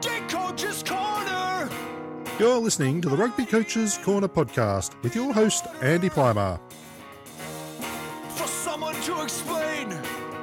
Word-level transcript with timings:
Get 0.00 0.28
Coach's 0.28 0.82
Corner. 0.82 1.70
You're 2.40 2.58
listening 2.58 3.00
to 3.02 3.08
the 3.08 3.16
Rugby 3.16 3.44
Coaches 3.46 3.98
Corner 4.02 4.26
podcast 4.26 5.00
with 5.04 5.14
your 5.14 5.32
host, 5.32 5.66
Andy 5.80 6.10
Plymer, 6.10 6.58
For 8.30 8.48
someone 8.48 8.96
to 9.02 9.22
explain. 9.22 9.96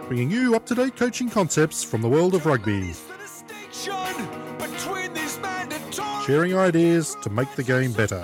bringing 0.08 0.32
you 0.32 0.56
up 0.56 0.66
to 0.68 0.76
date 0.76 0.96
coaching 0.96 1.30
concepts 1.30 1.84
from 1.84 2.02
the 2.02 2.08
world 2.10 2.36
of 2.36 2.46
rugby, 2.46 2.94
The 2.94 3.18
distinction 3.18 4.28
between 4.58 5.14
these 5.14 5.38
mandatory 5.40 6.26
sharing 6.26 6.58
ideas 6.58 7.18
to 7.22 7.30
make 7.30 7.54
the 7.56 7.64
game 7.64 7.92
better. 7.92 8.24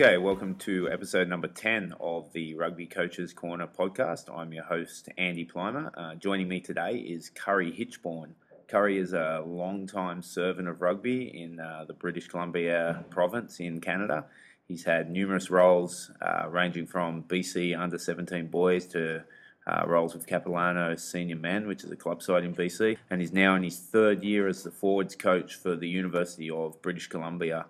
Okay, 0.00 0.16
welcome 0.16 0.54
to 0.54 0.88
episode 0.90 1.28
number 1.28 1.46
10 1.46 1.92
of 2.00 2.32
the 2.32 2.54
Rugby 2.54 2.86
Coaches 2.86 3.34
Corner 3.34 3.66
podcast. 3.66 4.34
I'm 4.34 4.50
your 4.50 4.64
host, 4.64 5.10
Andy 5.18 5.44
Plymer. 5.44 5.90
Uh, 5.94 6.14
joining 6.14 6.48
me 6.48 6.58
today 6.58 6.94
is 6.94 7.28
Curry 7.28 7.70
Hitchborn. 7.70 8.30
Curry 8.66 8.96
is 8.96 9.12
a 9.12 9.44
long-time 9.46 10.22
servant 10.22 10.68
of 10.68 10.80
rugby 10.80 11.24
in 11.38 11.60
uh, 11.60 11.84
the 11.86 11.92
British 11.92 12.28
Columbia 12.28 13.04
province 13.10 13.60
in 13.60 13.78
Canada. 13.82 14.24
He's 14.66 14.84
had 14.84 15.10
numerous 15.10 15.50
roles, 15.50 16.10
uh, 16.22 16.48
ranging 16.48 16.86
from 16.86 17.24
BC 17.24 17.78
under 17.78 17.98
17 17.98 18.46
boys 18.46 18.86
to 18.86 19.22
uh, 19.66 19.82
roles 19.86 20.14
with 20.14 20.26
Capilano 20.26 20.96
Senior 20.96 21.36
Men, 21.36 21.68
which 21.68 21.84
is 21.84 21.90
a 21.90 21.96
club 21.96 22.22
side 22.22 22.44
in 22.44 22.54
BC, 22.54 22.96
and 23.10 23.20
he's 23.20 23.34
now 23.34 23.54
in 23.54 23.64
his 23.64 23.78
third 23.78 24.24
year 24.24 24.48
as 24.48 24.62
the 24.62 24.70
forwards 24.70 25.14
coach 25.14 25.56
for 25.56 25.76
the 25.76 25.88
University 25.88 26.48
of 26.48 26.80
British 26.80 27.08
Columbia. 27.08 27.66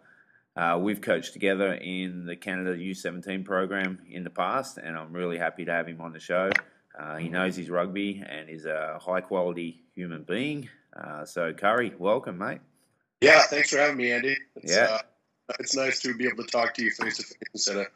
Uh, 0.60 0.76
we've 0.76 1.00
coached 1.00 1.32
together 1.32 1.72
in 1.72 2.26
the 2.26 2.36
Canada 2.36 2.76
U17 2.76 3.46
program 3.46 3.98
in 4.10 4.24
the 4.24 4.28
past, 4.30 4.76
and 4.76 4.94
I'm 4.94 5.10
really 5.10 5.38
happy 5.38 5.64
to 5.64 5.72
have 5.72 5.86
him 5.88 6.02
on 6.02 6.12
the 6.12 6.20
show. 6.20 6.50
Uh, 6.98 7.16
he 7.16 7.30
knows 7.30 7.56
his 7.56 7.70
rugby 7.70 8.22
and 8.28 8.50
is 8.50 8.66
a 8.66 8.98
high 9.00 9.22
quality 9.22 9.84
human 9.94 10.22
being. 10.22 10.68
Uh, 10.94 11.24
so, 11.24 11.54
Curry, 11.54 11.94
welcome, 11.98 12.36
mate. 12.36 12.60
Yeah, 13.22 13.40
thanks 13.44 13.70
for 13.70 13.78
having 13.78 13.96
me, 13.96 14.12
Andy. 14.12 14.36
It's, 14.56 14.70
Yeah. 14.74 14.98
uh, 15.48 15.54
it's 15.60 15.74
nice 15.74 15.98
to 16.00 16.14
be 16.14 16.26
able 16.26 16.44
to 16.44 16.50
talk 16.50 16.74
to 16.74 16.84
you 16.84 16.90
face 16.90 17.16
to 17.16 17.22
face 17.22 17.38
instead 17.54 17.76
of 17.78 17.86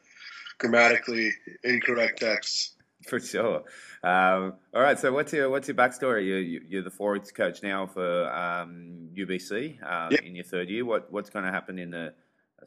grammatically 0.57 1.33
incorrect 1.65 2.21
texts. 2.21 2.77
For 3.07 3.21
sure. 3.21 3.65
Um, 4.03 4.55
all 4.75 4.81
right. 4.81 4.99
So, 4.99 5.13
what's 5.13 5.35
your 5.35 5.51
what's 5.51 5.69
your 5.69 5.75
backstory? 5.75 6.27
You're, 6.27 6.41
you're 6.41 6.83
the 6.83 6.91
forwards 6.91 7.31
coach 7.31 7.63
now 7.63 7.87
for 7.87 8.33
um, 8.33 9.11
UBC 9.15 9.83
uh, 9.83 10.09
Yep. 10.13 10.21
in 10.23 10.35
your 10.35 10.45
third 10.45 10.71
year. 10.71 10.87
What 10.87 11.13
what's 11.13 11.29
going 11.29 11.45
to 11.45 11.51
happen 11.53 11.79
in 11.79 11.91
the 11.91 12.15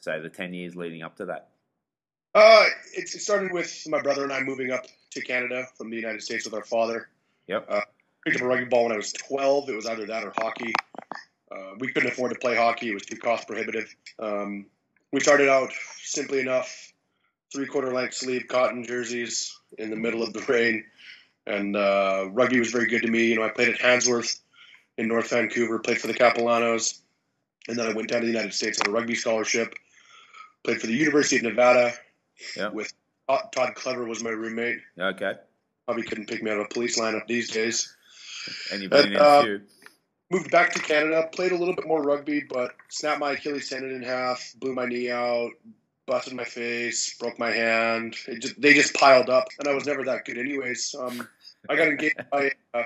say 0.04 0.20
the 0.22 0.30
ten 0.30 0.54
years 0.54 0.76
leading 0.76 1.04
up 1.04 1.18
to 1.18 1.26
that? 1.26 1.50
Uh, 2.36 2.66
it, 2.94 3.04
it 3.04 3.22
started 3.22 3.52
with 3.52 3.86
my 3.88 4.02
brother 4.02 4.24
and 4.24 4.32
I 4.32 4.42
moving 4.42 4.72
up 4.72 4.86
to 5.12 5.22
Canada 5.22 5.66
from 5.76 5.90
the 5.90 5.96
United 5.96 6.22
States 6.22 6.46
with 6.46 6.54
our 6.54 6.64
father. 6.64 7.10
Yep. 7.48 7.66
Uh, 7.70 7.82
picked 8.24 8.38
up 8.38 8.44
a 8.44 8.46
rugby 8.46 8.66
ball 8.66 8.84
when 8.84 8.92
I 8.92 8.98
was 8.98 9.14
12. 9.14 9.70
It 9.70 9.76
was 9.76 9.86
either 9.86 10.06
that 10.06 10.24
or 10.24 10.34
hockey. 10.38 10.74
Uh, 11.52 11.76
we 11.80 11.92
couldn't 11.92 12.12
afford 12.12 12.34
to 12.34 12.40
play 12.40 12.56
hockey. 12.56 12.92
It 12.92 12.94
was 12.94 13.04
too 13.04 13.18
cost 13.18 13.48
prohibitive. 13.48 13.94
Um, 14.20 14.66
we 15.12 15.20
started 15.22 15.50
out 15.50 15.72
simply 16.02 16.40
enough, 16.40 16.94
three 17.54 17.66
quarter 17.66 17.94
length 17.94 18.16
sleeve 18.16 18.48
cotton 18.48 18.84
jerseys 18.84 19.58
in 19.78 19.90
the 19.90 19.96
middle 19.96 20.24
of 20.24 20.34
the 20.34 20.42
rain. 20.48 20.84
And 21.46 21.78
uh, 21.78 22.28
rugby 22.32 22.60
was 22.60 22.72
very 22.72 22.88
good 22.88 23.04
to 23.04 23.08
me. 23.08 23.28
You 23.28 23.38
know, 23.38 23.44
I 23.44 23.50
played 23.50 23.70
at 23.70 23.80
Handsworth 23.80 24.40
in 24.98 25.08
North 25.08 25.30
Vancouver, 25.30 25.80
played 25.80 26.00
for 26.00 26.08
the 26.08 26.14
Capilanos. 26.14 27.00
And 27.70 27.78
then 27.80 27.88
I 27.88 27.94
went 27.94 28.10
down 28.10 28.22
to 28.22 28.28
the 28.28 28.32
United 28.32 28.54
States 28.54 28.80
on 28.82 28.90
a 28.90 28.92
rugby 28.92 29.16
scholarship. 29.16 29.74
Played 30.68 30.82
for 30.82 30.88
the 30.88 30.94
University 30.98 31.38
of 31.38 31.44
Nevada 31.44 31.94
Yeah. 32.58 32.68
with 32.68 32.92
Todd 33.30 33.54
Todd 33.54 33.76
Clever 33.76 34.04
was 34.04 34.22
my 34.22 34.32
roommate. 34.32 34.80
Okay. 35.00 35.36
Probably 35.86 36.04
couldn't 36.04 36.28
pick 36.28 36.44
me 36.44 36.52
out 36.52 36.58
of 36.58 36.66
a 36.66 36.68
police 36.68 37.00
lineup 37.00 37.26
these 37.26 37.50
days. 37.50 37.96
And 38.74 38.82
you've 38.82 38.92
been 38.92 39.14
in 39.14 39.16
Uh, 39.16 39.60
moved 40.30 40.52
back 40.52 40.74
to 40.74 40.80
Canada, 40.80 41.30
played 41.32 41.54
a 41.54 41.56
little 41.56 41.74
bit 41.74 41.88
more 41.88 42.04
rugby, 42.04 42.42
but 42.42 42.76
snapped 42.90 43.22
my 43.22 43.32
Achilles 43.32 43.70
tendon 43.70 43.96
in 43.96 44.04
half, 44.04 44.56
blew 44.58 44.74
my 44.74 44.86
knee 44.86 45.10
out, 45.10 45.52
busted 46.06 46.34
my 46.34 46.44
face, 46.44 47.18
broke 47.18 47.40
my 47.40 47.50
hand. 47.50 48.18
It 48.28 48.42
just, 48.42 48.60
they 48.60 48.74
just 48.74 48.94
piled 48.94 49.30
up, 49.30 49.48
and 49.60 49.70
I 49.70 49.74
was 49.74 49.86
never 49.86 50.04
that 50.04 50.26
good, 50.26 50.38
anyways. 50.38 50.94
Um, 51.00 51.26
I 51.70 51.78
got 51.78 51.88
engaged 51.88 52.30
by 52.30 52.52
uh, 52.74 52.84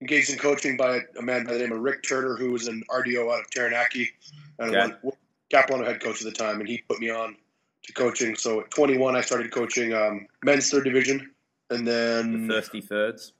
engaged 0.00 0.30
in 0.30 0.38
coaching 0.38 0.76
by 0.76 1.02
a 1.16 1.22
man 1.22 1.44
by 1.44 1.52
the 1.52 1.60
name 1.60 1.70
of 1.70 1.82
Rick 1.82 2.02
Turner, 2.02 2.34
who 2.34 2.50
was 2.50 2.66
an 2.66 2.82
RDO 2.90 3.32
out 3.32 3.42
of 3.42 3.50
Taranaki, 3.50 4.10
and 4.58 4.74
Okay. 4.74 5.14
One 5.52 5.62
Capilano 5.62 5.84
head 5.84 6.00
coach 6.00 6.24
at 6.24 6.32
the 6.32 6.32
time, 6.32 6.60
and 6.60 6.68
he 6.68 6.78
put 6.88 7.00
me 7.00 7.10
on 7.10 7.36
to 7.84 7.92
coaching. 7.92 8.36
So 8.36 8.60
at 8.60 8.70
21, 8.70 9.16
I 9.16 9.20
started 9.20 9.50
coaching 9.50 9.92
um, 9.94 10.26
men's 10.44 10.70
third 10.70 10.84
division, 10.84 11.30
and 11.70 11.86
then 11.86 12.48
The 12.48 12.54
thirsty 12.54 12.80
thirds. 12.80 13.32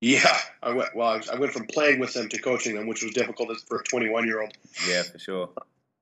yeah, 0.00 0.36
I 0.62 0.72
went. 0.72 0.94
Well, 0.94 1.08
I, 1.08 1.16
was, 1.16 1.28
I 1.28 1.36
went 1.38 1.52
from 1.52 1.66
playing 1.66 2.00
with 2.00 2.12
them 2.14 2.28
to 2.28 2.38
coaching 2.40 2.74
them, 2.76 2.86
which 2.86 3.02
was 3.02 3.12
difficult 3.12 3.50
for 3.68 3.80
a 3.80 3.84
21 3.84 4.26
year 4.26 4.40
old. 4.42 4.52
Yeah, 4.88 5.02
for 5.02 5.18
sure. 5.18 5.50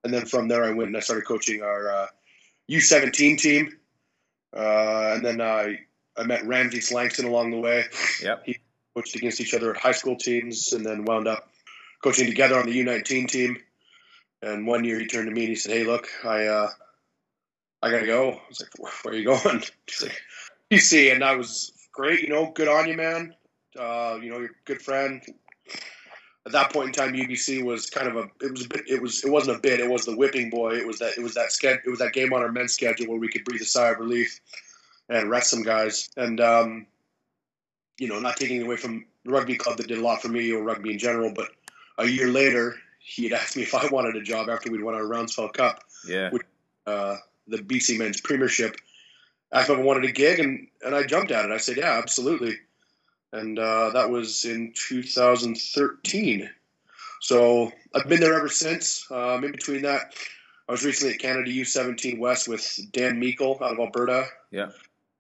And 0.05 0.15
then 0.15 0.27
from 0.27 0.49
there, 0.49 0.65
I 0.65 0.71
went 0.71 0.89
and 0.89 0.97
I 0.97 1.01
started 1.01 1.27
coaching 1.27 1.63
our 1.63 1.91
uh, 1.91 2.07
U17 2.71 3.39
team. 3.39 3.73
Uh, 4.57 5.13
and 5.15 5.25
then 5.25 5.41
I 5.41 5.81
I 6.17 6.23
met 6.25 6.47
Ramsey 6.47 6.79
Slangston 6.79 7.25
along 7.25 7.51
the 7.51 7.59
way. 7.59 7.85
Yep. 8.23 8.43
He 8.47 8.59
coached 8.95 9.15
against 9.17 9.41
each 9.41 9.55
other 9.55 9.71
at 9.75 9.77
high 9.81 9.93
school 9.93 10.17
teams, 10.17 10.73
and 10.73 10.87
then 10.87 11.05
wound 11.05 11.29
up 11.29 11.51
coaching 12.03 12.27
together 12.27 12.59
on 12.59 12.67
the 12.67 12.85
U19 12.85 13.29
team. 13.29 13.59
And 14.43 14.67
one 14.67 14.85
year, 14.85 14.99
he 14.99 15.07
turned 15.07 15.29
to 15.29 15.35
me 15.35 15.43
and 15.43 15.51
he 15.51 15.57
said, 15.57 15.73
"Hey, 15.73 15.85
look, 15.85 16.09
I 16.25 16.47
uh, 16.47 16.71
I 17.83 17.91
gotta 17.91 18.07
go." 18.07 18.33
I 18.33 18.41
was 18.49 18.61
like, 18.61 19.05
"Where 19.05 19.15
are 19.15 19.17
you 19.17 19.25
going?" 19.25 19.63
He's 19.87 20.03
like, 20.03 20.23
"PC," 20.71 21.13
and 21.13 21.25
I 21.25 21.35
was 21.37 21.73
great. 21.93 22.23
You 22.23 22.29
know, 22.29 22.53
good 22.55 22.69
on 22.69 22.89
you, 22.89 22.97
man. 22.97 23.35
Uh, 23.79 24.19
you 24.23 24.31
know, 24.31 24.39
you're 24.39 24.47
a 24.47 24.65
good 24.65 24.83
friend. 24.83 25.23
At 26.47 26.53
that 26.53 26.73
point 26.73 26.87
in 26.89 26.93
time, 26.93 27.15
UBC 27.15 27.65
was 27.65 27.91
kind 27.91 28.09
of 28.09 28.17
a. 28.17 28.31
It 28.41 28.53
was 28.53 28.65
a 28.65 28.69
bit. 28.69 28.83
It 28.89 29.03
was. 29.03 29.25
It 29.25 29.31
wasn't 29.31 29.59
a 29.59 29.61
bit. 29.61 29.81
It 29.81 29.91
was 29.91 30.07
the 30.07 30.17
whipping 30.17 30.51
boy. 30.51 30.77
It 30.77 30.87
was 30.87 31.01
that. 31.01 31.19
It 31.19 31.23
was 31.23 31.35
that 31.35 31.51
sched- 31.51 31.85
It 31.85 31.91
was 31.91 31.99
that 31.99 32.13
game 32.13 32.33
on 32.33 32.43
our 32.43 32.53
men's 32.53 32.75
schedule 32.75 33.09
where 33.09 33.19
we 33.19 33.29
could 33.29 33.45
breathe 33.45 33.61
a 33.61 33.67
sigh 33.67 33.91
of 33.91 33.99
relief 33.99 34.41
and 35.09 35.31
rest 35.31 35.51
some 35.51 35.63
guys. 35.63 36.09
And 36.17 36.41
um, 36.41 36.87
you 37.99 38.09
know, 38.09 38.21
not 38.21 38.37
taking 38.37 38.63
away 38.63 38.77
from 38.77 39.05
the 39.25 39.33
rugby 39.33 39.57
club 39.57 39.77
that 39.79 39.89
did 39.89 39.99
a 39.99 40.03
lot 40.03 40.23
for 40.23 40.29
me 40.29 40.53
or 40.53 40.63
rugby 40.63 40.93
in 40.93 40.99
general, 40.99 41.33
but 41.35 41.51
a 41.99 42.07
year 42.07 42.29
later, 42.29 42.77
he 43.09 43.25
had 43.29 43.33
asked 43.41 43.57
me 43.57 43.63
if 43.63 43.75
I 43.75 43.87
wanted 43.89 44.17
a 44.17 44.23
job 44.23 44.49
after 44.51 44.71
we'd 44.71 44.83
won 44.83 44.95
our 44.95 45.03
Rounsefell 45.03 45.53
Cup 45.53 45.83
Yeah. 46.07 46.31
uh, 46.87 47.17
the 47.47 47.59
BC 47.59 47.99
Men's 47.99 48.21
Premiership. 48.21 48.77
Asked 49.51 49.71
if 49.71 49.79
I 49.79 49.81
wanted 49.81 50.05
a 50.05 50.13
gig, 50.13 50.41
and, 50.41 50.69
and 50.85 50.95
I 50.95 51.05
jumped 51.05 51.31
at 51.33 51.47
it. 51.47 51.51
I 51.51 51.57
said, 51.57 51.79
yeah, 51.79 51.97
absolutely. 52.03 52.57
And 53.33 53.59
uh, 53.59 53.91
that 53.95 54.11
was 54.11 54.45
in 54.45 54.73
2013. 54.75 56.51
So 57.21 57.73
I've 57.95 58.09
been 58.09 58.21
there 58.21 58.35
ever 58.35 58.49
since. 58.49 59.07
Um, 59.11 59.45
in 59.45 59.53
between 59.53 59.83
that, 59.83 60.15
I 60.69 60.73
was 60.73 60.85
recently 60.85 61.15
at 61.15 61.21
Canada 61.21 61.51
U17 61.51 62.19
West 62.19 62.47
with 62.47 62.79
Dan 62.93 63.19
Meikle 63.19 63.59
out 63.63 63.73
of 63.73 63.79
Alberta. 63.79 64.27
Yeah. 64.51 64.69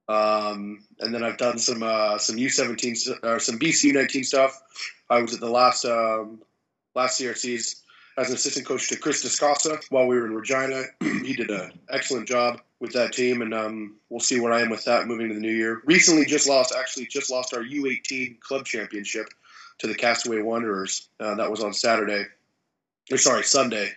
Um, 0.08 0.84
and 1.00 1.12
then 1.14 1.22
I've 1.24 1.36
done 1.38 1.58
some 1.58 1.82
uh, 1.82 2.16
some 2.18 2.36
U17 2.36 3.24
or 3.24 3.38
some 3.40 3.58
BC 3.58 3.92
U19 3.92 4.24
stuff. 4.24 4.60
I 5.10 5.20
was 5.20 5.34
at 5.34 5.40
the 5.40 5.50
last 5.50 5.84
um, 5.84 6.40
last 6.94 7.20
CRCs 7.20 7.82
as 8.16 8.28
an 8.28 8.34
assistant 8.34 8.66
coach 8.66 8.88
to 8.88 8.96
Chris 8.96 9.24
Descasa 9.24 9.78
while 9.90 10.06
we 10.06 10.16
were 10.16 10.26
in 10.26 10.34
Regina. 10.34 10.82
he 11.00 11.34
did 11.34 11.50
an 11.50 11.72
excellent 11.90 12.26
job 12.28 12.60
with 12.80 12.92
that 12.92 13.12
team, 13.12 13.42
and 13.42 13.54
um, 13.54 13.96
we'll 14.08 14.20
see 14.20 14.40
where 14.40 14.52
I 14.52 14.60
am 14.62 14.70
with 14.70 14.84
that 14.84 15.06
moving 15.06 15.28
to 15.28 15.34
the 15.34 15.40
new 15.40 15.52
year. 15.54 15.82
Recently, 15.84 16.24
just 16.24 16.48
lost 16.48 16.74
actually 16.76 17.06
just 17.06 17.30
lost 17.30 17.54
our 17.54 17.62
U18 17.62 18.40
club 18.40 18.64
championship 18.64 19.26
to 19.78 19.86
the 19.86 19.94
Castaway 19.94 20.40
Wanderers. 20.42 21.08
Uh, 21.20 21.34
that 21.36 21.50
was 21.50 21.62
on 21.62 21.72
Saturday, 21.72 22.24
or 23.10 23.18
sorry, 23.18 23.44
Sunday. 23.44 23.90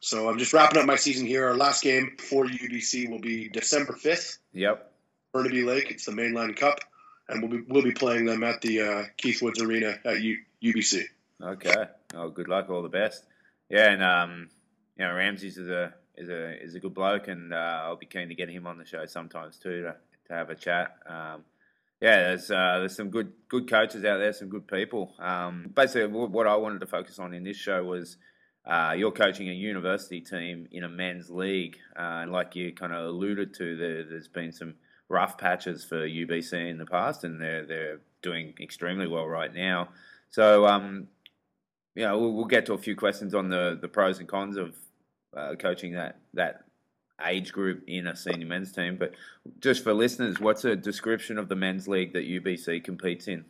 So 0.00 0.28
I'm 0.28 0.38
just 0.38 0.52
wrapping 0.52 0.78
up 0.78 0.86
my 0.86 0.96
season 0.96 1.26
here. 1.26 1.46
Our 1.46 1.56
last 1.56 1.82
game 1.82 2.16
for 2.18 2.44
UBC 2.46 3.08
will 3.10 3.18
be 3.20 3.48
December 3.48 3.94
5th, 3.94 4.38
Yep. 4.52 4.92
Burnaby 5.32 5.62
Lake. 5.64 5.90
It's 5.90 6.04
the 6.04 6.12
Mainline 6.12 6.54
Cup, 6.56 6.80
and 7.28 7.40
we'll 7.42 7.50
be 7.60 7.64
we'll 7.68 7.82
be 7.82 7.92
playing 7.92 8.24
them 8.24 8.44
at 8.44 8.60
the 8.60 8.80
uh, 8.82 9.04
Keith 9.16 9.40
Woods 9.42 9.60
Arena 9.60 9.98
at 10.04 10.20
U- 10.20 10.38
UBC. 10.62 11.04
Okay. 11.42 11.84
Oh, 12.14 12.30
good 12.30 12.48
luck. 12.48 12.70
All 12.70 12.82
the 12.82 12.88
best. 12.88 13.24
Yeah, 13.68 13.90
and 13.90 14.02
um, 14.02 14.48
you 14.98 15.04
know, 15.04 15.14
Ramses 15.14 15.58
is 15.58 15.68
a 15.68 15.92
is 16.16 16.28
a 16.28 16.62
is 16.62 16.74
a 16.74 16.80
good 16.80 16.94
bloke, 16.94 17.28
and 17.28 17.52
uh, 17.52 17.82
I'll 17.84 17.96
be 17.96 18.06
keen 18.06 18.28
to 18.28 18.34
get 18.34 18.48
him 18.48 18.66
on 18.66 18.78
the 18.78 18.84
show 18.84 19.04
sometimes 19.06 19.58
too 19.58 19.82
to 19.82 19.96
to 20.28 20.32
have 20.32 20.50
a 20.50 20.54
chat. 20.54 20.96
Um, 21.06 21.44
yeah, 22.00 22.28
there's 22.28 22.50
uh, 22.50 22.78
there's 22.80 22.96
some 22.96 23.10
good 23.10 23.32
good 23.48 23.68
coaches 23.68 24.04
out 24.04 24.18
there, 24.18 24.32
some 24.32 24.48
good 24.48 24.66
people. 24.66 25.14
Um, 25.18 25.70
basically, 25.74 26.06
what 26.06 26.46
I 26.46 26.56
wanted 26.56 26.80
to 26.80 26.86
focus 26.86 27.18
on 27.18 27.34
in 27.34 27.44
this 27.44 27.56
show 27.56 27.82
was 27.84 28.16
uh, 28.66 28.94
you're 28.96 29.12
coaching 29.12 29.48
a 29.48 29.52
university 29.52 30.20
team 30.20 30.68
in 30.72 30.84
a 30.84 30.88
men's 30.88 31.30
league, 31.30 31.76
uh, 31.98 32.20
and 32.22 32.32
like 32.32 32.56
you 32.56 32.72
kind 32.72 32.92
of 32.92 33.06
alluded 33.06 33.54
to, 33.54 33.76
there, 33.76 34.04
there's 34.04 34.28
been 34.28 34.52
some 34.52 34.74
rough 35.08 35.38
patches 35.38 35.84
for 35.84 36.06
UBC 36.06 36.68
in 36.68 36.78
the 36.78 36.86
past, 36.86 37.24
and 37.24 37.40
they're 37.40 37.64
they're 37.64 38.00
doing 38.22 38.54
extremely 38.60 39.06
well 39.06 39.26
right 39.26 39.54
now. 39.54 39.88
So, 40.30 40.66
um, 40.66 41.08
yeah, 41.96 42.12
we'll, 42.12 42.32
we'll 42.32 42.44
get 42.44 42.66
to 42.66 42.74
a 42.74 42.78
few 42.78 42.94
questions 42.94 43.34
on 43.34 43.48
the, 43.48 43.78
the 43.80 43.88
pros 43.88 44.18
and 44.18 44.28
cons 44.28 44.56
of 44.56 44.76
uh, 45.36 45.54
coaching 45.56 45.92
that 45.92 46.18
that 46.34 46.64
age 47.24 47.52
group 47.52 47.82
in 47.86 48.06
a 48.06 48.14
senior 48.14 48.46
men's 48.46 48.72
team. 48.72 48.96
But 48.96 49.14
just 49.60 49.82
for 49.82 49.94
listeners, 49.94 50.38
what's 50.38 50.64
a 50.64 50.76
description 50.76 51.38
of 51.38 51.48
the 51.48 51.56
men's 51.56 51.88
league 51.88 52.12
that 52.12 52.28
UBC 52.28 52.84
competes 52.84 53.26
in? 53.26 53.44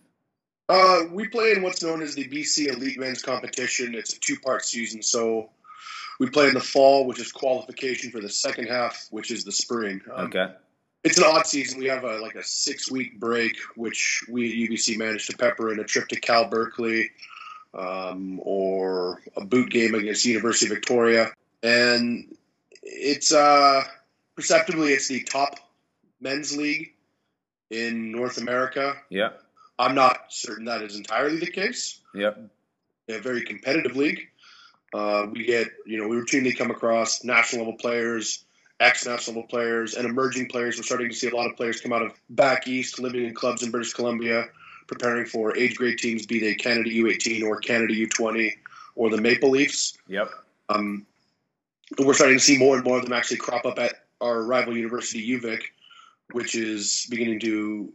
Uh, 0.69 1.03
we 1.11 1.29
play 1.29 1.53
in 1.53 1.63
what's 1.63 1.83
known 1.83 2.03
as 2.03 2.15
the 2.15 2.29
BC 2.29 2.69
Elite 2.69 2.99
Men's 2.99 3.23
Competition. 3.23 3.95
It's 3.95 4.15
a 4.15 4.21
two-part 4.21 4.65
season, 4.65 5.03
so 5.03 5.51
we 6.19 6.29
play 6.29 6.49
in 6.49 6.55
the 6.55 6.61
fall, 6.61 7.07
which 7.07 7.21
is 7.21 7.31
qualification 7.31 8.11
for 8.11 8.21
the 8.21 8.29
second 8.29 8.69
half, 8.69 9.07
which 9.11 9.31
is 9.31 9.45
the 9.45 9.53
spring. 9.53 10.01
Um, 10.15 10.27
Okay. 10.27 10.55
It's 11.05 11.19
an 11.19 11.25
odd 11.25 11.47
season. 11.47 11.79
We 11.79 11.87
have 11.87 12.03
a, 12.03 12.19
like 12.19 12.35
a 12.35 12.43
six-week 12.43 13.21
break, 13.21 13.57
which 13.77 14.25
we 14.29 14.51
at 14.51 14.71
UBC 14.71 14.99
managed 14.99 15.31
to 15.31 15.37
pepper 15.37 15.73
in 15.73 15.79
a 15.79 15.85
trip 15.85 16.09
to 16.09 16.21
Cal 16.21 16.49
Berkeley, 16.49 17.11
um, 17.77 18.41
or 18.43 19.21
a 19.37 19.45
boot 19.45 19.71
game 19.71 19.95
against 19.95 20.25
University 20.25 20.67
of 20.67 20.73
Victoria, 20.73 21.33
and 21.63 22.37
it's 22.83 23.33
uh, 23.33 23.83
perceptibly 24.35 24.93
it's 24.93 25.09
the 25.09 25.23
top 25.23 25.59
men's 26.21 26.57
league 26.57 26.93
in 27.71 28.13
North 28.13 28.39
America. 28.39 28.97
Yeah. 29.11 29.31
I'm 29.79 29.95
not 29.95 30.33
certain 30.33 30.67
that 30.67 30.83
is 30.83 30.97
entirely 30.97 31.39
the 31.39 31.51
case. 31.51 32.01
Yeah, 32.15 32.33
A 33.09 33.19
very 33.19 33.45
competitive 33.45 33.95
league. 33.97 34.29
Uh, 34.95 35.27
we 35.31 35.45
get, 35.45 35.69
you 35.85 35.99
know, 35.99 36.09
we 36.09 36.17
routinely 36.17 36.57
come 36.57 36.71
across 36.71 37.25
national 37.25 37.63
level 37.63 37.79
players, 37.79 38.45
ex 38.81 39.05
national 39.05 39.37
level 39.37 39.49
players, 39.49 39.95
and 39.95 40.07
emerging 40.07 40.49
players. 40.49 40.79
We're 40.79 40.85
starting 40.85 41.11
to 41.11 41.15
see 41.15 41.29
a 41.29 41.37
lot 41.37 41.51
of 41.51 41.57
players 41.57 41.81
come 41.81 41.93
out 41.93 42.03
of 42.03 42.13
back 42.31 42.67
east, 42.67 42.99
living 42.99 43.27
in 43.27 43.35
clubs 43.35 43.63
in 43.63 43.71
British 43.71 43.93
Columbia, 43.93 44.47
preparing 44.87 45.27
for 45.27 45.57
age 45.57 45.77
grade 45.77 45.99
teams, 45.99 46.27
be 46.27 46.39
they 46.41 46.55
Canada 46.55 46.91
U18 46.91 47.43
or 47.45 47.59
Canada 47.61 47.95
U20 47.95 48.53
or 48.95 49.11
the 49.11 49.21
Maple 49.21 49.51
Leafs. 49.51 49.97
Yep. 50.09 50.31
Um, 50.69 51.07
we're 51.99 52.15
starting 52.15 52.39
to 52.39 52.43
see 52.45 52.59
more 52.59 52.77
and 52.77 52.85
more 52.85 52.99
of 52.99 53.05
them 53.05 53.13
actually 53.13 53.37
crop 53.39 53.65
up 53.65 53.79
at 53.79 53.95
our 54.21 54.43
rival 54.43 54.77
university, 54.77 55.27
UVic, 55.39 55.61
which 56.33 56.55
is 56.55 57.07
beginning 57.11 57.39
to 57.41 57.93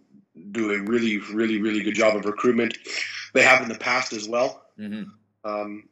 do 0.52 0.72
a 0.72 0.80
really, 0.84 1.18
really, 1.18 1.62
really 1.62 1.82
good 1.82 1.96
job 1.96 2.16
of 2.16 2.26
recruitment. 2.26 2.78
They 3.34 3.44
have 3.44 3.62
in 3.62 3.70
the 3.70 3.78
past 3.78 4.14
as 4.14 4.30
well. 4.30 4.64
hmm 4.78 5.04
Um, 5.44 5.90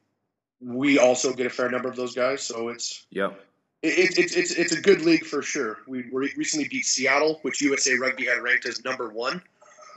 we 0.61 0.99
also 0.99 1.33
get 1.33 1.45
a 1.45 1.49
fair 1.49 1.69
number 1.69 1.89
of 1.89 1.95
those 1.95 2.13
guys, 2.15 2.41
so 2.43 2.67
it's 2.69 3.05
Yep. 3.11 3.39
it, 3.81 4.17
it's 4.17 4.35
it's 4.35 4.51
it's 4.51 4.73
a 4.73 4.81
good 4.81 5.01
league 5.01 5.25
for 5.25 5.41
sure. 5.41 5.79
We 5.87 6.03
recently 6.11 6.67
beat 6.67 6.85
Seattle, 6.85 7.39
which 7.43 7.61
USA 7.61 7.95
Rugby 7.95 8.25
had 8.25 8.41
ranked 8.41 8.65
as 8.65 8.83
number 8.83 9.09
one. 9.09 9.41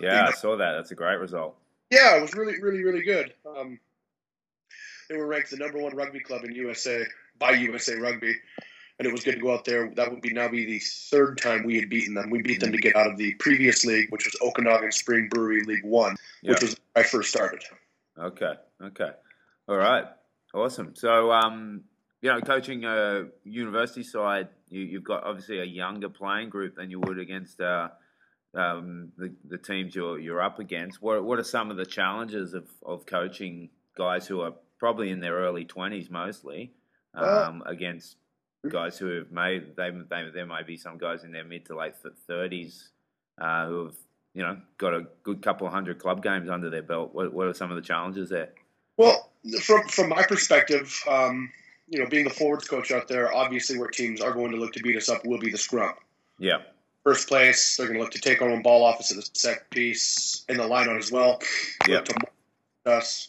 Yeah, 0.02 0.26
I 0.28 0.32
saw 0.32 0.56
that. 0.56 0.72
That's 0.72 0.90
a 0.90 0.94
great 0.96 1.18
result. 1.20 1.56
Yeah, 1.90 2.16
it 2.16 2.22
was 2.22 2.34
really, 2.34 2.60
really, 2.60 2.82
really 2.82 3.02
good. 3.02 3.32
Um, 3.46 3.78
they 5.08 5.16
were 5.16 5.26
ranked 5.26 5.50
the 5.50 5.56
number 5.58 5.78
one 5.78 5.94
rugby 5.94 6.20
club 6.20 6.44
in 6.44 6.52
USA 6.54 7.04
by 7.38 7.50
USA 7.52 7.96
Rugby, 7.96 8.34
and 8.98 9.06
it 9.06 9.12
was 9.12 9.22
good 9.24 9.34
to 9.34 9.40
go 9.40 9.52
out 9.54 9.64
there. 9.64 9.90
That 9.94 10.10
would 10.10 10.20
be 10.22 10.32
now 10.32 10.48
be 10.48 10.64
the 10.64 10.78
third 10.78 11.38
time 11.38 11.64
we 11.64 11.76
had 11.78 11.88
beaten 11.90 12.14
them. 12.14 12.30
We 12.30 12.40
beat 12.42 12.60
them 12.60 12.72
to 12.72 12.78
get 12.78 12.96
out 12.96 13.10
of 13.10 13.16
the 13.18 13.34
previous 13.34 13.84
league, 13.84 14.10
which 14.10 14.24
was 14.24 14.36
Okanagan 14.40 14.92
Spring 14.92 15.28
Brewery 15.28 15.62
League 15.64 15.84
One, 15.84 16.16
Yeah. 16.42 16.52
which 16.52 16.62
was 16.62 16.76
where 16.92 17.04
I 17.04 17.08
first 17.08 17.30
started. 17.30 17.62
Okay. 18.18 18.54
Okay. 18.82 19.10
All 19.68 19.76
right. 19.76 20.04
Awesome. 20.54 20.94
So, 20.94 21.30
um, 21.32 21.82
you 22.20 22.30
know, 22.30 22.40
coaching 22.40 22.84
a 22.84 23.26
university 23.44 24.02
side, 24.02 24.48
you, 24.68 24.82
you've 24.82 25.04
got 25.04 25.24
obviously 25.24 25.60
a 25.60 25.64
younger 25.64 26.08
playing 26.08 26.50
group 26.50 26.76
than 26.76 26.90
you 26.90 27.00
would 27.00 27.18
against 27.18 27.60
uh, 27.60 27.88
um, 28.54 29.12
the, 29.16 29.32
the 29.48 29.58
teams 29.58 29.94
you're 29.94 30.18
you're 30.18 30.42
up 30.42 30.58
against. 30.58 31.00
What 31.02 31.24
what 31.24 31.38
are 31.38 31.44
some 31.44 31.70
of 31.70 31.76
the 31.76 31.86
challenges 31.86 32.54
of, 32.54 32.66
of 32.84 33.06
coaching 33.06 33.70
guys 33.96 34.26
who 34.26 34.40
are 34.40 34.54
probably 34.78 35.10
in 35.10 35.20
their 35.20 35.34
early 35.34 35.64
twenties 35.64 36.10
mostly 36.10 36.72
Uh, 37.14 37.44
um, 37.46 37.62
against 37.66 38.16
guys 38.70 38.96
who 38.96 39.08
have 39.18 39.30
made 39.30 39.76
they, 39.76 39.90
they 39.90 40.30
there 40.32 40.46
may 40.46 40.62
be 40.62 40.76
some 40.76 40.96
guys 40.96 41.24
in 41.24 41.32
their 41.32 41.44
mid 41.44 41.66
to 41.66 41.76
late 41.76 41.94
thirties 42.26 42.90
uh, 43.38 43.66
who 43.66 43.84
have 43.84 43.94
you 44.34 44.42
know 44.42 44.56
got 44.78 44.94
a 44.94 45.06
good 45.22 45.42
couple 45.42 45.66
of 45.66 45.72
hundred 45.72 45.98
club 45.98 46.22
games 46.22 46.48
under 46.48 46.70
their 46.70 46.82
belt. 46.82 47.10
What 47.12 47.32
what 47.32 47.46
are 47.48 47.54
some 47.54 47.70
of 47.70 47.76
the 47.76 47.82
challenges 47.82 48.30
there? 48.30 48.50
Well, 48.96 49.30
from 49.60 49.86
from 49.88 50.08
my 50.08 50.22
perspective, 50.22 50.88
um, 51.06 51.50
you 51.88 51.98
know, 51.98 52.06
being 52.08 52.24
the 52.24 52.30
forwards 52.30 52.66
coach 52.66 52.92
out 52.92 53.08
there, 53.08 53.34
obviously 53.34 53.78
where 53.78 53.88
teams 53.88 54.20
are 54.20 54.32
going 54.32 54.52
to 54.52 54.56
look 54.56 54.72
to 54.72 54.82
beat 54.82 54.96
us 54.96 55.08
up 55.08 55.24
will 55.26 55.38
be 55.38 55.50
the 55.50 55.58
scrum. 55.58 55.94
Yeah. 56.38 56.62
First 57.04 57.28
place, 57.28 57.76
they're 57.76 57.86
going 57.86 57.98
to 57.98 58.02
look 58.04 58.12
to 58.12 58.20
take 58.20 58.40
on 58.42 58.62
ball 58.62 58.84
office 58.84 59.10
at 59.10 59.16
the 59.16 59.28
set 59.32 59.68
piece 59.70 60.44
in 60.48 60.56
the 60.58 60.66
line 60.66 60.88
out 60.88 60.96
as 60.96 61.10
well. 61.10 61.40
Yeah. 61.88 61.96
Look 61.96 62.04
to 62.06 62.14
mold 62.14 62.98
us. 62.98 63.28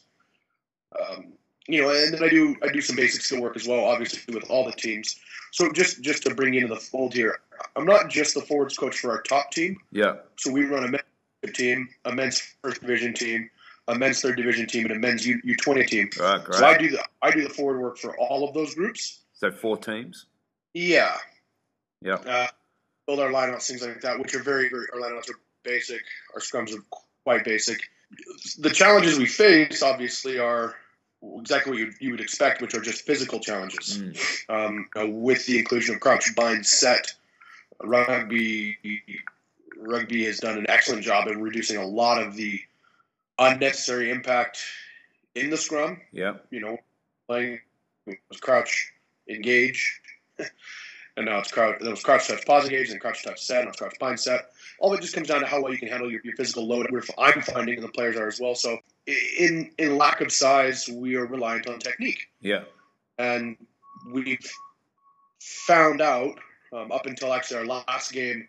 Um, 0.99 1.33
you 1.67 1.81
know, 1.81 1.89
and 1.89 2.13
then 2.13 2.23
I 2.23 2.29
do 2.29 2.55
I 2.61 2.67
do 2.67 2.81
some 2.81 2.95
basic 2.95 3.21
skill 3.21 3.41
work 3.41 3.55
as 3.55 3.67
well, 3.67 3.85
obviously 3.85 4.33
with 4.33 4.49
all 4.49 4.65
the 4.65 4.73
teams. 4.73 5.19
So 5.51 5.71
just 5.71 6.01
just 6.01 6.23
to 6.23 6.35
bring 6.35 6.53
you 6.53 6.61
into 6.61 6.73
the 6.75 6.79
fold 6.79 7.13
here, 7.13 7.39
I'm 7.75 7.85
not 7.85 8.09
just 8.09 8.35
the 8.35 8.41
forwards 8.41 8.77
coach 8.77 8.99
for 8.99 9.11
our 9.11 9.21
top 9.21 9.51
team. 9.51 9.77
Yeah. 9.91 10.15
So 10.37 10.51
we 10.51 10.65
run 10.65 10.83
a 10.83 10.87
men's 10.89 11.55
team, 11.55 11.89
a 12.05 12.13
men's 12.13 12.41
first 12.61 12.81
division 12.81 13.13
team, 13.13 13.49
a 13.87 13.95
men's 13.95 14.21
third 14.21 14.37
division 14.37 14.67
team, 14.67 14.85
and 14.85 14.95
a 14.95 14.99
men's 14.99 15.25
U 15.25 15.39
twenty 15.61 15.85
team. 15.85 16.09
Right. 16.19 16.43
Great. 16.43 16.59
So 16.59 16.65
I 16.65 16.77
do 16.77 16.89
the 16.91 17.03
I 17.21 17.31
do 17.31 17.41
the 17.41 17.49
forward 17.49 17.79
work 17.81 17.97
for 17.97 18.15
all 18.17 18.47
of 18.47 18.53
those 18.53 18.75
groups. 18.75 19.21
So 19.33 19.51
four 19.51 19.77
teams. 19.77 20.25
Yeah, 20.73 21.15
Yeah. 22.01 22.15
uh, 22.15 22.47
build 23.05 23.19
our 23.19 23.29
lineouts, 23.29 23.67
things 23.67 23.81
like 23.81 24.01
that, 24.01 24.19
which 24.19 24.35
are 24.35 24.43
very 24.43 24.69
very 24.69 24.87
our 24.93 24.99
lineouts 24.99 25.29
are 25.29 25.39
basic. 25.63 26.01
Our 26.33 26.41
scrums 26.41 26.75
are 26.77 26.83
quite 27.23 27.43
basic. 27.43 27.79
The 28.59 28.69
challenges 28.69 29.17
we 29.17 29.25
face 29.25 29.81
obviously 29.81 30.37
are 30.39 30.75
exactly 31.39 31.71
what 31.71 31.79
you, 31.79 31.93
you 31.99 32.11
would 32.11 32.21
expect, 32.21 32.61
which 32.61 32.75
are 32.75 32.81
just 32.81 33.05
physical 33.05 33.39
challenges. 33.39 33.97
Mm. 33.97 34.49
Um, 34.49 34.89
you 34.95 35.01
know, 35.01 35.09
with 35.09 35.45
the 35.45 35.57
inclusion 35.57 35.95
of 35.95 36.01
crouch, 36.01 36.35
bind, 36.35 36.65
set, 36.65 37.13
rugby 37.81 38.77
rugby 39.77 40.25
has 40.25 40.39
done 40.39 40.57
an 40.57 40.65
excellent 40.69 41.03
job 41.03 41.27
in 41.27 41.41
reducing 41.41 41.77
a 41.77 41.85
lot 41.85 42.21
of 42.21 42.35
the 42.35 42.59
unnecessary 43.37 44.11
impact 44.11 44.63
in 45.35 45.49
the 45.49 45.57
scrum. 45.57 45.99
Yeah. 46.11 46.35
You 46.49 46.61
know, 46.61 46.77
playing 47.27 47.59
crouch, 48.41 48.93
engage, 49.27 50.01
and 51.17 51.25
now 51.25 51.39
it's 51.39 51.51
crouch. 51.51 51.81
It 51.81 51.87
was 51.89 52.01
crouch 52.03 52.27
touch, 52.27 52.45
pause 52.45 52.65
engage, 52.65 52.89
and 52.89 52.99
crouch 52.99 53.23
touch 53.23 53.41
set, 53.41 53.59
and 53.61 53.69
it's 53.69 53.77
crouch 53.77 53.95
bind 53.99 54.19
set. 54.19 54.49
All 54.79 54.91
of 54.93 54.99
it 54.99 55.01
just 55.01 55.13
comes 55.13 55.27
down 55.27 55.41
to 55.41 55.45
how 55.45 55.61
well 55.61 55.71
you 55.71 55.77
can 55.77 55.87
handle 55.87 56.11
your, 56.11 56.21
your 56.23 56.35
physical 56.35 56.67
load. 56.67 56.87
We're, 56.91 57.03
I'm 57.17 57.41
finding, 57.41 57.75
and 57.75 57.83
the 57.83 57.91
players 57.91 58.15
are 58.15 58.27
as 58.27 58.39
well. 58.39 58.55
So, 58.55 58.77
in 59.07 59.71
in 59.77 59.97
lack 59.97 60.21
of 60.21 60.31
size, 60.31 60.89
we 60.89 61.15
are 61.15 61.25
reliant 61.25 61.67
on 61.67 61.79
technique 61.79 62.27
Yeah. 62.41 62.63
and 63.19 63.57
we've 64.11 64.39
found 65.39 66.01
out 66.01 66.37
um, 66.73 66.91
up 66.91 67.05
until 67.05 67.33
actually 67.33 67.57
our 67.57 67.65
last 67.65 68.11
game 68.11 68.47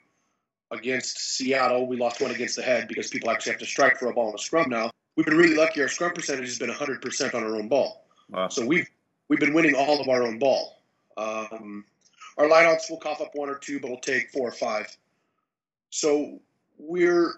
against 0.71 1.19
Seattle, 1.37 1.87
we 1.87 1.97
lost 1.97 2.21
one 2.21 2.31
against 2.31 2.57
the 2.57 2.63
head 2.63 2.89
because 2.89 3.09
people 3.11 3.31
actually 3.31 3.53
have 3.53 3.61
to 3.61 3.67
strike 3.67 3.99
for 3.99 4.09
a 4.09 4.13
ball 4.15 4.31
in 4.31 4.35
a 4.35 4.39
scrum 4.39 4.69
now. 4.71 4.91
We've 5.17 5.27
been 5.27 5.37
really 5.37 5.55
lucky. 5.57 5.83
Our 5.83 5.89
scrum 5.89 6.13
percentage 6.13 6.47
has 6.47 6.59
been 6.59 6.71
100% 6.71 7.35
on 7.35 7.45
our 7.45 7.57
own 7.57 7.69
ball, 7.69 8.07
Wow. 8.31 8.49
so 8.49 8.65
we've 8.65 8.89
we've 9.29 9.39
been 9.41 9.55
winning 9.55 9.75
all 9.75 10.01
of 10.01 10.09
our 10.09 10.23
own 10.23 10.39
ball. 10.39 10.81
Um, 11.17 11.85
our 12.39 12.47
lineouts 12.49 12.91
will 12.91 12.99
cough 12.99 13.21
up 13.21 13.31
one 13.35 13.49
or 13.49 13.59
two, 13.59 13.81
but 13.81 13.91
we'll 13.91 14.01
take 14.01 14.31
four 14.31 14.49
or 14.49 14.53
five. 14.53 14.97
So 15.91 16.41
we're 16.79 17.33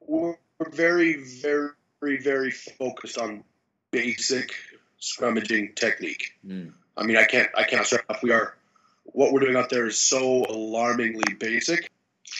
we're 0.00 0.34
very 0.70 1.22
very 1.22 1.72
very 2.18 2.50
focused 2.50 3.18
on 3.18 3.44
basic 3.90 4.52
scrummaging 5.00 5.74
technique. 5.74 6.32
Mm. 6.46 6.72
I 6.96 7.04
mean, 7.04 7.16
I 7.16 7.24
can't, 7.24 7.48
I 7.56 7.64
can't 7.64 7.84
stress 7.86 8.02
enough. 8.08 8.22
We 8.22 8.32
are, 8.32 8.56
what 9.04 9.32
we're 9.32 9.40
doing 9.40 9.56
out 9.56 9.70
there 9.70 9.86
is 9.86 9.98
so 9.98 10.44
alarmingly 10.48 11.34
basic 11.38 11.90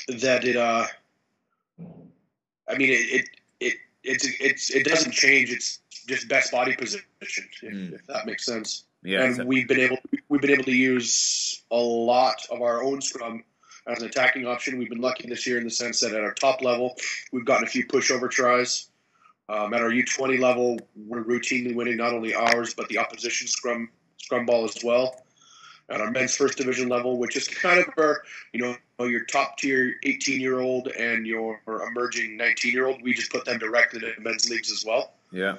that 0.09 0.45
it, 0.45 0.57
uh, 0.57 0.87
I 2.69 2.77
mean, 2.77 2.91
it, 2.91 2.95
it, 3.23 3.29
it, 3.61 3.75
it's, 4.05 4.27
it's, 4.41 4.71
it 4.71 4.85
doesn't 4.85 5.13
change. 5.13 5.51
It's 5.51 5.81
just 6.07 6.29
best 6.29 6.53
body 6.53 6.75
position, 6.77 7.07
if, 7.21 7.63
Mm. 7.63 7.95
if 7.95 8.07
that 8.07 8.27
makes 8.27 8.45
sense. 8.45 8.85
Yeah. 9.03 9.25
and 9.25 9.37
so- 9.37 9.45
we've 9.45 9.67
been 9.67 9.81
able, 9.81 9.99
we've 10.33 10.41
been 10.41 10.51
able 10.51 10.65
to 10.65 10.75
use 10.75 11.63
a 11.71 11.77
lot 11.77 12.47
of 12.51 12.63
our 12.63 12.83
own 12.83 13.03
scrum 13.03 13.45
as 13.87 14.01
an 14.01 14.09
attacking 14.09 14.47
option. 14.47 14.79
We've 14.79 14.89
been 14.89 15.03
lucky 15.03 15.29
this 15.29 15.47
year 15.47 15.59
in 15.59 15.65
the 15.65 15.71
sense 15.71 16.01
that 16.01 16.15
at 16.15 16.23
our 16.23 16.33
top 16.33 16.63
level, 16.63 16.97
we've 17.33 17.45
gotten 17.45 17.65
a 17.65 17.71
few 17.71 17.87
pushover 17.87 18.31
tries. 18.31 18.89
Um, 19.51 19.75
at 19.75 19.83
our 19.83 19.91
U20 19.91 20.41
level, 20.41 20.79
we're 20.97 21.23
routinely 21.23 21.75
winning 21.75 21.99
not 21.99 22.15
only 22.15 22.35
ours 22.35 22.73
but 22.73 22.89
the 22.89 22.97
opposition 22.97 23.47
scrum 23.47 23.91
scrum 24.17 24.47
ball 24.47 24.65
as 24.65 24.83
well. 24.83 25.23
At 25.91 26.01
our 26.01 26.11
men's 26.11 26.35
first 26.35 26.57
division 26.57 26.89
level, 26.89 27.19
which 27.19 27.37
is 27.37 27.47
kind 27.47 27.81
of 27.81 27.87
where 27.97 28.23
you 28.55 28.61
know 28.63 29.05
your 29.05 29.27
top 29.27 29.59
tier 29.59 29.97
18 30.03 30.41
year 30.41 30.61
old 30.61 30.89
and 30.89 31.27
your 31.27 31.61
emerging 31.67 32.39
19 32.39 32.73
year 32.73 32.87
old, 32.87 33.03
we 33.03 33.13
just 33.13 33.31
put 33.31 33.45
them 33.45 33.59
directly 33.59 34.01
to 34.01 34.15
men's 34.19 34.49
leagues 34.49 34.73
as 34.73 34.83
well. 34.83 35.13
yeah. 35.31 35.57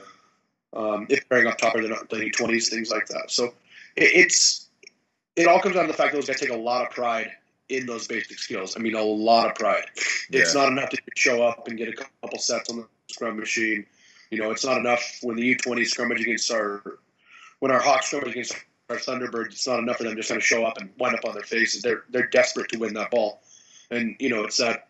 Um, 0.75 1.06
if 1.10 1.30
pairing 1.30 1.46
up 1.46 1.60
top 1.60 1.75
of 1.75 1.84
the, 1.84 1.89
the 2.10 2.32
U20s, 2.32 2.70
things 2.70 2.89
like 2.89 3.06
that. 3.10 3.30
So 3.30 3.53
it, 3.96 4.10
it's 4.15 4.62
it 5.35 5.47
all 5.47 5.59
comes 5.59 5.75
down 5.75 5.85
to 5.85 5.91
the 5.91 5.97
fact 5.97 6.11
that 6.11 6.17
those 6.17 6.27
guys 6.27 6.39
take 6.39 6.49
a 6.49 6.55
lot 6.55 6.85
of 6.85 6.91
pride 6.91 7.31
in 7.69 7.85
those 7.85 8.07
basic 8.07 8.37
skills. 8.39 8.75
I 8.77 8.79
mean, 8.79 8.95
a 8.95 9.01
lot 9.01 9.47
of 9.49 9.55
pride. 9.55 9.85
It's 10.29 10.53
Yeah. 10.53 10.61
not 10.61 10.71
enough 10.71 10.89
to 10.89 10.97
show 11.15 11.43
up 11.43 11.67
and 11.67 11.77
get 11.77 11.87
a 11.87 11.93
couple 11.93 12.37
sets 12.39 12.69
on 12.69 12.77
the 12.77 12.87
scrum 13.07 13.37
machine. 13.37 13.85
You 14.29 14.39
know, 14.39 14.51
it's 14.51 14.65
not 14.65 14.77
enough 14.77 15.19
when 15.21 15.35
the 15.37 15.43
U20 15.55 15.83
scrummage 15.83 16.21
against 16.21 16.51
our 16.51 16.99
when 17.59 17.71
our 17.71 17.79
Hawks 17.79 18.11
scrummage 18.11 18.31
against 18.31 18.55
our 18.89 18.97
Thunderbirds, 18.97 19.53
it's 19.53 19.67
not 19.67 19.79
enough 19.79 19.97
for 19.97 20.03
them 20.03 20.17
just 20.17 20.27
kind 20.27 20.37
of 20.37 20.45
show 20.45 20.65
up 20.65 20.77
and 20.77 20.89
wind 20.99 21.15
up 21.15 21.23
on 21.23 21.33
their 21.33 21.43
faces. 21.43 21.81
They're 21.81 22.03
they're 22.09 22.27
desperate 22.27 22.69
to 22.69 22.77
win 22.77 22.93
that 22.95 23.09
ball, 23.11 23.41
and 23.89 24.15
you 24.19 24.29
know 24.29 24.43
it's 24.43 24.57
that 24.57 24.89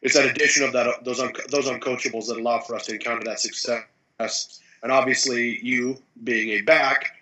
it's 0.00 0.14
that 0.14 0.24
addition 0.26 0.64
of 0.64 0.72
that 0.72 1.04
those 1.04 1.20
un, 1.20 1.32
those 1.50 1.66
uncoachables 1.68 2.26
that 2.28 2.38
allow 2.38 2.60
for 2.60 2.74
us 2.74 2.86
to 2.86 2.94
encounter 2.94 3.24
that 3.24 3.40
success. 3.40 3.84
And 4.82 4.90
obviously, 4.90 5.58
you 5.62 6.02
being 6.24 6.50
a 6.50 6.62
back, 6.62 7.14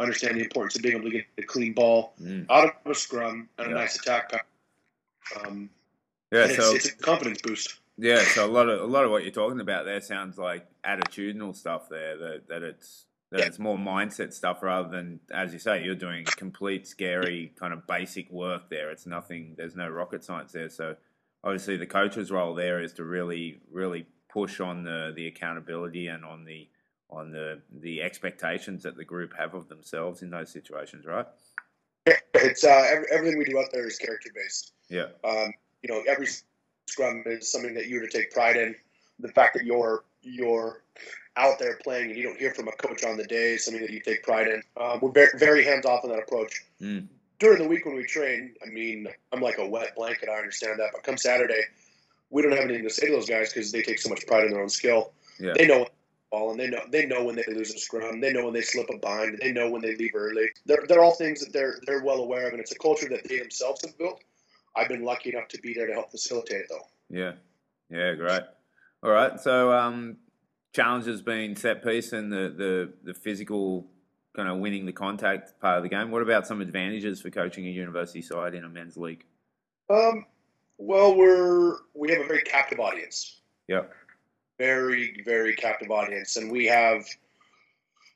understand 0.00 0.36
the 0.36 0.42
importance 0.42 0.76
of 0.76 0.82
being 0.82 0.96
able 0.96 1.04
to 1.10 1.16
get 1.18 1.26
a 1.38 1.42
clean 1.42 1.72
ball 1.74 2.14
Mm. 2.20 2.46
out 2.50 2.74
of 2.84 2.90
a 2.90 2.94
scrum 2.94 3.48
and 3.58 3.70
a 3.72 3.74
nice 3.74 3.98
attack. 4.00 4.32
Um, 5.36 5.70
Yeah, 6.32 6.42
and 6.42 6.50
it's, 6.52 6.64
so 6.64 6.74
it's 6.74 6.88
a 6.88 6.96
confidence 6.96 7.40
boost. 7.42 7.80
yeah, 7.96 8.22
so 8.22 8.46
a 8.46 8.48
lot 8.50 8.68
of 8.68 8.80
a 8.80 8.86
lot 8.86 9.04
of 9.04 9.10
what 9.10 9.22
you're 9.24 9.32
talking 9.32 9.60
about 9.60 9.84
there 9.84 10.00
sounds 10.00 10.38
like 10.38 10.66
attitudinal 10.84 11.54
stuff 11.54 11.88
there. 11.88 12.16
That 12.16 12.48
that 12.48 12.62
it's 12.62 13.06
that 13.30 13.40
Yeah. 13.40 13.46
it's 13.46 13.58
more 13.58 13.76
mindset 13.78 14.32
stuff 14.32 14.62
rather 14.62 14.88
than, 14.88 15.20
as 15.30 15.52
you 15.52 15.58
say, 15.60 15.84
you're 15.84 15.94
doing 15.94 16.24
complete 16.24 16.86
scary 16.86 17.52
kind 17.56 17.72
of 17.72 17.86
basic 17.86 18.28
work 18.30 18.68
there. 18.70 18.90
It's 18.90 19.06
nothing. 19.06 19.54
There's 19.56 19.76
no 19.76 19.88
rocket 19.88 20.24
science 20.24 20.52
there. 20.52 20.68
So 20.68 20.96
obviously, 21.44 21.76
the 21.76 21.86
coach's 21.86 22.30
role 22.30 22.54
there 22.54 22.80
is 22.80 22.92
to 22.94 23.04
really 23.04 23.60
really 23.70 24.06
push 24.28 24.60
on 24.60 24.84
the 24.84 25.12
the 25.14 25.26
accountability 25.26 26.06
and 26.06 26.24
on 26.24 26.44
the 26.44 26.68
on 27.10 27.30
the 27.30 27.60
the 27.80 28.02
expectations 28.02 28.82
that 28.82 28.96
the 28.96 29.04
group 29.04 29.32
have 29.36 29.54
of 29.54 29.68
themselves 29.68 30.22
in 30.22 30.30
those 30.30 30.50
situations, 30.50 31.06
right? 31.06 31.26
It's 32.34 32.64
uh, 32.64 32.86
every, 32.90 33.06
everything 33.12 33.38
we 33.38 33.44
do 33.44 33.58
out 33.58 33.66
there 33.72 33.86
is 33.86 33.98
character 33.98 34.30
based. 34.34 34.72
Yeah, 34.88 35.06
Um, 35.24 35.52
you 35.82 35.92
know, 35.92 36.02
every 36.08 36.26
scrum 36.86 37.22
is 37.26 37.50
something 37.50 37.74
that 37.74 37.86
you're 37.86 38.00
to 38.00 38.08
take 38.08 38.32
pride 38.32 38.56
in. 38.56 38.74
The 39.18 39.28
fact 39.28 39.54
that 39.54 39.64
you're 39.64 40.04
you're 40.22 40.82
out 41.36 41.58
there 41.58 41.78
playing 41.82 42.10
and 42.10 42.16
you 42.18 42.24
don't 42.24 42.38
hear 42.38 42.52
from 42.52 42.68
a 42.68 42.72
coach 42.72 43.04
on 43.04 43.16
the 43.16 43.24
day 43.24 43.52
is 43.52 43.64
something 43.64 43.80
that 43.82 43.90
you 43.90 44.00
take 44.00 44.22
pride 44.22 44.48
in. 44.48 44.62
Um, 44.80 44.98
we're 45.00 45.12
very, 45.12 45.30
very 45.38 45.64
hands 45.64 45.86
off 45.86 46.04
in 46.04 46.10
that 46.10 46.18
approach. 46.18 46.64
Mm. 46.80 47.06
During 47.38 47.62
the 47.62 47.68
week 47.68 47.86
when 47.86 47.94
we 47.94 48.04
train, 48.04 48.54
I 48.64 48.68
mean, 48.68 49.06
I'm 49.32 49.40
like 49.40 49.58
a 49.58 49.66
wet 49.66 49.94
blanket. 49.96 50.28
I 50.28 50.36
understand 50.36 50.78
that, 50.80 50.90
but 50.92 51.02
come 51.02 51.16
Saturday, 51.16 51.62
we 52.28 52.42
don't 52.42 52.52
have 52.52 52.64
anything 52.64 52.82
to 52.84 52.90
say 52.90 53.06
to 53.06 53.12
those 53.12 53.28
guys 53.28 53.52
because 53.52 53.72
they 53.72 53.82
take 53.82 53.98
so 53.98 54.10
much 54.10 54.26
pride 54.26 54.44
in 54.44 54.50
their 54.52 54.60
own 54.60 54.68
skill. 54.68 55.12
yeah, 55.38 55.54
They 55.56 55.66
know 55.66 55.86
ball 56.30 56.50
and 56.50 56.60
they 56.60 56.68
know 56.68 56.80
they 56.90 57.06
know 57.06 57.24
when 57.24 57.36
they 57.36 57.44
lose 57.48 57.74
a 57.74 57.78
scrum. 57.78 58.20
They 58.20 58.32
know 58.32 58.44
when 58.44 58.54
they 58.54 58.62
slip 58.62 58.88
a 58.92 58.98
bind. 58.98 59.38
They 59.40 59.52
know 59.52 59.70
when 59.70 59.82
they 59.82 59.96
leave 59.96 60.12
early. 60.14 60.46
They're, 60.66 60.84
they're 60.88 61.02
all 61.02 61.14
things 61.14 61.40
that 61.40 61.52
they're 61.52 61.78
they're 61.86 62.02
well 62.04 62.18
aware 62.18 62.46
of, 62.46 62.52
and 62.52 62.60
it's 62.60 62.72
a 62.72 62.78
culture 62.78 63.08
that 63.08 63.28
they 63.28 63.38
themselves 63.38 63.84
have 63.84 63.96
built. 63.98 64.22
I've 64.76 64.88
been 64.88 65.02
lucky 65.02 65.30
enough 65.30 65.48
to 65.48 65.60
be 65.60 65.74
there 65.74 65.86
to 65.86 65.92
help 65.92 66.10
facilitate 66.10 66.60
it, 66.62 66.66
though. 66.68 66.86
yeah, 67.08 67.32
yeah. 67.90 68.14
Great. 68.14 68.42
All 69.02 69.10
right. 69.10 69.40
So 69.40 69.72
um, 69.72 70.18
challenges 70.74 71.22
being 71.22 71.56
set 71.56 71.82
piece 71.82 72.12
and 72.12 72.32
the, 72.32 72.54
the, 72.56 73.12
the 73.12 73.14
physical 73.14 73.90
kind 74.36 74.48
of 74.48 74.58
winning 74.58 74.86
the 74.86 74.92
contact 74.92 75.58
part 75.60 75.78
of 75.78 75.82
the 75.82 75.88
game. 75.88 76.10
What 76.10 76.22
about 76.22 76.46
some 76.46 76.60
advantages 76.60 77.20
for 77.20 77.30
coaching 77.30 77.66
a 77.66 77.70
university 77.70 78.22
side 78.22 78.54
in 78.54 78.64
a 78.64 78.68
men's 78.68 78.96
league? 78.96 79.24
Um, 79.88 80.26
well, 80.78 81.16
we're 81.16 81.78
we 81.94 82.10
have 82.12 82.20
a 82.20 82.26
very 82.26 82.42
captive 82.42 82.78
audience, 82.78 83.40
Yep. 83.68 83.92
Very 84.60 85.22
very 85.24 85.54
captive 85.56 85.90
audience, 85.90 86.36
and 86.36 86.52
we 86.52 86.66
have 86.66 87.06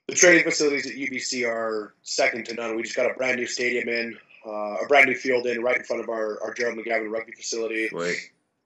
the 0.09 0.15
training 0.15 0.45
facilities 0.45 0.87
at 0.87 0.93
UBC 0.95 1.49
are 1.49 1.95
second 2.03 2.45
to 2.47 2.55
none. 2.55 2.77
We 2.77 2.83
just 2.83 2.95
got 2.95 3.11
a 3.11 3.15
brand 3.15 3.39
new 3.39 3.47
stadium 3.47 3.89
in, 3.89 4.19
uh, 4.47 4.85
a 4.85 4.87
brand 4.87 5.07
new 5.09 5.15
field 5.17 5.47
in, 5.47 5.63
right 5.63 5.77
in 5.79 5.85
front 5.85 6.03
of 6.03 6.09
our 6.11 6.39
our 6.43 6.53
Gerald 6.53 6.79
McGavin 6.79 7.11
rugby 7.11 7.33
facility. 7.33 7.89
Sweet. 7.89 8.19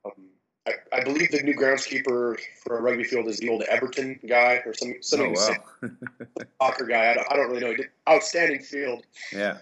Um, 0.05 0.13
I, 0.67 0.73
I 0.99 1.05
believe 1.05 1.31
the 1.31 1.41
new 1.43 1.55
groundskeeper 1.55 2.37
for 2.65 2.79
a 2.79 2.83
rugby 2.83 3.05
field 3.05 3.29
is 3.29 3.39
the 3.39 3.49
old 3.49 3.63
Everton 3.63 4.19
guy 4.29 4.61
or 4.67 4.75
some 4.75 4.95
something 5.01 5.35
Oh 5.39 5.55
wow. 5.83 5.91
soccer 6.61 6.87
guy. 6.87 7.13
I 7.13 7.15
don't, 7.15 7.33
I 7.33 7.37
don't 7.37 7.51
really 7.51 7.61
know. 7.61 7.75
Outstanding 8.09 8.61
field. 8.61 9.05
yeah. 9.33 9.59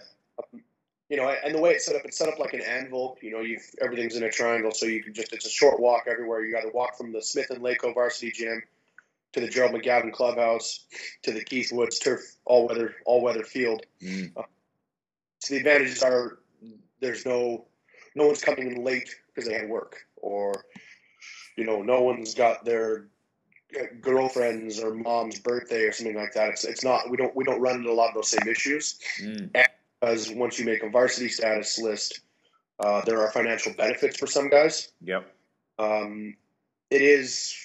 You 1.09 1.15
know, 1.15 1.29
and 1.29 1.55
the 1.55 1.59
way 1.59 1.71
it's 1.71 1.85
set 1.85 1.95
up, 1.95 2.01
it's 2.05 2.17
set 2.17 2.27
up 2.27 2.39
like 2.39 2.53
an 2.53 2.61
anvil. 2.61 3.17
You 3.21 3.31
know, 3.31 3.39
you've 3.39 3.63
everything's 3.81 4.15
in 4.15 4.23
a 4.23 4.31
triangle, 4.31 4.71
so 4.71 4.85
you 4.85 5.01
can 5.01 5.13
just 5.13 5.31
it's 5.31 5.45
a 5.45 5.49
short 5.49 5.79
walk 5.79 6.03
everywhere. 6.07 6.43
You 6.43 6.53
got 6.53 6.61
to 6.61 6.71
walk 6.73 6.97
from 6.97 7.13
the 7.13 7.21
Smith 7.21 7.49
and 7.49 7.63
Laco 7.63 7.93
Varsity 7.93 8.31
Gym 8.31 8.61
to 9.33 9.39
the 9.39 9.47
Gerald 9.47 9.73
McGavin 9.73 10.11
Clubhouse 10.11 10.85
to 11.23 11.31
the 11.31 11.43
Keith 11.43 11.71
Woods 11.71 11.99
Turf 11.99 12.21
all 12.45 12.67
weather 12.67 12.95
all 13.05 13.21
weather 13.21 13.43
field. 13.43 13.85
Mm. 14.01 14.33
So 15.39 15.53
the 15.53 15.57
advantages 15.57 16.03
are 16.03 16.39
there's 16.99 17.25
no 17.25 17.65
no 18.15 18.25
one's 18.27 18.41
coming 18.41 18.71
in 18.71 18.83
late 18.83 19.15
because 19.27 19.47
they 19.47 19.55
had 19.55 19.69
work, 19.69 19.95
or 20.17 20.65
you 21.55 21.63
know, 21.63 21.81
no 21.81 22.01
one's 22.01 22.33
got 22.35 22.65
their 22.65 23.05
uh, 23.79 23.83
girlfriend's 24.01 24.79
or 24.79 24.93
mom's 24.93 25.39
birthday 25.39 25.83
or 25.83 25.93
something 25.93 26.15
like 26.15 26.33
that. 26.33 26.49
It's 26.49 26.65
it's 26.65 26.83
not 26.83 27.09
we 27.09 27.15
don't 27.15 27.33
we 27.33 27.45
don't 27.45 27.61
run 27.61 27.77
into 27.77 27.91
a 27.91 27.93
lot 27.93 28.09
of 28.09 28.15
those 28.15 28.29
same 28.29 28.47
issues 28.47 28.99
Mm. 29.21 29.51
Because 29.99 30.29
once 30.31 30.59
you 30.59 30.65
make 30.65 30.83
a 30.83 30.89
varsity 30.89 31.29
status 31.29 31.79
list, 31.79 32.21
uh, 32.79 33.01
there 33.05 33.21
are 33.21 33.31
financial 33.31 33.73
benefits 33.73 34.17
for 34.17 34.27
some 34.27 34.49
guys. 34.49 34.91
Yep. 35.01 35.31
Um, 35.79 36.35
it 36.89 37.01
is, 37.01 37.55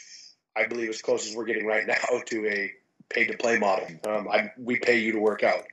I 0.57 0.67
believe, 0.67 0.89
as 0.89 1.03
close 1.03 1.29
as 1.29 1.37
we're 1.37 1.45
getting 1.45 1.67
right 1.67 1.87
now 1.87 1.95
to 2.27 2.49
a 2.49 2.73
paid 3.09 3.27
to 3.27 3.37
play 3.37 3.59
model. 3.59 3.87
Um, 4.07 4.29
I, 4.29 4.53
we 4.57 4.77
pay 4.77 4.99
you 4.99 5.13
to 5.13 5.19
work 5.19 5.43
out, 5.43 5.65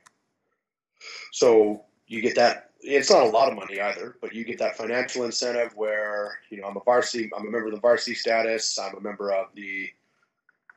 so 1.32 1.84
you 2.06 2.20
get 2.20 2.36
that. 2.36 2.66
It's 2.82 3.10
not 3.10 3.24
a 3.24 3.28
lot 3.28 3.50
of 3.50 3.56
money 3.56 3.78
either, 3.78 4.16
but 4.22 4.34
you 4.34 4.42
get 4.42 4.58
that 4.58 4.76
financial 4.76 5.24
incentive 5.24 5.72
where 5.76 6.38
you 6.50 6.60
know 6.60 6.66
I'm 6.66 6.76
a 6.76 6.80
varsity, 6.80 7.30
I'm 7.36 7.46
a 7.46 7.50
member 7.50 7.66
of 7.66 7.74
the 7.74 7.80
varsity 7.80 8.14
status, 8.14 8.78
I'm 8.78 8.96
a 8.96 9.00
member 9.00 9.32
of 9.32 9.48
the 9.54 9.90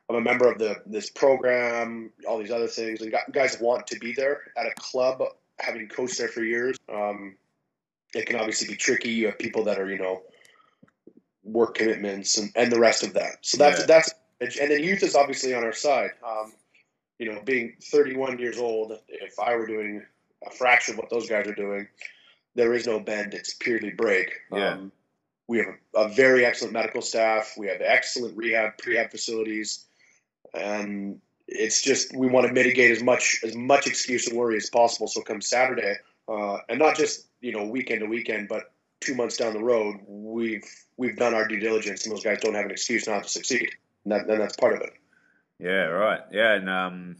I'm 0.09 0.17
a 0.17 0.21
member 0.21 0.51
of 0.51 0.59
the 0.59 0.81
this 0.85 1.09
program, 1.09 2.11
all 2.27 2.37
these 2.37 2.51
other 2.51 2.67
things, 2.67 3.01
and 3.01 3.13
guys 3.31 3.59
want 3.59 3.87
to 3.87 3.99
be 3.99 4.13
there 4.13 4.41
at 4.57 4.65
a 4.65 4.73
club, 4.75 5.23
having 5.59 5.87
coached 5.87 6.17
there 6.17 6.27
for 6.27 6.43
years. 6.43 6.77
Um, 6.93 7.35
it 8.13 8.25
can 8.25 8.35
obviously 8.35 8.67
be 8.67 8.75
tricky. 8.75 9.09
You 9.09 9.27
have 9.27 9.39
people 9.39 9.63
that 9.65 9.79
are 9.79 9.89
you 9.89 9.97
know 9.97 10.21
work 11.43 11.75
commitments 11.75 12.37
and, 12.37 12.51
and 12.55 12.71
the 12.71 12.79
rest 12.79 13.03
of 13.03 13.13
that. 13.13 13.37
So 13.41 13.57
that's 13.57 13.81
Yeah. 13.81 13.85
that's 13.85 14.13
and 14.41 14.71
then 14.71 14.83
youth 14.83 15.03
is 15.03 15.15
obviously 15.15 15.53
on 15.53 15.63
our 15.63 15.73
side. 15.73 16.11
Um, 16.25 16.53
you 17.19 17.31
know, 17.31 17.41
being 17.45 17.75
31 17.81 18.39
years 18.39 18.57
old, 18.57 18.99
if 19.07 19.39
I 19.39 19.55
were 19.55 19.67
doing 19.67 20.03
a 20.45 20.51
fraction 20.51 20.95
of 20.95 20.97
what 20.97 21.09
those 21.09 21.29
guys 21.29 21.47
are 21.47 21.55
doing, 21.55 21.87
there 22.55 22.73
is 22.73 22.85
no 22.85 22.99
bend. 22.99 23.33
It's 23.33 23.53
purely 23.53 23.91
break. 23.91 24.33
Yeah. 24.51 24.73
Um, 24.73 24.91
we 25.47 25.59
have 25.59 25.67
a, 25.95 25.99
a 26.01 26.09
very 26.09 26.45
excellent 26.45 26.73
medical 26.73 27.01
staff. 27.01 27.53
We 27.57 27.67
have 27.67 27.81
excellent 27.81 28.35
rehab, 28.35 28.77
prehab 28.77 29.11
facilities, 29.11 29.85
and 30.53 31.21
it's 31.53 31.81
just 31.81 32.15
we 32.15 32.27
want 32.27 32.47
to 32.47 32.53
mitigate 32.53 32.91
as 32.91 33.03
much 33.03 33.41
as 33.43 33.55
much 33.55 33.87
excuse 33.87 34.27
and 34.27 34.37
worry 34.37 34.57
as 34.57 34.69
possible. 34.69 35.07
So 35.07 35.21
come 35.21 35.41
Saturday, 35.41 35.95
uh, 36.27 36.57
and 36.69 36.79
not 36.79 36.97
just 36.97 37.27
you 37.41 37.51
know 37.51 37.65
weekend 37.65 38.01
to 38.01 38.07
weekend, 38.07 38.47
but 38.47 38.71
two 38.99 39.15
months 39.15 39.37
down 39.37 39.53
the 39.53 39.63
road, 39.63 39.97
we've 40.07 40.65
we've 40.97 41.17
done 41.17 41.33
our 41.33 41.47
due 41.47 41.59
diligence, 41.59 42.05
and 42.05 42.15
those 42.15 42.23
guys 42.23 42.39
don't 42.41 42.55
have 42.55 42.65
an 42.65 42.71
excuse 42.71 43.07
not 43.07 43.23
to 43.23 43.29
succeed. 43.29 43.69
And, 44.05 44.11
that, 44.11 44.27
and 44.27 44.41
that's 44.41 44.57
part 44.57 44.75
of 44.75 44.81
it. 44.81 44.93
Yeah, 45.59 45.85
right. 45.85 46.21
Yeah, 46.31 46.53
and 46.55 46.69
um, 46.69 47.15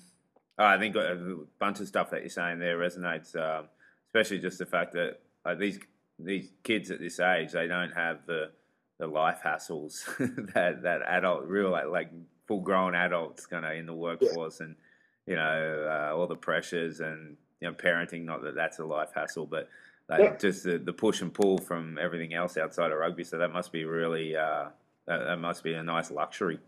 I 0.57 0.77
think 0.77 0.95
a 0.95 1.37
bunch 1.59 1.79
of 1.79 1.87
stuff 1.87 2.09
that 2.11 2.21
you're 2.21 2.29
saying 2.29 2.59
there 2.59 2.77
resonates, 2.77 3.35
um, 3.35 3.67
especially 4.07 4.39
just 4.39 4.59
the 4.59 4.65
fact 4.65 4.93
that 4.93 5.19
uh, 5.45 5.55
these 5.55 5.79
these 6.19 6.49
kids 6.63 6.91
at 6.91 6.99
this 6.99 7.19
age 7.19 7.51
they 7.51 7.67
don't 7.67 7.91
have 7.91 8.25
the 8.27 8.51
the 8.99 9.07
life 9.07 9.39
hassles 9.43 10.05
that 10.53 10.83
that 10.83 11.01
adult 11.07 11.45
real 11.45 11.71
like, 11.71 11.87
like 11.87 12.11
full 12.53 12.61
grown 12.61 12.93
adults 12.95 13.45
kind 13.45 13.65
of 13.65 13.71
in 13.73 13.85
the 13.85 13.93
workforce 13.93 14.59
and 14.59 14.75
you 15.25 15.35
know 15.35 15.87
uh, 15.89 16.15
all 16.15 16.27
the 16.27 16.35
pressures 16.35 16.99
and 16.99 17.35
you 17.59 17.67
know 17.67 17.73
parenting. 17.73 18.25
Not 18.25 18.43
that 18.43 18.55
that's 18.55 18.79
a 18.79 18.85
life 18.85 19.09
hassle, 19.15 19.45
but 19.45 19.69
like 20.09 20.19
Yeah. 20.19 20.37
just 20.37 20.63
the, 20.63 20.77
the 20.77 20.93
push 20.93 21.21
and 21.21 21.33
pull 21.33 21.57
from 21.57 21.97
everything 21.97 22.33
else 22.33 22.57
outside 22.57 22.91
of 22.91 22.97
rugby. 22.99 23.23
So 23.23 23.37
that 23.37 23.51
must 23.51 23.71
be 23.71 23.85
really 23.85 24.35
uh, 24.35 24.65
that, 25.07 25.23
that 25.25 25.37
must 25.39 25.63
be 25.63 25.73
a 25.73 25.83
nice 25.83 26.11
luxury. 26.11 26.59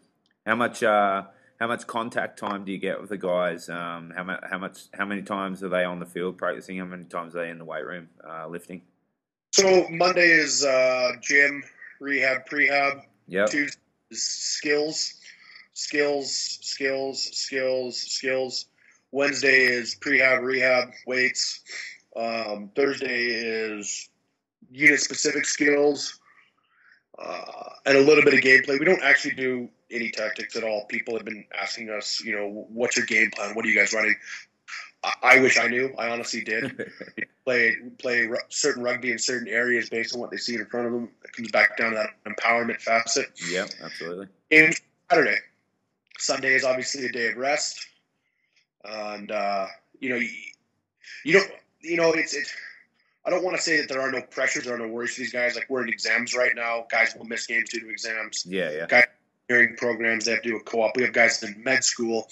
How 0.45 0.55
much 0.55 0.81
uh, 0.83 1.23
how 1.59 1.67
much 1.67 1.85
contact 1.87 2.39
time 2.39 2.65
do 2.65 2.71
you 2.71 2.77
get 2.77 2.99
with 2.99 3.09
the 3.09 3.17
guys? 3.17 3.69
Um, 3.69 4.13
how 4.15 4.23
much 4.23 4.39
how 4.49 4.57
much 4.57 4.79
how 4.93 5.05
many 5.05 5.21
times 5.21 5.63
are 5.63 5.69
they 5.69 5.83
on 5.83 5.99
the 5.99 6.05
field 6.05 6.37
practicing? 6.37 6.77
How 6.79 6.85
many 6.85 7.03
times 7.05 7.35
are 7.35 7.43
they 7.43 7.49
in 7.49 7.59
the 7.59 7.65
weight 7.65 7.85
room 7.85 8.09
uh, 8.27 8.47
lifting? 8.47 8.81
So 9.51 9.87
Monday 9.89 10.31
is 10.31 10.65
uh, 10.65 11.13
gym, 11.21 11.63
rehab, 12.01 12.45
prehab. 12.49 13.03
Yeah. 13.27 13.45
Tuesday 13.45 13.79
is 14.11 14.21
skills, 14.21 15.15
skills, 15.75 16.33
skills, 16.61 17.21
skills, 17.21 17.97
skills. 17.97 18.65
Wednesday 19.11 19.65
is 19.65 19.95
prehab, 19.95 20.41
rehab, 20.41 20.89
weights. 21.05 21.61
Um, 22.15 22.71
Thursday 22.75 23.25
is 23.25 24.09
unit 24.71 24.99
specific 24.99 25.45
skills 25.45 26.19
uh, 27.19 27.69
and 27.85 27.97
a 27.97 28.01
little 28.01 28.23
bit 28.23 28.33
of 28.33 28.39
gameplay. 28.39 28.79
We 28.79 28.85
don't 28.85 29.03
actually 29.03 29.35
do 29.35 29.69
any 29.91 30.09
tactics 30.09 30.55
at 30.55 30.63
all. 30.63 30.85
People 30.85 31.15
have 31.15 31.25
been 31.25 31.45
asking 31.61 31.89
us, 31.89 32.21
you 32.21 32.35
know, 32.35 32.65
what's 32.69 32.97
your 32.97 33.05
game 33.05 33.29
plan? 33.31 33.53
What 33.53 33.65
are 33.65 33.67
you 33.67 33.77
guys 33.77 33.93
running? 33.93 34.15
I, 35.03 35.13
I 35.23 35.39
wish 35.41 35.59
I 35.59 35.67
knew. 35.67 35.93
I 35.97 36.09
honestly 36.09 36.43
did 36.43 36.89
play 37.45 37.75
play 37.99 38.21
ru- 38.21 38.37
certain 38.49 38.81
rugby 38.81 39.11
in 39.11 39.19
certain 39.19 39.49
areas 39.49 39.89
based 39.89 40.15
on 40.15 40.21
what 40.21 40.31
they 40.31 40.37
see 40.37 40.55
in 40.55 40.65
front 40.65 40.87
of 40.87 40.93
them. 40.93 41.09
It 41.23 41.33
comes 41.33 41.51
back 41.51 41.77
down 41.77 41.91
to 41.91 41.97
that 41.97 42.33
empowerment 42.33 42.81
facet. 42.81 43.27
Yeah, 43.49 43.67
Absolutely. 43.83 44.27
Games 44.49 44.81
Saturday, 45.09 45.37
Sunday 46.17 46.53
is 46.53 46.63
obviously 46.63 47.05
a 47.05 47.11
day 47.11 47.29
of 47.29 47.37
rest, 47.37 47.87
and 48.83 49.31
uh, 49.31 49.67
you 49.99 50.09
know 50.09 50.19
you 51.23 51.33
don't, 51.33 51.51
you 51.81 51.97
know, 51.97 52.11
it's 52.11 52.33
it's. 52.35 52.53
I 53.25 53.31
don't 53.31 53.43
want 53.43 53.55
to 53.57 53.61
say 53.61 53.77
that 53.77 53.89
there 53.89 54.01
are 54.01 54.11
no 54.11 54.21
pressures, 54.21 54.67
are 54.67 54.77
no 54.77 54.87
worries 54.87 55.15
for 55.15 55.21
these 55.21 55.33
guys. 55.33 55.55
Like 55.55 55.65
we're 55.67 55.81
in 55.81 55.89
exams 55.89 56.35
right 56.35 56.55
now. 56.55 56.85
Guys 56.91 57.15
will 57.17 57.25
miss 57.25 57.47
games 57.47 57.69
due 57.69 57.79
to 57.79 57.89
exams. 57.89 58.45
Yeah, 58.47 58.85
yeah. 58.89 59.01
Hearing 59.47 59.75
programs, 59.75 60.25
they 60.25 60.31
have 60.31 60.43
to 60.43 60.49
do 60.49 60.57
a 60.57 60.59
co-op. 60.59 60.95
We 60.95 61.03
have 61.03 61.13
guys 61.13 61.41
in 61.43 61.61
med 61.63 61.83
school, 61.83 62.27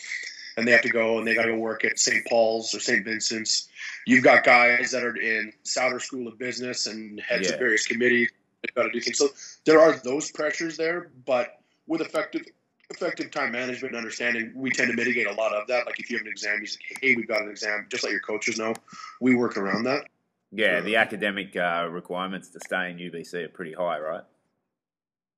and 0.57 0.67
they 0.67 0.71
have 0.71 0.81
to 0.81 0.89
go 0.89 1.17
and 1.17 1.27
they 1.27 1.33
got 1.35 1.45
to 1.45 1.51
go 1.51 1.57
work 1.57 1.83
at 1.85 1.97
St. 1.99 2.25
Paul's 2.25 2.73
or 2.73 2.79
St. 2.79 3.03
Vincent's. 3.03 3.69
You've 4.05 4.23
got 4.23 4.43
guys 4.43 4.91
that 4.91 5.03
are 5.03 5.15
in 5.15 5.53
Sauder 5.63 5.99
School 5.99 6.27
of 6.27 6.37
Business 6.37 6.85
and 6.87 7.19
heads 7.19 7.47
Yeah. 7.47 7.53
of 7.53 7.59
various 7.59 7.87
committees. 7.87 8.29
They've 8.61 8.75
got 8.75 8.83
to 8.83 8.91
do 8.91 8.99
things. 8.99 9.17
So 9.17 9.29
there 9.65 9.79
are 9.79 9.93
those 10.03 10.31
pressures 10.31 10.77
there, 10.77 11.09
but 11.25 11.59
with 11.87 12.01
effective 12.01 12.45
effective 12.93 13.31
time 13.31 13.51
management 13.51 13.93
and 13.93 13.97
understanding, 13.97 14.51
we 14.55 14.69
tend 14.71 14.89
to 14.89 14.95
mitigate 14.95 15.27
a 15.27 15.33
lot 15.33 15.53
of 15.53 15.67
that. 15.67 15.85
Like 15.85 16.00
if 16.00 16.09
you 16.09 16.17
have 16.17 16.25
an 16.25 16.31
exam, 16.31 16.59
you 16.62 16.67
say, 16.67 16.79
"Hey, 17.01 17.15
we've 17.15 17.27
got 17.27 17.41
an 17.41 17.50
exam." 17.50 17.88
Just 17.89 18.03
let 18.03 18.12
your 18.12 18.21
coaches 18.21 18.57
know. 18.57 18.73
We 19.21 19.35
work 19.35 19.57
around 19.57 19.83
that. 19.83 20.07
Yeah, 20.51 20.81
the 20.81 20.97
academic 20.97 21.55
uh, 21.55 21.88
requirements 21.89 22.50
to 22.50 22.59
stay 22.59 22.91
in 22.91 22.97
UBC 22.97 23.45
are 23.45 23.50
pretty 23.50 23.73
high, 23.73 24.00
right? 24.00 24.23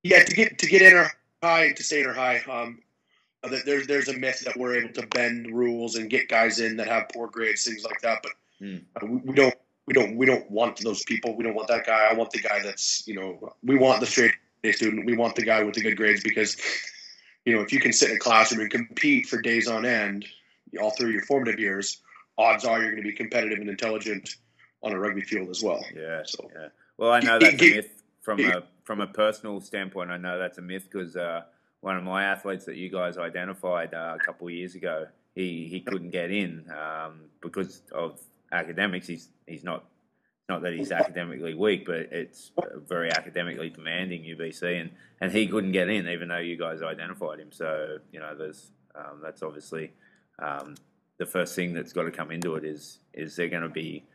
Yeah, 0.04 0.24
to 0.24 0.36
get 0.36 0.58
to 0.60 0.68
get 0.68 0.82
in 0.82 0.94
or 0.94 1.10
high 1.42 1.72
to 1.72 1.84
stay 1.84 2.02
in 2.02 2.08
or 2.08 2.14
high. 2.14 2.40
Um, 2.50 2.82
uh, 3.44 3.58
there's 3.66 3.88
there's 3.88 4.10
a 4.10 4.14
myth 4.14 4.42
that 4.42 4.58
we're 4.58 4.76
able 4.76 4.94
to 4.94 5.08
bend 5.08 5.56
rules 5.56 5.96
and 5.96 6.10
get 6.10 6.28
guys 6.28 6.60
in 6.60 6.78
that 6.78 6.88
have 6.88 7.10
poor 7.14 7.28
grades, 7.28 7.64
things 7.64 7.84
like 7.84 8.02
that. 8.02 8.20
But 8.24 8.32
Hmm. 8.60 8.78
uh, 8.96 9.06
we, 9.06 9.18
we 9.18 9.34
don't 9.36 9.56
we 9.86 9.94
don't 9.94 10.16
we 10.16 10.26
don't 10.26 10.50
want 10.50 10.80
those 10.82 11.04
people. 11.04 11.36
We 11.36 11.44
don't 11.44 11.56
want 11.56 11.68
that 11.68 11.86
guy. 11.86 12.08
I 12.10 12.14
want 12.14 12.32
the 12.32 12.40
guy 12.40 12.62
that's 12.64 13.08
you 13.08 13.16
know 13.16 13.54
we 13.64 13.78
want 13.78 14.00
the 14.00 14.06
straight 14.06 14.34
A 14.64 14.72
student. 14.72 15.06
We 15.06 15.16
want 15.16 15.36
the 15.36 15.44
guy 15.44 15.64
with 15.64 15.76
the 15.76 15.82
good 15.82 15.98
grades 15.98 16.24
because 16.24 16.58
you 17.46 17.56
know 17.56 17.62
if 17.62 17.72
you 17.72 17.80
can 17.80 17.94
sit 17.94 18.10
in 18.10 18.18
a 18.18 18.20
classroom 18.20 18.62
and 18.62 18.72
compete 18.72 19.28
for 19.28 19.42
days 19.42 19.68
on 19.68 19.86
end 19.86 20.26
all 20.82 20.92
through 20.92 21.10
your 21.10 21.24
formative 21.24 21.60
years, 21.60 22.02
odds 22.38 22.66
are 22.66 22.80
you're 22.80 22.92
going 22.92 23.04
to 23.04 23.10
be 23.10 23.16
competitive 23.16 23.60
and 23.60 23.70
intelligent 23.70 24.36
on 24.84 24.92
a 24.92 25.00
rugby 25.00 25.22
field 25.22 25.50
as 25.50 25.64
well. 25.64 25.84
Yeah. 25.96 26.22
So- 26.26 26.50
yeah. 26.54 26.68
Well, 26.98 27.12
I 27.12 27.20
know 27.20 27.40
that's 27.40 27.62
a 27.62 27.76
myth 27.76 28.04
from 28.22 28.40
a 28.40 28.64
from 28.84 29.02
a 29.02 29.08
personal 29.08 29.60
standpoint. 29.62 30.12
I 30.12 30.18
know 30.18 30.38
that's 30.38 30.58
a 30.58 30.62
myth 30.62 30.88
because 30.92 31.16
uh, 31.16 31.44
one 31.82 31.98
of 31.98 32.04
my 32.04 32.24
athletes 32.24 32.66
that 32.66 32.78
you 32.78 32.90
guys 32.90 33.18
identified 33.18 33.94
uh, 33.94 34.18
a 34.20 34.24
couple 34.24 34.48
of 34.48 34.54
years 34.54 34.76
ago, 34.76 35.06
he, 35.34 35.68
he 35.68 35.82
couldn't 35.82 36.12
get 36.12 36.32
in 36.32 36.66
um, 36.72 37.22
because 37.42 37.82
of 37.92 38.20
academics. 38.52 39.08
He's 39.08 39.30
he's 39.48 39.64
not 39.64 39.86
not 40.48 40.62
that 40.62 40.74
he's 40.74 40.92
academically 40.92 41.56
weak, 41.56 41.86
but 41.86 41.96
it's 42.12 42.52
very 42.88 43.12
academically 43.12 43.70
demanding 43.70 44.24
UBC, 44.24 44.80
and, 44.80 44.92
and 45.20 45.32
he 45.32 45.48
couldn't 45.48 45.72
get 45.72 45.90
in 45.90 46.08
even 46.08 46.30
though 46.30 46.38
you 46.38 46.58
guys 46.58 46.82
identified 46.82 47.40
him. 47.40 47.52
So 47.52 47.98
you 48.12 48.20
know, 48.20 48.36
there's 48.36 48.72
um, 48.94 49.22
that's 49.24 49.42
obviously 49.42 49.92
um, 50.40 50.76
the 51.18 51.26
first 51.26 51.56
thing 51.56 51.74
that's 51.74 51.94
got 51.94 52.04
to 52.04 52.12
come 52.12 52.32
into 52.32 52.56
it 52.56 52.64
is 52.64 53.00
is 53.14 53.36
they're 53.36 53.50
going 53.50 53.64
to 53.64 53.70
be 53.70 54.06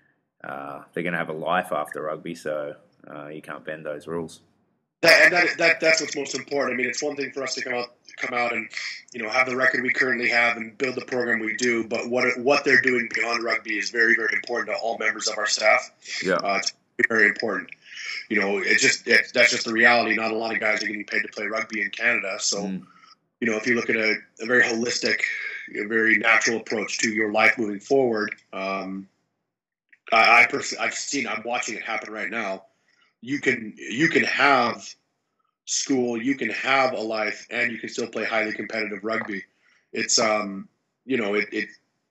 uh, 0.44 0.82
they're 0.92 1.02
going 1.02 1.12
to 1.12 1.18
have 1.18 1.28
a 1.30 1.34
life 1.34 1.72
after 1.72 2.02
rugby, 2.02 2.34
so 2.34 2.74
uh, 3.08 3.28
you 3.28 3.42
can't 3.42 3.64
bend 3.64 3.84
those 3.84 4.06
rules. 4.06 4.40
That, 5.02 5.22
and 5.24 5.32
that, 5.32 5.58
that 5.58 5.80
that's 5.80 6.00
what's 6.00 6.14
most 6.16 6.34
important. 6.34 6.74
I 6.74 6.76
mean, 6.76 6.86
it's 6.86 7.02
one 7.02 7.16
thing 7.16 7.32
for 7.32 7.42
us 7.42 7.54
to 7.54 7.62
come 7.62 7.74
out 7.74 7.94
come 8.18 8.34
out 8.38 8.52
and 8.52 8.68
you 9.14 9.22
know 9.22 9.30
have 9.30 9.48
the 9.48 9.56
record 9.56 9.82
we 9.82 9.90
currently 9.90 10.28
have 10.28 10.58
and 10.58 10.76
build 10.76 10.94
the 10.94 11.04
program 11.06 11.38
we 11.40 11.56
do, 11.56 11.84
but 11.86 12.08
what 12.10 12.38
what 12.38 12.64
they're 12.64 12.82
doing 12.82 13.08
beyond 13.14 13.42
rugby 13.42 13.78
is 13.78 13.90
very 13.90 14.14
very 14.14 14.34
important 14.34 14.68
to 14.68 14.82
all 14.82 14.98
members 14.98 15.26
of 15.28 15.38
our 15.38 15.46
staff. 15.46 15.90
Yeah, 16.22 16.34
Uh, 16.34 16.58
it's 16.58 16.72
very 17.08 17.28
important. 17.28 17.70
You 18.28 18.40
know, 18.40 18.58
it's 18.58 18.82
just 18.82 19.06
that's 19.32 19.50
just 19.50 19.64
the 19.64 19.72
reality. 19.72 20.14
Not 20.16 20.32
a 20.32 20.36
lot 20.36 20.52
of 20.52 20.60
guys 20.60 20.82
are 20.82 20.86
getting 20.86 21.04
paid 21.04 21.22
to 21.22 21.28
play 21.28 21.46
rugby 21.46 21.80
in 21.80 21.90
Canada, 21.90 22.36
so 22.38 22.64
Mm. 22.64 22.82
you 23.40 23.50
know 23.50 23.56
if 23.56 23.66
you 23.66 23.74
look 23.76 23.88
at 23.88 23.96
a, 23.96 24.16
a 24.42 24.46
very 24.46 24.62
holistic, 24.62 25.20
a 25.82 25.86
very 25.86 26.18
natural 26.18 26.58
approach 26.58 26.98
to 26.98 27.10
your 27.10 27.32
life 27.32 27.56
moving 27.56 27.80
forward. 27.80 28.34
Um, 28.52 29.08
I, 30.12 30.42
I 30.42 30.46
pers- 30.46 30.76
I've 30.76 30.94
seen 30.94 31.26
I'm 31.26 31.42
watching 31.44 31.76
it 31.76 31.82
happen 31.82 32.12
right 32.12 32.28
now. 32.30 32.64
You 33.22 33.40
can 33.40 33.74
you 33.76 34.08
can 34.08 34.24
have 34.24 34.88
school, 35.66 36.20
you 36.20 36.34
can 36.34 36.50
have 36.50 36.94
a 36.94 37.00
life, 37.00 37.46
and 37.50 37.70
you 37.70 37.78
can 37.78 37.88
still 37.88 38.08
play 38.08 38.24
highly 38.24 38.52
competitive 38.52 39.04
rugby. 39.04 39.44
It's 39.92 40.18
um 40.18 40.68
you 41.04 41.16
know 41.16 41.34
it, 41.34 41.48
it 41.52 41.68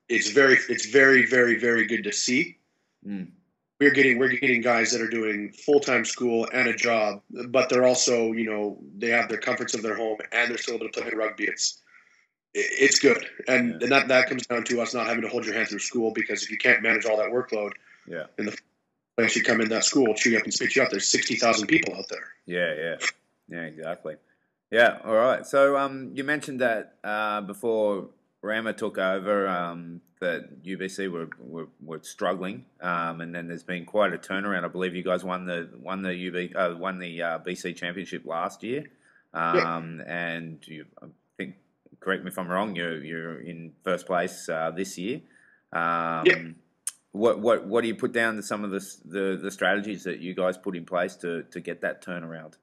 it's 0.07 0.31
very 0.31 0.57
it's 0.69 0.87
very 0.87 1.25
very 1.25 1.59
very 1.59 1.85
good 1.85 2.03
to 2.03 2.11
see. 2.11 2.57
Mm. 3.05 3.31
We're 3.79 3.91
getting 3.91 4.19
we're 4.19 4.29
getting 4.29 4.61
guys 4.61 4.91
that 4.91 5.01
are 5.01 5.09
doing 5.09 5.51
full 5.51 5.79
time 5.79 6.03
school 6.05 6.47
and 6.53 6.67
a 6.67 6.75
job, 6.75 7.21
but 7.47 7.69
they're 7.69 7.85
also 7.85 8.33
you 8.33 8.49
know 8.49 8.77
they 8.97 9.09
have 9.09 9.29
their 9.29 9.39
comforts 9.39 9.73
of 9.73 9.81
their 9.81 9.95
home 9.95 10.17
and 10.31 10.49
they're 10.49 10.57
still 10.57 10.75
able 10.75 10.89
to 10.89 11.01
play 11.01 11.11
rugby. 11.15 11.45
It's 11.45 11.81
it's 12.53 12.99
good, 12.99 13.25
and, 13.47 13.69
Yeah. 13.69 13.77
and 13.81 13.91
that 13.91 14.07
that 14.07 14.27
comes 14.27 14.47
down 14.47 14.63
to 14.65 14.81
us 14.81 14.93
not 14.93 15.05
having 15.05 15.21
to 15.21 15.29
hold 15.29 15.45
your 15.45 15.53
hand 15.53 15.67
through 15.69 15.79
school 15.79 16.11
because 16.11 16.43
if 16.43 16.51
you 16.51 16.57
can't 16.57 16.81
manage 16.81 17.05
all 17.05 17.17
that 17.17 17.29
workload, 17.29 17.73
yeah, 18.07 18.25
once 18.37 18.55
you 19.35 19.43
come 19.43 19.61
in 19.61 19.69
that 19.69 19.83
school, 19.83 20.13
chew 20.15 20.31
you 20.31 20.37
up 20.37 20.43
and 20.43 20.53
spit 20.53 20.75
you 20.75 20.83
up. 20.83 20.89
There's 20.89 21.07
sixty 21.07 21.35
thousand 21.35 21.67
people 21.67 21.95
out 21.95 22.05
there. 22.09 22.27
yeah, 22.45 22.73
yeah, 22.75 22.95
yeah, 23.49 23.63
exactly. 23.63 24.15
Yeah, 24.71 24.99
all 25.03 25.15
right. 25.15 25.45
So 25.45 25.77
um, 25.77 26.11
you 26.13 26.23
mentioned 26.23 26.61
that 26.61 26.95
uh, 27.03 27.41
before 27.41 28.09
Rama 28.41 28.73
took 28.73 28.97
over, 28.97 29.47
um, 29.47 30.01
that 30.21 30.63
UBC 30.63 31.11
were 31.11 31.29
were, 31.39 31.67
were 31.83 31.99
struggling, 32.03 32.65
um, 32.81 33.21
and 33.21 33.33
then 33.33 33.47
there's 33.47 33.63
been 33.63 33.85
quite 33.85 34.13
a 34.13 34.17
turnaround. 34.17 34.65
I 34.65 34.67
believe 34.67 34.95
you 34.95 35.03
guys 35.03 35.23
won 35.23 35.45
the 35.45 35.69
won 35.79 36.01
the 36.01 36.27
UB 36.27 36.55
uh, 36.55 36.77
won 36.77 36.99
the 36.99 37.21
uh, 37.21 37.39
BC 37.39 37.75
championship 37.75 38.25
last 38.25 38.63
year, 38.63 38.85
um, 39.33 40.01
and 40.05 40.59
you, 40.67 40.85
I 41.01 41.07
think 41.37 41.55
correct 41.99 42.23
me 42.23 42.29
if 42.29 42.37
I'm 42.37 42.47
wrong. 42.47 42.75
You're 42.75 43.03
you're 43.03 43.39
in 43.41 43.73
first 43.83 44.05
place 44.05 44.47
uh, 44.49 44.71
this 44.75 44.97
year. 44.97 45.21
Um, 45.71 46.25
Yep. 46.25 46.37
What 47.11 47.39
what 47.39 47.65
what 47.65 47.81
do 47.81 47.87
you 47.87 47.95
put 47.95 48.11
down 48.11 48.35
to 48.35 48.43
some 48.43 48.63
of 48.63 48.71
the, 48.71 48.85
the 49.05 49.39
the 49.41 49.51
strategies 49.51 50.03
that 50.03 50.19
you 50.19 50.35
guys 50.35 50.57
put 50.57 50.75
in 50.75 50.85
place 50.85 51.15
to 51.17 51.43
to 51.51 51.59
get 51.59 51.81
that 51.81 52.03
turnaround? 52.03 52.53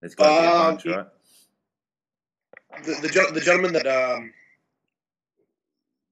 There's 0.00 0.14
got 0.14 0.26
to 0.26 0.82
be 0.82 0.88
a 0.88 0.92
Um, 0.92 0.96
right? 0.98 1.06
The 2.84 2.94
the, 3.00 3.30
the 3.32 3.40
gentleman 3.40 3.72
that 3.74 3.86
um 3.86 4.32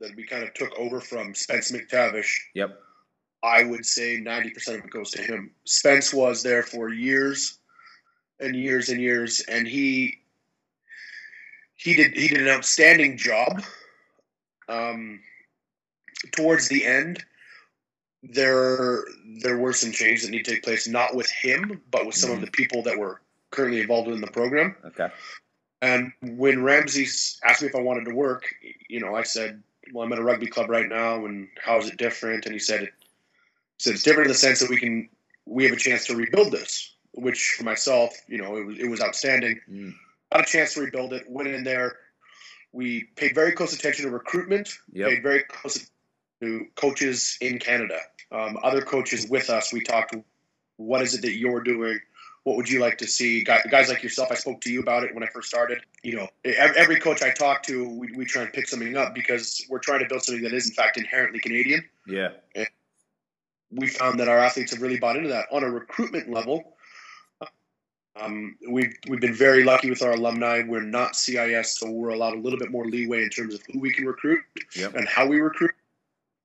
that 0.00 0.16
we 0.16 0.26
kind 0.26 0.42
of 0.42 0.54
took 0.54 0.72
over 0.78 1.00
from 1.00 1.34
Spence 1.34 1.70
McTavish, 1.70 2.34
Yep. 2.54 2.78
I 3.42 3.64
would 3.64 3.84
say 3.84 4.16
ninety 4.18 4.50
percent 4.50 4.78
of 4.78 4.84
it 4.86 4.90
goes 4.90 5.10
to 5.12 5.22
him. 5.22 5.50
Spence 5.64 6.14
was 6.14 6.42
there 6.42 6.62
for 6.62 6.88
years 6.88 7.58
and 8.38 8.56
years 8.56 8.88
and 8.88 9.00
years, 9.00 9.40
and 9.40 9.68
he 9.68 10.20
he 11.74 11.94
did 11.94 12.16
he 12.16 12.28
did 12.28 12.40
an 12.40 12.48
outstanding 12.48 13.16
job. 13.18 13.62
Um, 14.68 15.20
towards 16.32 16.68
the 16.68 16.86
end, 16.86 17.24
there 18.22 19.04
there 19.42 19.56
were 19.58 19.72
some 19.72 19.92
changes 19.92 20.24
that 20.24 20.30
need 20.30 20.44
to 20.44 20.50
take 20.52 20.62
place, 20.62 20.86
not 20.86 21.14
with 21.14 21.30
him, 21.30 21.80
but 21.90 22.04
with 22.06 22.14
some 22.14 22.30
of 22.30 22.38
Mhm. 22.38 22.44
the 22.44 22.50
people 22.50 22.82
that 22.82 22.98
were 22.98 23.20
currently 23.50 23.80
involved 23.80 24.08
in 24.08 24.20
the 24.20 24.26
program. 24.26 24.76
Okay. 24.84 25.08
And 25.82 26.12
when 26.20 26.62
Ramsey 26.62 27.04
asked 27.44 27.62
me 27.62 27.68
if 27.68 27.74
I 27.74 27.80
wanted 27.80 28.04
to 28.04 28.14
work, 28.14 28.54
you 28.88 29.00
know, 29.00 29.14
I 29.14 29.22
said, 29.22 29.62
"Well, 29.92 30.04
I'm 30.04 30.12
at 30.12 30.18
a 30.18 30.22
rugby 30.22 30.46
club 30.46 30.68
right 30.68 30.88
now, 30.88 31.24
and 31.24 31.48
how 31.58 31.78
is 31.78 31.88
it 31.88 31.96
different?" 31.96 32.44
And 32.44 32.52
he 32.52 32.58
said, 32.58 32.82
"He 32.82 32.88
said 33.78 33.94
it's 33.94 34.02
different 34.02 34.26
in 34.26 34.32
the 34.32 34.38
sense 34.38 34.60
that 34.60 34.68
we 34.68 34.76
can 34.76 35.08
we 35.46 35.64
have 35.64 35.72
a 35.72 35.76
chance 35.76 36.06
to 36.06 36.16
rebuild 36.16 36.52
this." 36.52 36.94
Which 37.12 37.54
for 37.56 37.64
myself, 37.64 38.14
you 38.28 38.38
know, 38.38 38.56
it 38.56 38.64
was 38.66 38.78
it 38.78 38.88
was 38.88 39.00
outstanding. 39.00 39.60
Mm. 39.70 39.94
Got 40.32 40.42
a 40.42 40.50
chance 40.50 40.74
to 40.74 40.82
rebuild 40.82 41.12
it. 41.12 41.28
Went 41.28 41.48
in 41.48 41.64
there. 41.64 41.98
We 42.72 43.04
paid 43.16 43.34
very 43.34 43.52
close 43.52 43.72
attention 43.72 44.04
to 44.04 44.10
recruitment. 44.12 44.78
Yep. 44.92 45.08
Paid 45.08 45.22
very 45.22 45.42
close 45.44 45.90
to 46.40 46.66
coaches 46.74 47.38
in 47.40 47.58
Canada. 47.58 47.98
Um, 48.32 48.58
other 48.62 48.82
coaches 48.82 49.26
with 49.28 49.50
us. 49.50 49.72
We 49.72 49.82
talked. 49.82 50.14
What 50.76 51.02
is 51.02 51.14
it 51.14 51.22
that 51.22 51.32
you're 51.32 51.60
doing? 51.60 52.00
What 52.44 52.56
would 52.56 52.70
you 52.70 52.80
like 52.80 52.98
to 52.98 53.06
see? 53.06 53.44
Guys 53.44 53.88
like 53.90 54.02
yourself, 54.02 54.32
I 54.32 54.34
spoke 54.34 54.62
to 54.62 54.72
you 54.72 54.80
about 54.80 55.04
it 55.04 55.14
when 55.14 55.22
I 55.22 55.26
first 55.26 55.48
started. 55.48 55.80
You 56.02 56.16
know, 56.16 56.28
every 56.44 56.98
coach 56.98 57.22
I 57.22 57.30
talk 57.30 57.62
to, 57.64 57.86
we, 57.86 58.12
we 58.16 58.24
try 58.24 58.42
and 58.42 58.52
pick 58.52 58.66
something 58.66 58.96
up 58.96 59.14
because 59.14 59.66
we're 59.68 59.78
trying 59.78 60.00
to 60.00 60.06
build 60.06 60.22
something 60.22 60.44
that 60.44 60.54
is, 60.54 60.66
in 60.66 60.74
fact, 60.74 60.96
inherently 60.96 61.40
Canadian. 61.40 61.84
Yeah. 62.06 62.30
We 63.70 63.88
found 63.88 64.18
that 64.20 64.28
our 64.28 64.38
athletes 64.38 64.72
have 64.72 64.80
really 64.80 64.98
bought 64.98 65.16
into 65.16 65.28
that. 65.28 65.46
On 65.52 65.62
a 65.62 65.70
recruitment 65.70 66.30
level, 66.30 66.76
um, 68.16 68.56
we've, 68.68 68.94
we've 69.08 69.20
been 69.20 69.34
very 69.34 69.62
lucky 69.62 69.90
with 69.90 70.02
our 70.02 70.12
alumni. 70.12 70.62
We're 70.66 70.80
not 70.80 71.16
CIS, 71.16 71.78
so 71.78 71.90
we're 71.90 72.08
allowed 72.08 72.34
a 72.34 72.40
little 72.40 72.58
bit 72.58 72.70
more 72.70 72.86
leeway 72.86 73.22
in 73.22 73.30
terms 73.30 73.54
of 73.54 73.60
who 73.70 73.78
we 73.80 73.92
can 73.92 74.06
recruit 74.06 74.40
Yep. 74.74 74.94
and 74.94 75.06
how 75.06 75.26
we 75.26 75.40
recruit. 75.40 75.72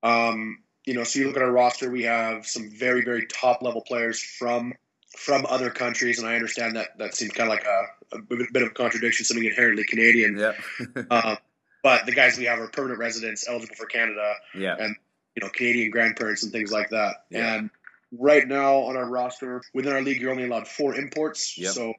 Um, 0.06 0.58
you 0.84 0.94
know, 0.94 1.04
so 1.04 1.18
you 1.18 1.26
look 1.26 1.36
at 1.36 1.42
our 1.42 1.50
roster, 1.50 1.90
we 1.90 2.04
have 2.04 2.46
some 2.46 2.70
very, 2.70 3.04
very 3.04 3.26
top 3.26 3.62
level 3.62 3.82
players 3.82 4.20
from 4.20 4.72
from 5.16 5.46
other 5.48 5.70
countries, 5.70 6.18
and 6.18 6.28
I 6.28 6.34
understand 6.34 6.76
that 6.76 6.98
that 6.98 7.14
seems 7.14 7.32
kind 7.32 7.50
of 7.50 7.56
like 7.56 7.64
a, 7.64 8.16
a 8.16 8.52
bit 8.52 8.62
of 8.62 8.68
a 8.68 8.74
contradiction, 8.74 9.24
something 9.24 9.44
inherently 9.44 9.84
Canadian. 9.84 10.38
Yeah. 10.38 10.52
Um, 11.10 11.38
but 11.82 12.04
the 12.04 12.12
guys 12.12 12.36
we 12.36 12.44
have 12.46 12.58
are 12.58 12.66
permanent 12.66 12.98
residents, 12.98 13.46
eligible 13.48 13.76
for 13.76 13.86
Canada, 13.86 14.34
yeah. 14.56 14.76
you 14.80 15.40
know, 15.40 15.48
Canadian 15.50 15.92
grandparents 15.92 16.42
and 16.42 16.50
things 16.50 16.72
like 16.72 16.90
that. 16.90 17.26
Yeah. 17.30 17.54
And 17.54 17.70
right 18.10 18.46
now 18.46 18.78
on 18.78 18.96
our 18.96 19.08
roster, 19.08 19.62
within 19.72 19.92
our 19.92 20.02
league, 20.02 20.20
you're 20.20 20.32
only 20.32 20.46
allowed 20.46 20.66
four 20.66 20.96
imports. 20.96 21.56
Yep. 21.56 21.72
So 21.72 21.94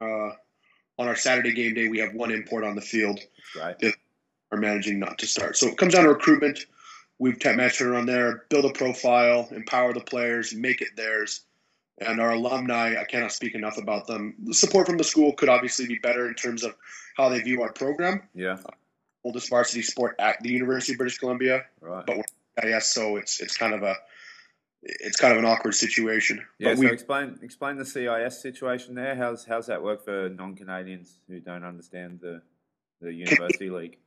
uh, 0.00 0.30
on 0.98 1.06
our 1.06 1.14
Saturday 1.14 1.52
game 1.52 1.74
day, 1.74 1.88
we 1.88 2.00
have 2.00 2.14
one 2.14 2.32
import 2.32 2.64
on 2.64 2.74
the 2.74 2.80
field 2.80 3.20
That's 3.54 3.78
great. 3.80 3.94
are 4.50 4.58
managing 4.58 4.98
not 4.98 5.18
to 5.18 5.26
start. 5.28 5.56
So 5.56 5.68
it 5.68 5.78
comes 5.78 5.94
down 5.94 6.02
to 6.02 6.10
recruitment. 6.10 6.66
We've 7.18 7.42
managed 7.44 7.78
to 7.78 7.94
on 7.96 8.06
there, 8.06 8.44
build 8.48 8.64
a 8.64 8.72
profile, 8.72 9.48
empower 9.50 9.92
the 9.92 10.00
players, 10.00 10.54
make 10.54 10.80
it 10.80 10.96
theirs. 10.96 11.40
And 12.00 12.20
our 12.20 12.30
alumni, 12.30 13.00
I 13.00 13.04
cannot 13.04 13.32
speak 13.32 13.54
enough 13.56 13.76
about 13.76 14.06
them. 14.06 14.34
The 14.44 14.54
support 14.54 14.86
from 14.86 14.98
the 14.98 15.04
school 15.04 15.32
could 15.32 15.48
obviously 15.48 15.86
be 15.86 15.98
better 15.98 16.28
in 16.28 16.34
terms 16.34 16.62
of 16.62 16.76
how 17.16 17.28
they 17.28 17.40
view 17.40 17.62
our 17.62 17.72
program. 17.72 18.22
Yeah. 18.34 18.58
Oldest 19.24 19.50
varsity 19.50 19.82
sport 19.82 20.14
at 20.20 20.40
the 20.40 20.50
University 20.50 20.92
of 20.92 20.98
British 20.98 21.18
Columbia, 21.18 21.64
Right. 21.80 22.06
but 22.06 22.18
we're 22.18 22.24
yes, 22.68 22.88
so 22.88 23.16
it's 23.16 23.40
it's 23.40 23.56
kind 23.56 23.74
of 23.74 23.82
a 23.82 23.96
it's 24.82 25.16
kind 25.16 25.32
of 25.32 25.38
an 25.38 25.44
awkward 25.44 25.74
situation. 25.74 26.44
Yeah, 26.58 26.70
but 26.70 26.76
so 26.76 26.80
we 26.84 26.92
explain 26.92 27.38
explain 27.42 27.76
the 27.76 27.84
CIS 27.84 28.40
situation 28.40 28.94
there. 28.94 29.16
How's 29.16 29.44
how's 29.44 29.66
that 29.66 29.82
work 29.82 30.04
for 30.04 30.28
non 30.28 30.54
Canadians 30.54 31.18
who 31.28 31.40
don't 31.40 31.64
understand 31.64 32.20
the 32.20 32.42
the 33.00 33.12
university 33.12 33.70
league? 33.70 33.98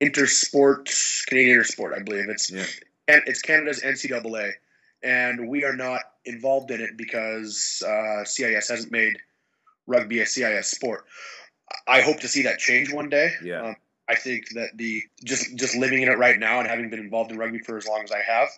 Intersport 0.00 0.88
Canadian 1.26 1.58
intersport, 1.60 1.94
I 1.98 2.02
believe 2.02 2.28
it's 2.28 2.50
Yeah. 2.50 2.64
and 3.08 3.22
it's 3.26 3.42
Canada's 3.42 3.82
NCAA, 3.82 4.52
and 5.02 5.48
we 5.48 5.64
are 5.64 5.74
not 5.76 6.02
involved 6.24 6.70
in 6.70 6.80
it 6.80 6.96
because 6.96 7.82
uh, 7.86 8.24
CIS 8.24 8.68
hasn't 8.68 8.92
made 8.92 9.18
rugby 9.86 10.20
a 10.20 10.26
CIS 10.26 10.68
sport. 10.70 11.04
I 11.86 12.00
hope 12.02 12.20
to 12.20 12.28
see 12.28 12.42
that 12.42 12.58
change 12.58 12.92
one 12.92 13.08
day. 13.08 13.32
Yeah. 13.42 13.62
Um, 13.62 13.76
I 14.08 14.14
think 14.14 14.48
that 14.54 14.70
the 14.76 15.02
just 15.22 15.54
just 15.56 15.76
living 15.76 16.02
in 16.02 16.08
it 16.08 16.16
right 16.18 16.38
now 16.38 16.60
and 16.60 16.68
having 16.68 16.88
been 16.88 17.00
involved 17.00 17.30
in 17.30 17.38
rugby 17.38 17.58
for 17.58 17.76
as 17.76 17.86
long 17.86 18.02
as 18.04 18.10
I 18.12 18.22
have, 18.22 18.48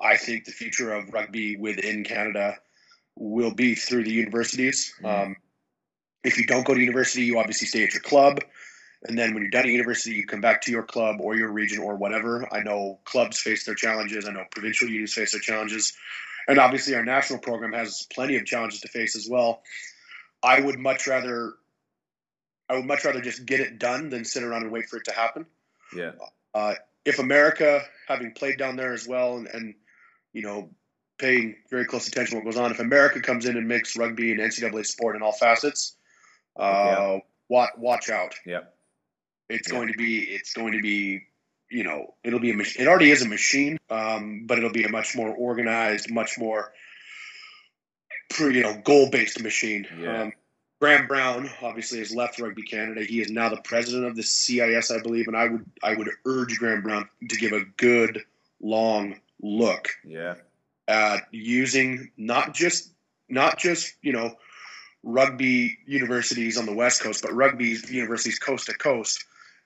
I 0.00 0.16
think 0.16 0.44
the 0.44 0.52
future 0.52 0.92
of 0.92 1.12
rugby 1.12 1.56
within 1.56 2.02
Canada 2.02 2.58
will 3.14 3.52
be 3.54 3.74
through 3.74 4.04
the 4.04 4.10
universities. 4.10 4.92
Mhm. 5.00 5.06
Um, 5.08 5.36
if 6.24 6.38
you 6.38 6.46
don't 6.46 6.66
go 6.66 6.74
to 6.74 6.80
university, 6.80 7.22
you 7.22 7.38
obviously 7.38 7.68
stay 7.68 7.84
at 7.84 7.92
your 7.92 8.02
club. 8.02 8.40
And 9.04 9.18
then 9.18 9.32
when 9.32 9.42
you're 9.42 9.50
done 9.50 9.62
at 9.64 9.68
university, 9.68 10.14
you 10.14 10.26
come 10.26 10.42
back 10.42 10.60
to 10.62 10.70
your 10.70 10.82
club 10.82 11.16
or 11.20 11.34
your 11.34 11.50
region 11.50 11.80
or 11.80 11.96
whatever. 11.96 12.46
I 12.52 12.60
know 12.60 12.98
clubs 13.04 13.40
face 13.40 13.64
their 13.64 13.74
challenges. 13.74 14.28
I 14.28 14.32
know 14.32 14.44
provincial 14.50 14.88
unions 14.88 15.14
face 15.14 15.32
their 15.32 15.40
challenges. 15.40 15.94
And 16.46 16.58
obviously, 16.58 16.94
our 16.94 17.04
national 17.04 17.38
program 17.38 17.72
has 17.72 18.06
plenty 18.12 18.36
of 18.36 18.44
challenges 18.44 18.80
to 18.80 18.88
face 18.88 19.16
as 19.16 19.28
well. 19.28 19.62
I 20.42 20.60
would 20.60 20.78
much 20.78 21.06
rather, 21.06 21.54
I 22.68 22.76
would 22.76 22.86
much 22.86 23.04
rather 23.04 23.20
just 23.20 23.46
get 23.46 23.60
it 23.60 23.78
done 23.78 24.10
than 24.10 24.24
sit 24.24 24.42
around 24.42 24.64
and 24.64 24.72
wait 24.72 24.88
for 24.88 24.96
it 24.96 25.04
to 25.04 25.12
happen. 25.12 25.46
Yeah. 25.96 26.12
Uh, 26.54 26.74
if 27.04 27.18
America, 27.18 27.82
having 28.06 28.32
played 28.32 28.58
down 28.58 28.76
there 28.76 28.92
as 28.92 29.06
well, 29.06 29.36
and, 29.36 29.46
and 29.46 29.74
you 30.32 30.42
know, 30.42 30.70
paying 31.18 31.56
very 31.70 31.84
close 31.84 32.06
attention 32.08 32.32
to 32.32 32.36
what 32.44 32.44
goes 32.50 32.60
on, 32.60 32.70
if 32.70 32.80
America 32.80 33.20
comes 33.20 33.46
in 33.46 33.56
and 33.56 33.68
makes 33.68 33.96
rugby 33.96 34.32
an 34.32 34.38
NCAA 34.38 34.84
sport 34.84 35.16
in 35.16 35.22
all 35.22 35.32
facets, 35.32 35.96
uh, 36.56 37.18
watch, 37.48 37.70
watch 37.78 38.10
out. 38.10 38.34
Yeah. 38.44 38.60
It's 39.50 39.68
Yeah. 39.68 39.76
going 39.76 39.88
to 39.92 39.98
be, 39.98 40.18
it's 40.20 40.52
going 40.54 40.72
to 40.72 40.80
be, 40.80 41.22
you 41.70 41.84
know, 41.84 42.14
it'll 42.24 42.40
be 42.40 42.50
a 42.50 42.56
machine. 42.56 42.82
It 42.82 42.88
already 42.88 43.10
is 43.10 43.22
a 43.22 43.28
machine, 43.28 43.78
um, 43.90 44.46
but 44.46 44.58
it'll 44.58 44.72
be 44.72 44.84
a 44.84 44.88
much 44.88 45.14
more 45.16 45.30
organized, 45.34 46.10
much 46.10 46.38
more, 46.38 46.72
you 48.38 48.62
know, 48.62 48.80
goal-based 48.84 49.42
machine. 49.42 49.86
Yeah. 49.98 50.22
Um, 50.22 50.32
Graham 50.80 51.06
Brown 51.06 51.50
obviously 51.62 51.98
has 51.98 52.14
left 52.14 52.40
Rugby 52.40 52.62
Canada. 52.62 53.02
He 53.04 53.20
is 53.20 53.30
now 53.30 53.50
the 53.50 53.60
president 53.60 54.06
of 54.06 54.16
the 54.16 54.22
CIS, 54.22 54.90
I 54.90 55.00
believe, 55.02 55.26
and 55.28 55.36
I 55.36 55.46
would 55.48 55.66
I 55.82 55.94
would 55.94 56.08
urge 56.24 56.58
Graham 56.58 56.80
Brown 56.82 57.06
to 57.28 57.36
give 57.36 57.52
a 57.52 57.64
good 57.76 58.24
long 58.62 59.20
look 59.42 59.90
Yeah. 60.04 60.36
at 60.88 61.26
using 61.32 62.10
not 62.16 62.54
just 62.54 62.90
not 63.28 63.58
just 63.58 63.92
you 64.00 64.12
know 64.14 64.36
rugby 65.02 65.78
universities 65.86 66.56
on 66.56 66.64
the 66.64 66.74
west 66.74 67.02
coast, 67.02 67.22
but 67.22 67.34
rugby 67.34 67.76
universities 67.90 68.38
coast 68.38 68.66
to 68.66 68.74
coast 68.74 69.24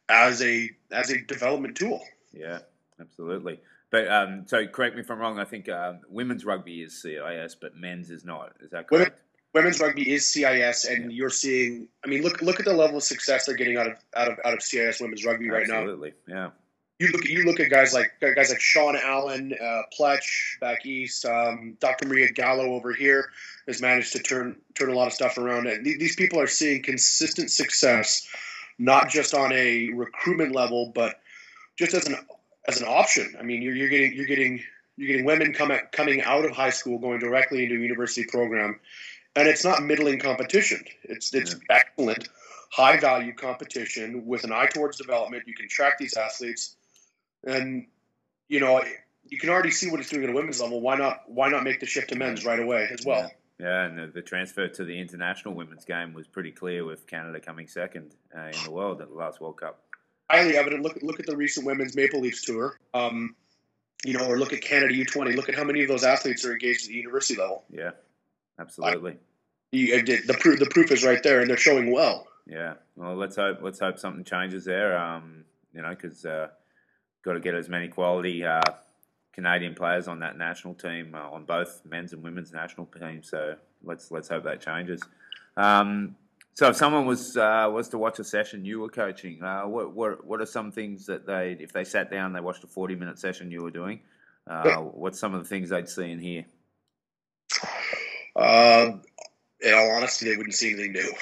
as 0.09 0.43
a 0.43 0.71
as 0.90 1.11
a 1.11 1.21
development 1.23 1.77
tool. 1.77 2.03
Yeah. 2.33 2.61
Absolutely. 3.01 3.61
But 3.90 4.09
um, 4.11 4.45
so 4.47 4.67
correct 4.67 4.97
me 4.97 5.03
if 5.03 5.11
I'm 5.11 5.19
wrong. 5.19 5.38
I 5.38 5.45
think 5.45 5.69
um, 5.69 6.01
women's 6.09 6.45
rugby 6.45 6.83
is 6.83 7.01
CIS, 7.01 7.55
but 7.61 7.77
men's 7.77 8.11
is 8.11 8.25
not. 8.25 8.53
Is 8.61 8.71
that 8.71 8.88
correct? 8.88 9.21
Women's 9.53 9.79
rugby 9.79 10.12
is 10.12 10.27
CIS, 10.27 10.85
and 10.85 11.12
you're 11.12 11.31
seeing. 11.31 11.87
I 12.05 12.09
mean, 12.09 12.23
look 12.23 12.43
look 12.43 12.59
at 12.59 12.67
the 12.67 12.73
level 12.73 12.97
of 12.97 13.05
success 13.05 13.47
they're 13.47 13.55
getting 13.55 13.77
out 13.77 13.87
of 13.87 13.97
out 14.17 14.33
of 14.33 14.38
out 14.45 14.55
of 14.55 14.62
CIS 14.62 15.01
women's 15.01 15.25
rugby 15.25 15.49
right 15.49 15.69
now. 15.69 15.79
Absolutely. 15.79 16.12
Yeah. 16.27 16.51
you 16.99 17.09
look 17.09 17.25
you 17.29 17.45
look 17.45 17.61
at 17.61 17.71
guys 17.71 17.95
like 17.95 18.12
guys 18.21 18.51
like 18.51 18.61
Sean 18.61 18.97
Allen, 18.97 19.55
uh, 19.61 19.83
Pletch 19.97 20.59
back 20.61 20.85
east, 20.87 21.25
um, 21.25 21.77
Dr. 21.79 22.09
Maria 22.09 22.33
Gallo 22.33 22.75
over 22.75 22.93
here 22.93 23.31
has 23.69 23.81
managed 23.81 24.12
to 24.14 24.19
turn 24.19 24.57
turn 24.75 24.90
a 24.90 24.95
lot 24.95 25.07
of 25.07 25.12
stuff 25.12 25.38
around. 25.38 25.69
And 25.69 25.85
th- 25.85 25.99
these 26.01 26.17
people 26.17 26.40
are 26.40 26.49
seeing 26.49 26.83
consistent 26.83 27.51
success, 27.51 28.27
not 28.78 29.08
just 29.10 29.34
on 29.34 29.52
a 29.52 29.90
recruitment 29.90 30.54
level, 30.54 30.92
but 30.94 31.20
just 31.76 31.94
as 31.94 32.06
an 32.06 32.16
as 32.66 32.80
an 32.80 32.87
option. 32.88 33.37
I 33.38 33.42
mean, 33.42 33.62
you're, 33.62 33.74
you're 33.74 33.88
getting 33.88 34.14
you're 34.14 34.26
getting 34.26 34.62
you're 34.96 35.08
getting 35.08 35.24
women 35.24 35.52
coming 35.52 35.80
coming 35.92 36.22
out 36.22 36.44
of 36.44 36.52
high 36.52 36.70
school 36.70 36.98
going 36.98 37.18
directly 37.18 37.64
into 37.64 37.76
a 37.76 37.78
university 37.78 38.24
program, 38.24 38.80
and 39.37 39.48
it's 39.48 39.64
not 39.64 39.82
middling 39.82 40.18
competition. 40.18 40.84
It's 41.02 41.34
it's 41.34 41.56
excellent, 41.68 42.28
high 42.70 42.98
value 42.98 43.34
competition 43.34 44.26
with 44.26 44.44
an 44.44 44.52
eye 44.52 44.66
towards 44.66 44.98
development. 44.98 45.44
You 45.46 45.54
can 45.54 45.68
track 45.68 45.98
these 45.98 46.16
athletes, 46.16 46.76
and 47.44 47.87
you 48.48 48.60
know 48.60 48.82
you 49.28 49.38
can 49.38 49.50
already 49.50 49.70
see 49.70 49.90
what 49.90 50.00
it's 50.00 50.10
doing 50.10 50.24
at 50.24 50.30
a 50.30 50.32
women's 50.32 50.60
level. 50.60 50.80
Why 50.80 50.96
not 50.96 51.22
why 51.26 51.48
not 51.48 51.64
make 51.64 51.80
the 51.80 51.87
shift 51.87 52.10
to 52.10 52.16
men's 52.16 52.44
right 52.44 52.60
away 52.60 52.88
as 52.92 53.04
well? 53.04 53.22
Yeah, 53.22 53.28
and 53.59 53.99
the, 53.99 54.07
the 54.09 54.23
transfer 54.23 54.69
to 54.69 54.85
the 54.85 54.99
international 54.99 55.55
women's 55.55 55.85
game 55.85 56.12
was 56.12 56.27
pretty 56.27 56.51
clear 56.51 56.85
with 56.85 57.07
Canada 57.07 57.40
coming 57.40 57.69
second 57.69 58.14
uh, 58.37 58.47
in 58.47 58.64
the 58.64 58.71
world 58.71 59.01
at 59.01 59.09
the 59.09 59.14
last 59.14 59.40
World 59.40 59.61
Cup. 59.61 59.81
highly 60.31 60.57
evident. 60.57 60.83
Look 60.83 60.99
look 61.03 61.21
at 61.21 61.27
the 61.27 61.37
recent 61.37 61.67
women's 61.67 61.95
Maple 61.95 62.21
Leafs 62.21 62.45
tour. 62.45 62.79
Um, 62.93 63.37
you 64.05 64.12
know, 64.12 64.27
or 64.27 64.38
look 64.38 64.53
at 64.53 64.61
Canada 64.61 64.93
U20. 64.93 65.35
Look 65.35 65.49
at 65.49 65.55
how 65.55 65.64
many 65.64 65.83
of 65.83 65.88
those 65.88 66.05
athletes 66.05 66.45
are 66.45 66.53
engaged 66.53 66.85
at 66.85 66.88
the 66.88 66.95
university 66.95 67.40
level. 67.40 67.64
Yeah, 67.71 67.93
absolutely. 68.59 69.17
You, 69.73 70.03
the 70.03 70.37
proof 70.38 70.59
the 70.59 70.67
proof 70.67 70.93
is 70.93 71.05
right 71.05 71.23
there, 71.23 71.40
and 71.40 71.49
they're 71.49 71.57
showing 71.57 71.90
well. 71.90 72.27
Yeah. 72.47 72.75
Well, 72.97 73.17
let's 73.17 73.37
hope 73.37 73.59
let's 73.62 73.81
hope 73.81 73.99
something 73.99 74.25
changes 74.25 74.64
there. 74.64 74.99
Um, 74.99 75.45
you 75.73 75.83
know, 75.83 75.90
because 75.90 76.25
uh, 76.25 76.49
got 77.25 77.33
to 77.33 77.40
get 77.40 77.55
as 77.55 77.69
many 77.69 77.88
quality 77.88 78.45
uh, 78.45 78.61
Canadian 79.35 79.75
players 79.75 80.07
on 80.07 80.20
that 80.20 80.38
national 80.38 80.75
team 80.75 81.14
uh, 81.14 81.31
on 81.31 81.44
both 81.44 81.83
men's 81.85 82.12
and 82.12 82.23
women's 82.23 82.53
national 82.53 82.87
teams. 82.87 83.29
So 83.29 83.57
let's 83.83 84.11
let's 84.11 84.29
hope 84.29 84.44
that 84.44 84.61
changes. 84.61 85.03
Um, 85.57 86.16
so 86.55 86.68
if 86.68 86.77
someone 86.77 87.05
was 87.05 87.37
uh, 87.37 87.68
was 87.73 87.88
to 87.90 87.99
watch 87.99 88.20
a 88.20 88.25
session 88.25 88.64
you 88.64 88.81
were 88.81 88.88
coaching, 88.88 89.42
uh, 89.42 89.62
what 89.62 89.92
what 89.92 90.25
what 90.25 90.40
are 90.40 90.47
some 90.47 90.70
things 90.70 91.07
that 91.07 91.27
they 91.27 91.57
if 91.59 91.73
they 91.73 91.85
sat 91.85 92.11
down 92.11 92.33
they 92.33 92.40
watched 92.40 92.62
a 92.62 92.68
forty 92.68 92.94
minute 92.94 93.18
session 93.18 93.51
you 93.51 93.62
were 93.62 93.73
doing? 93.73 94.01
Uh, 94.47 94.77
what's 94.77 95.18
some 95.18 95.35
of 95.35 95.42
the 95.42 95.49
things 95.49 95.70
they'd 95.70 95.88
see 95.88 96.12
and 96.12 96.20
hear? 96.20 96.44
Um, 98.37 99.03
in 99.61 99.75
all 99.75 99.97
honesty, 99.97 100.31
they 100.31 100.37
wouldn't 100.37 100.55
see 100.55 100.75
anything 100.75 100.92
new. 100.92 101.12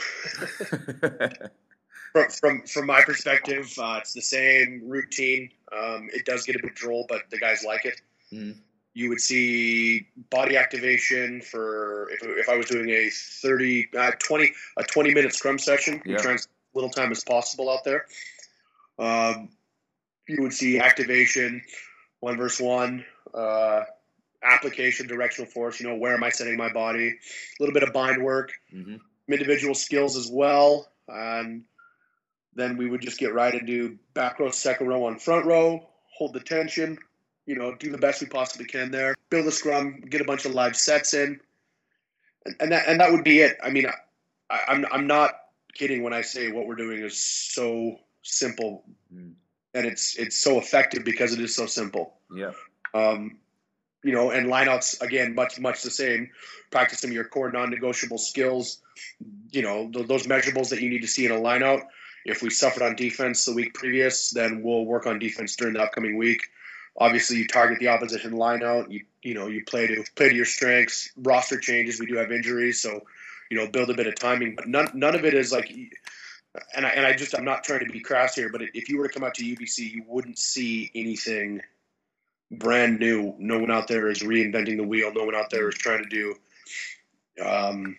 from, 2.12 2.28
from 2.30 2.62
from 2.66 2.86
my 2.86 3.02
perspective, 3.04 3.72
uh, 3.78 3.98
it's 4.00 4.12
the 4.12 4.22
same 4.22 4.82
routine. 4.86 5.50
Um, 5.72 6.08
it 6.12 6.24
does 6.26 6.44
get 6.44 6.56
a 6.56 6.62
bit 6.62 6.74
droll, 6.74 7.06
but 7.08 7.22
the 7.30 7.38
guys 7.38 7.64
like 7.64 7.84
it. 7.84 8.00
Mhm. 8.32 8.56
You 8.94 9.08
would 9.08 9.20
see 9.20 10.06
body 10.28 10.56
activation 10.58 11.40
for 11.40 12.10
if, 12.10 12.22
if 12.22 12.48
I 12.50 12.56
was 12.56 12.66
doing 12.66 12.90
a 12.90 13.08
30, 13.08 13.88
uh, 13.96 14.10
20, 14.18 14.52
a 14.76 14.82
20 14.84 15.14
minute 15.14 15.34
scrum 15.34 15.58
session, 15.58 16.02
Yeah. 16.04 16.12
you 16.12 16.18
try 16.18 16.34
as 16.34 16.46
little 16.74 16.90
time 16.90 17.10
as 17.10 17.24
possible 17.24 17.70
out 17.70 17.84
there. 17.84 18.06
Um, 18.98 19.48
you 20.28 20.42
would 20.42 20.52
see 20.52 20.78
activation, 20.78 21.62
one 22.20 22.36
versus 22.36 22.60
one, 22.60 23.04
uh, 23.32 23.84
application, 24.42 25.06
directional 25.06 25.50
force. 25.50 25.80
You 25.80 25.88
know, 25.88 25.96
where 25.96 26.14
am 26.14 26.22
I 26.22 26.28
setting 26.30 26.56
my 26.58 26.70
body? 26.72 27.08
A 27.08 27.14
little 27.60 27.72
bit 27.72 27.82
of 27.82 27.92
bind 27.92 28.22
work 28.22 28.52
hmm 28.70 28.96
individual 29.28 29.74
skills 29.74 30.14
as 30.16 30.28
well. 30.30 30.92
And 31.08 31.64
then 32.54 32.76
we 32.76 32.88
would 32.88 33.00
just 33.00 33.18
get 33.18 33.32
right 33.34 33.54
into 33.54 33.98
back 34.14 34.38
row, 34.38 34.50
second 34.50 34.88
row 34.88 35.04
on 35.06 35.18
front 35.18 35.46
row, 35.46 35.88
hold 36.16 36.32
the 36.34 36.40
tension, 36.40 36.98
you 37.46 37.56
know, 37.56 37.74
do 37.74 37.90
the 37.90 37.98
best 37.98 38.20
we 38.20 38.26
possibly 38.26 38.66
can 38.66 38.90
there, 38.90 39.14
build 39.30 39.46
a 39.46 39.50
scrum, 39.50 40.00
get 40.00 40.20
a 40.20 40.24
bunch 40.24 40.44
of 40.44 40.54
live 40.54 40.76
sets 40.76 41.14
in. 41.14 41.40
And, 42.44 42.56
and 42.60 42.72
that 42.72 42.88
and 42.88 43.00
that 43.00 43.10
would 43.12 43.24
be 43.24 43.40
it. 43.40 43.56
I 43.62 43.70
mean, 43.70 43.86
I, 44.50 44.58
I'm 44.68 44.84
I'm 44.92 45.06
not 45.06 45.30
kidding 45.74 46.02
when 46.02 46.12
I 46.12 46.22
say 46.22 46.50
what 46.52 46.66
we're 46.66 46.74
doing 46.76 47.00
is 47.02 47.20
so 47.22 47.96
simple 48.22 48.84
Mm. 49.14 49.34
and 49.74 49.86
it's 49.86 50.16
it's 50.16 50.36
so 50.36 50.58
effective 50.58 51.04
because 51.04 51.32
it 51.32 51.40
is 51.40 51.54
so 51.54 51.66
simple. 51.66 52.14
Yeah. 52.34 52.52
Um, 52.94 53.38
you 54.02 54.12
know, 54.12 54.30
and 54.30 54.46
lineouts 54.48 55.00
again, 55.00 55.34
much 55.34 55.58
much 55.60 55.82
the 55.82 55.90
same. 55.90 56.30
Practice 56.70 57.00
some 57.00 57.10
of 57.10 57.14
your 57.14 57.24
core 57.24 57.52
non-negotiable 57.52 58.18
skills. 58.18 58.78
You 59.50 59.62
know, 59.62 59.90
th- 59.92 60.06
those 60.08 60.26
measurables 60.26 60.70
that 60.70 60.80
you 60.80 60.88
need 60.90 61.02
to 61.02 61.08
see 61.08 61.26
in 61.26 61.32
a 61.32 61.36
lineout. 61.36 61.82
If 62.24 62.42
we 62.42 62.50
suffered 62.50 62.82
on 62.82 62.96
defense 62.96 63.44
the 63.44 63.54
week 63.54 63.74
previous, 63.74 64.30
then 64.30 64.62
we'll 64.62 64.84
work 64.84 65.06
on 65.06 65.18
defense 65.18 65.56
during 65.56 65.74
the 65.74 65.82
upcoming 65.82 66.16
week. 66.16 66.42
Obviously, 66.96 67.38
you 67.38 67.46
target 67.46 67.78
the 67.78 67.88
opposition 67.88 68.32
lineout. 68.32 68.90
You 68.90 69.04
you 69.22 69.34
know 69.34 69.48
you 69.48 69.64
play 69.64 69.86
to 69.86 70.04
play 70.14 70.28
to 70.28 70.34
your 70.34 70.44
strengths. 70.44 71.10
Roster 71.16 71.58
changes. 71.58 71.98
We 71.98 72.06
do 72.06 72.16
have 72.16 72.30
injuries, 72.30 72.80
so 72.82 73.02
you 73.50 73.56
know 73.56 73.66
build 73.66 73.90
a 73.90 73.94
bit 73.94 74.06
of 74.06 74.14
timing. 74.14 74.54
But 74.54 74.68
none 74.68 74.90
none 74.94 75.14
of 75.14 75.24
it 75.24 75.34
is 75.34 75.52
like. 75.52 75.72
And 76.76 76.84
I, 76.84 76.90
and 76.90 77.06
I 77.06 77.14
just 77.14 77.34
I'm 77.34 77.46
not 77.46 77.64
trying 77.64 77.86
to 77.86 77.90
be 77.90 78.00
crass 78.00 78.34
here, 78.34 78.50
but 78.50 78.60
if 78.74 78.90
you 78.90 78.98
were 78.98 79.08
to 79.08 79.14
come 79.14 79.24
out 79.24 79.34
to 79.36 79.42
UBC, 79.42 79.90
you 79.90 80.04
wouldn't 80.06 80.38
see 80.38 80.90
anything 80.94 81.62
brand 82.50 83.00
new. 83.00 83.34
No 83.38 83.58
one 83.58 83.70
out 83.70 83.88
there 83.88 84.10
is 84.10 84.20
reinventing 84.20 84.76
the 84.76 84.84
wheel. 84.84 85.12
No 85.14 85.24
one 85.24 85.34
out 85.34 85.48
there 85.48 85.70
is 85.70 85.76
trying 85.76 86.02
to 86.02 86.08
do 86.10 86.34
um, 87.42 87.96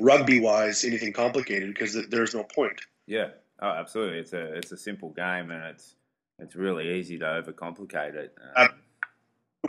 rugby 0.00 0.40
wise 0.40 0.84
anything 0.84 1.12
complicated 1.12 1.72
because 1.72 2.08
there's 2.08 2.34
no 2.34 2.42
point. 2.42 2.80
Yeah, 3.06 3.28
oh, 3.64 3.70
absolutely. 3.70 4.18
It's 4.18 4.32
a 4.32 4.54
it's 4.54 4.72
a 4.72 4.76
simple 4.76 5.10
game 5.10 5.50
and 5.50 5.64
it's 5.64 5.96
it's 6.38 6.54
really 6.54 6.98
easy 6.98 7.18
to 7.18 7.24
overcomplicate 7.24 8.14
it. 8.14 8.34
Um, 8.56 8.68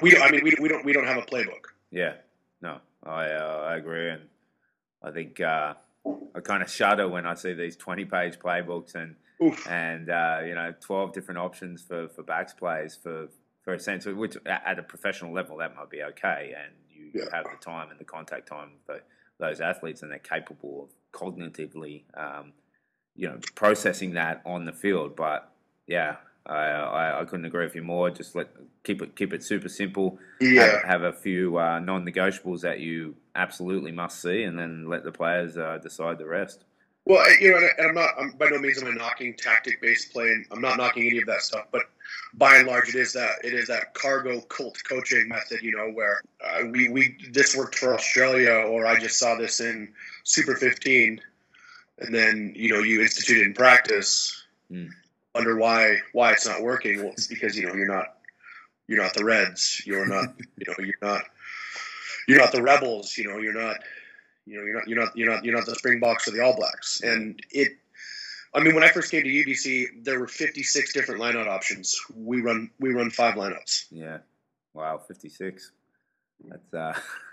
we 0.02 0.18
I 0.18 0.30
mean 0.32 0.44
we, 0.44 0.54
we 0.62 0.68
don't 0.68 0.86
we 0.86 0.94
don't 0.94 1.08
have 1.08 1.18
a 1.18 1.22
playbook. 1.22 1.66
Yeah, 1.92 2.14
no, 2.62 2.80
I 3.04 3.30
uh, 3.32 3.66
I 3.70 3.78
agree, 3.78 4.10
and 4.10 4.24
I 5.02 5.12
think 5.12 5.40
uh, 5.40 5.76
I 6.36 6.40
kind 6.42 6.62
of 6.62 6.70
shudder 6.70 7.08
when 7.08 7.26
I 7.26 7.36
see 7.36 7.54
these 7.54 7.76
twenty 7.76 8.06
page 8.06 8.40
playbooks 8.40 8.96
and 8.96 9.16
Oof. 9.42 9.66
and 9.68 10.10
uh, 10.10 10.40
you 10.46 10.56
know 10.56 10.74
twelve 10.82 11.14
different 11.14 11.40
options 11.40 11.82
for 11.82 12.10
for 12.10 12.24
backs 12.24 12.54
plays 12.54 12.98
for 13.02 13.30
for 13.64 13.74
a 13.74 13.80
sense 13.80 14.06
which 14.06 14.38
at 14.46 14.78
a 14.78 14.84
professional 14.84 15.34
level 15.34 15.58
that 15.58 15.76
might 15.76 15.90
be 15.90 16.04
okay, 16.04 16.54
and 16.58 16.74
you 16.90 17.12
yeah. 17.14 17.36
have 17.36 17.46
the 17.46 17.64
time 17.64 17.90
and 17.90 18.00
the 18.00 18.06
contact 18.06 18.48
time 18.48 18.72
for 18.86 19.00
those 19.40 19.62
athletes, 19.62 20.02
and 20.02 20.12
they're 20.12 20.20
capable 20.20 20.84
of 20.84 20.90
cognitively, 21.20 22.04
um, 22.16 22.54
you 23.16 23.28
know, 23.28 23.40
processing 23.56 24.14
that 24.14 24.42
on 24.46 24.66
the 24.66 24.74
field. 24.74 25.16
But 25.16 25.50
yeah, 25.88 26.18
I, 26.46 26.56
I, 26.56 27.22
I, 27.22 27.26
couldn't 27.26 27.46
agree 27.46 27.66
with 27.66 27.76
you 27.76 27.84
more. 27.84 28.10
Just 28.10 28.36
let 28.36 28.50
keep 28.84 29.02
it 29.02 29.16
keep 29.16 29.34
it 29.34 29.44
super 29.44 29.70
simple. 29.70 30.20
Yeah. 30.40 30.64
Have, 30.64 30.84
have 30.84 31.04
a 31.04 31.14
few 31.14 31.58
uh, 31.58 31.80
non-negotiables 31.80 32.62
that 32.62 32.80
you 32.80 33.16
absolutely 33.36 33.92
must 33.92 34.22
see, 34.22 34.44
and 34.44 34.58
then 34.58 34.88
let 34.88 35.04
the 35.04 35.12
players 35.12 35.58
uh, 35.58 35.80
decide 35.82 36.18
the 36.18 36.28
rest. 36.28 36.66
Well, 37.06 37.24
you 37.40 37.52
know, 37.52 37.58
and 37.58 37.88
I'm 37.90 37.96
not. 37.96 38.10
I'm, 38.20 38.32
by 38.32 38.48
no 38.50 38.58
means 38.58 38.82
am 38.82 38.88
I 38.88 38.92
knocking 38.92 39.36
tactic-based 39.36 40.12
play, 40.12 40.26
and 40.26 40.46
I'm 40.52 40.62
not 40.62 40.78
knocking 40.78 41.06
any 41.08 41.20
of 41.20 41.28
that 41.28 41.42
stuff. 41.42 41.66
But 41.72 41.84
by 42.34 42.58
and 42.58 42.68
large, 42.68 42.90
it 42.90 42.96
is 42.96 43.14
that 43.14 43.34
it 43.44 43.54
is 43.54 43.68
that 43.68 43.94
cargo 43.94 44.42
cult 44.42 44.82
coaching 44.88 45.28
method. 45.28 45.62
You 45.62 45.76
know, 45.76 45.92
where 45.92 46.22
uh, 46.44 46.66
we 46.72 46.90
we 46.90 47.18
this 47.32 47.56
worked 47.56 47.76
for 47.76 47.94
Australia, 47.94 48.54
or 48.54 48.88
I 48.88 49.00
just 49.00 49.20
saw 49.20 49.36
this 49.36 49.60
in 49.60 49.94
Super 50.24 50.56
15, 50.56 51.22
and 52.00 52.14
then 52.14 52.54
you 52.56 52.74
know 52.74 52.80
you 52.80 53.02
institute 53.02 53.40
it 53.40 53.48
in 53.48 53.54
practice. 53.54 54.44
Mm. 54.72 54.90
Wonder 55.34 55.58
why 55.58 55.98
why 56.14 56.32
it's 56.32 56.48
not 56.48 56.62
working? 56.62 57.04
Well, 57.04 57.14
it's 57.14 57.28
because 57.28 57.58
you 57.58 57.68
know 57.68 57.74
you're 57.74 57.94
not 57.94 58.18
you're 58.88 59.02
not 59.02 59.14
the 59.14 59.26
Reds. 59.26 59.82
You're 59.86 60.06
not 60.06 60.36
you 60.58 60.66
know 60.68 60.76
you're 60.80 60.96
not 61.02 61.24
you're 62.28 62.40
not 62.40 62.52
the 62.52 62.64
Rebels. 62.64 63.18
You 63.18 63.30
know 63.30 63.38
you're 63.38 63.60
not 63.60 63.78
you 64.46 64.58
know, 64.58 64.64
you're 64.64 64.76
not 64.76 64.88
you're 64.88 65.00
not 65.00 65.18
you're 65.18 65.32
not 65.32 65.46
you're 65.46 65.56
not 65.56 65.66
the 65.66 65.76
Springboks 65.76 66.28
or 66.28 66.32
the 66.32 66.42
All 66.42 66.56
Blacks. 66.56 67.02
And 67.02 67.40
it 67.52 67.78
I 68.54 68.62
mean, 68.62 68.74
when 68.74 68.84
I 68.84 68.90
first 68.90 69.12
came 69.12 69.24
to 69.24 69.30
UBC, 69.30 70.06
there 70.06 70.18
were 70.18 70.28
56 70.28 70.94
different 70.94 71.20
lineout 71.20 71.48
options. 71.48 72.00
We 72.16 72.42
run 72.42 72.70
we 72.80 72.94
run 72.94 73.10
five 73.10 73.36
lineups. 73.36 73.86
Yeah. 73.92 74.20
Wow, 74.74 75.00
56. 75.00 75.72
That's 76.48 76.74
uh 76.74 76.94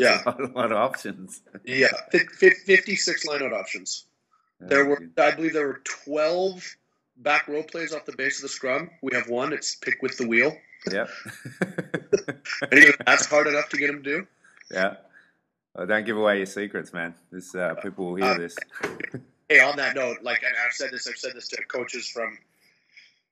yeah. 0.00 0.22
a, 0.24 0.30
lot, 0.30 0.40
a 0.40 0.46
lot 0.46 0.72
of 0.72 0.78
options. 0.78 1.42
yeah, 1.64 1.88
56 2.10 3.26
lineout 3.26 3.52
options. 3.52 4.04
There 4.60 4.84
were 4.84 5.08
I 5.18 5.32
believe 5.32 5.52
there 5.52 5.66
were 5.66 5.82
12 5.84 6.76
back 7.18 7.48
row 7.48 7.62
plays 7.62 7.92
off 7.92 8.04
the 8.04 8.16
base 8.16 8.38
of 8.38 8.42
the 8.42 8.48
scrum. 8.48 8.90
We 9.02 9.14
have 9.14 9.28
one. 9.28 9.52
It's 9.52 9.74
pick 9.76 10.02
with 10.02 10.16
the 10.16 10.26
wheel. 10.26 10.56
Yeah. 10.90 11.06
even 12.72 12.94
that's 13.04 13.26
hard 13.26 13.46
enough 13.46 13.68
to 13.70 13.76
get 13.76 13.90
him 13.90 14.02
to 14.02 14.10
do. 14.10 14.26
Yeah. 14.70 14.96
Oh, 15.74 15.84
don't 15.84 16.06
give 16.06 16.16
away 16.16 16.38
your 16.38 16.46
secrets, 16.46 16.92
man. 16.92 17.14
This 17.30 17.54
uh, 17.54 17.74
people 17.74 18.06
will 18.06 18.14
hear 18.16 18.26
uh, 18.26 18.38
this. 18.38 18.56
hey, 19.48 19.60
on 19.60 19.76
that 19.76 19.94
note, 19.94 20.22
like 20.22 20.42
I've 20.44 20.72
said 20.72 20.90
this, 20.90 21.06
I've 21.06 21.18
said 21.18 21.32
this 21.34 21.48
to 21.48 21.62
coaches 21.64 22.08
from, 22.08 22.38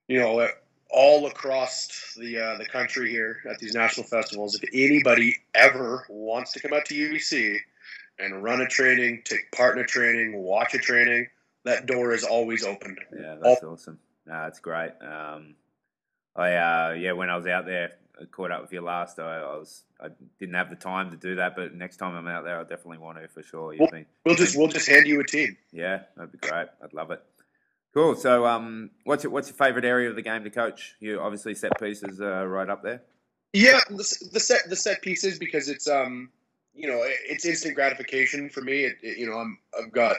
you 0.07 0.19
know, 0.19 0.47
all 0.95 1.27
across 1.27 2.15
the 2.17 2.39
uh, 2.39 2.57
the 2.57 2.65
country 2.65 3.11
here 3.11 3.41
at 3.49 3.59
these 3.59 3.75
national 3.75 4.07
festivals. 4.07 4.55
If 4.55 4.69
anybody 4.73 5.35
ever 5.53 6.05
wants 6.09 6.53
to 6.53 6.61
come 6.61 6.73
out 6.73 6.85
to 6.85 6.95
UBC 6.95 7.57
and 8.17 8.41
run 8.41 8.61
a 8.61 8.67
training, 8.67 9.21
take 9.25 9.51
part 9.51 9.77
in 9.77 9.83
a 9.83 9.87
training, 9.87 10.33
watch 10.37 10.73
a 10.73 10.77
training, 10.77 11.27
that 11.65 11.85
door 11.85 12.13
is 12.13 12.23
always 12.23 12.63
open. 12.63 12.97
Yeah, 13.13 13.35
that's 13.41 13.61
all- 13.61 13.73
awesome. 13.73 13.99
No, 14.25 14.33
that's 14.33 14.59
great. 14.59 14.93
Um, 15.01 15.55
I 16.35 16.53
uh, 16.55 16.95
yeah, 16.97 17.11
when 17.11 17.29
I 17.29 17.35
was 17.35 17.45
out 17.45 17.65
there 17.65 17.91
I 18.19 18.25
caught 18.25 18.51
up 18.51 18.61
with 18.61 18.71
you 18.71 18.81
last. 18.81 19.19
I, 19.19 19.39
I, 19.39 19.57
was 19.57 19.83
I 19.99 20.07
didn't 20.39 20.55
have 20.55 20.69
the 20.69 20.75
time 20.75 21.11
to 21.11 21.17
do 21.17 21.35
that, 21.35 21.55
but 21.55 21.73
next 21.75 21.97
time 21.97 22.15
I'm 22.15 22.27
out 22.27 22.45
there, 22.45 22.59
I 22.59 22.63
definitely 22.63 22.99
want 22.99 23.21
to 23.21 23.27
for 23.27 23.43
sure. 23.43 23.73
You've 23.73 23.81
we'll, 23.81 23.89
been, 23.89 24.05
we'll 24.25 24.35
just 24.35 24.53
been, 24.53 24.61
we'll 24.61 24.71
just 24.71 24.87
hand 24.87 25.07
you 25.07 25.19
a 25.19 25.25
team. 25.25 25.57
Yeah, 25.71 26.03
that'd 26.15 26.31
be 26.31 26.37
great. 26.37 26.67
I'd 26.81 26.93
love 26.93 27.11
it. 27.11 27.21
Cool. 27.95 28.15
So, 28.17 28.45
um, 28.45 28.91
what's 29.05 29.23
your, 29.23 29.31
what's 29.31 29.47
your 29.47 29.55
favorite 29.55 29.85
area 29.85 30.09
of 30.09 30.17
the 30.17 30.21
game 30.21 30.43
to 30.43 30.49
coach? 30.49 30.95
You 30.99 31.21
obviously 31.21 31.55
set 31.55 31.79
pieces 31.79 32.19
uh, 32.19 32.45
right 32.45 32.69
up 32.69 32.83
there. 32.83 33.01
Yeah, 33.53 33.79
the, 33.89 34.29
the, 34.33 34.39
set 34.41 34.69
the 34.69 34.75
set 34.75 35.01
pieces 35.01 35.39
because 35.39 35.69
it's 35.69 35.87
um 35.87 36.29
you 36.75 36.89
know 36.89 36.99
it's 37.05 37.45
instant 37.45 37.73
gratification 37.73 38.49
for 38.49 38.61
me. 38.61 38.83
It, 38.83 38.97
it, 39.01 39.17
you 39.17 39.27
know 39.29 39.37
I'm 39.37 39.57
I've 39.79 39.93
got 39.93 40.17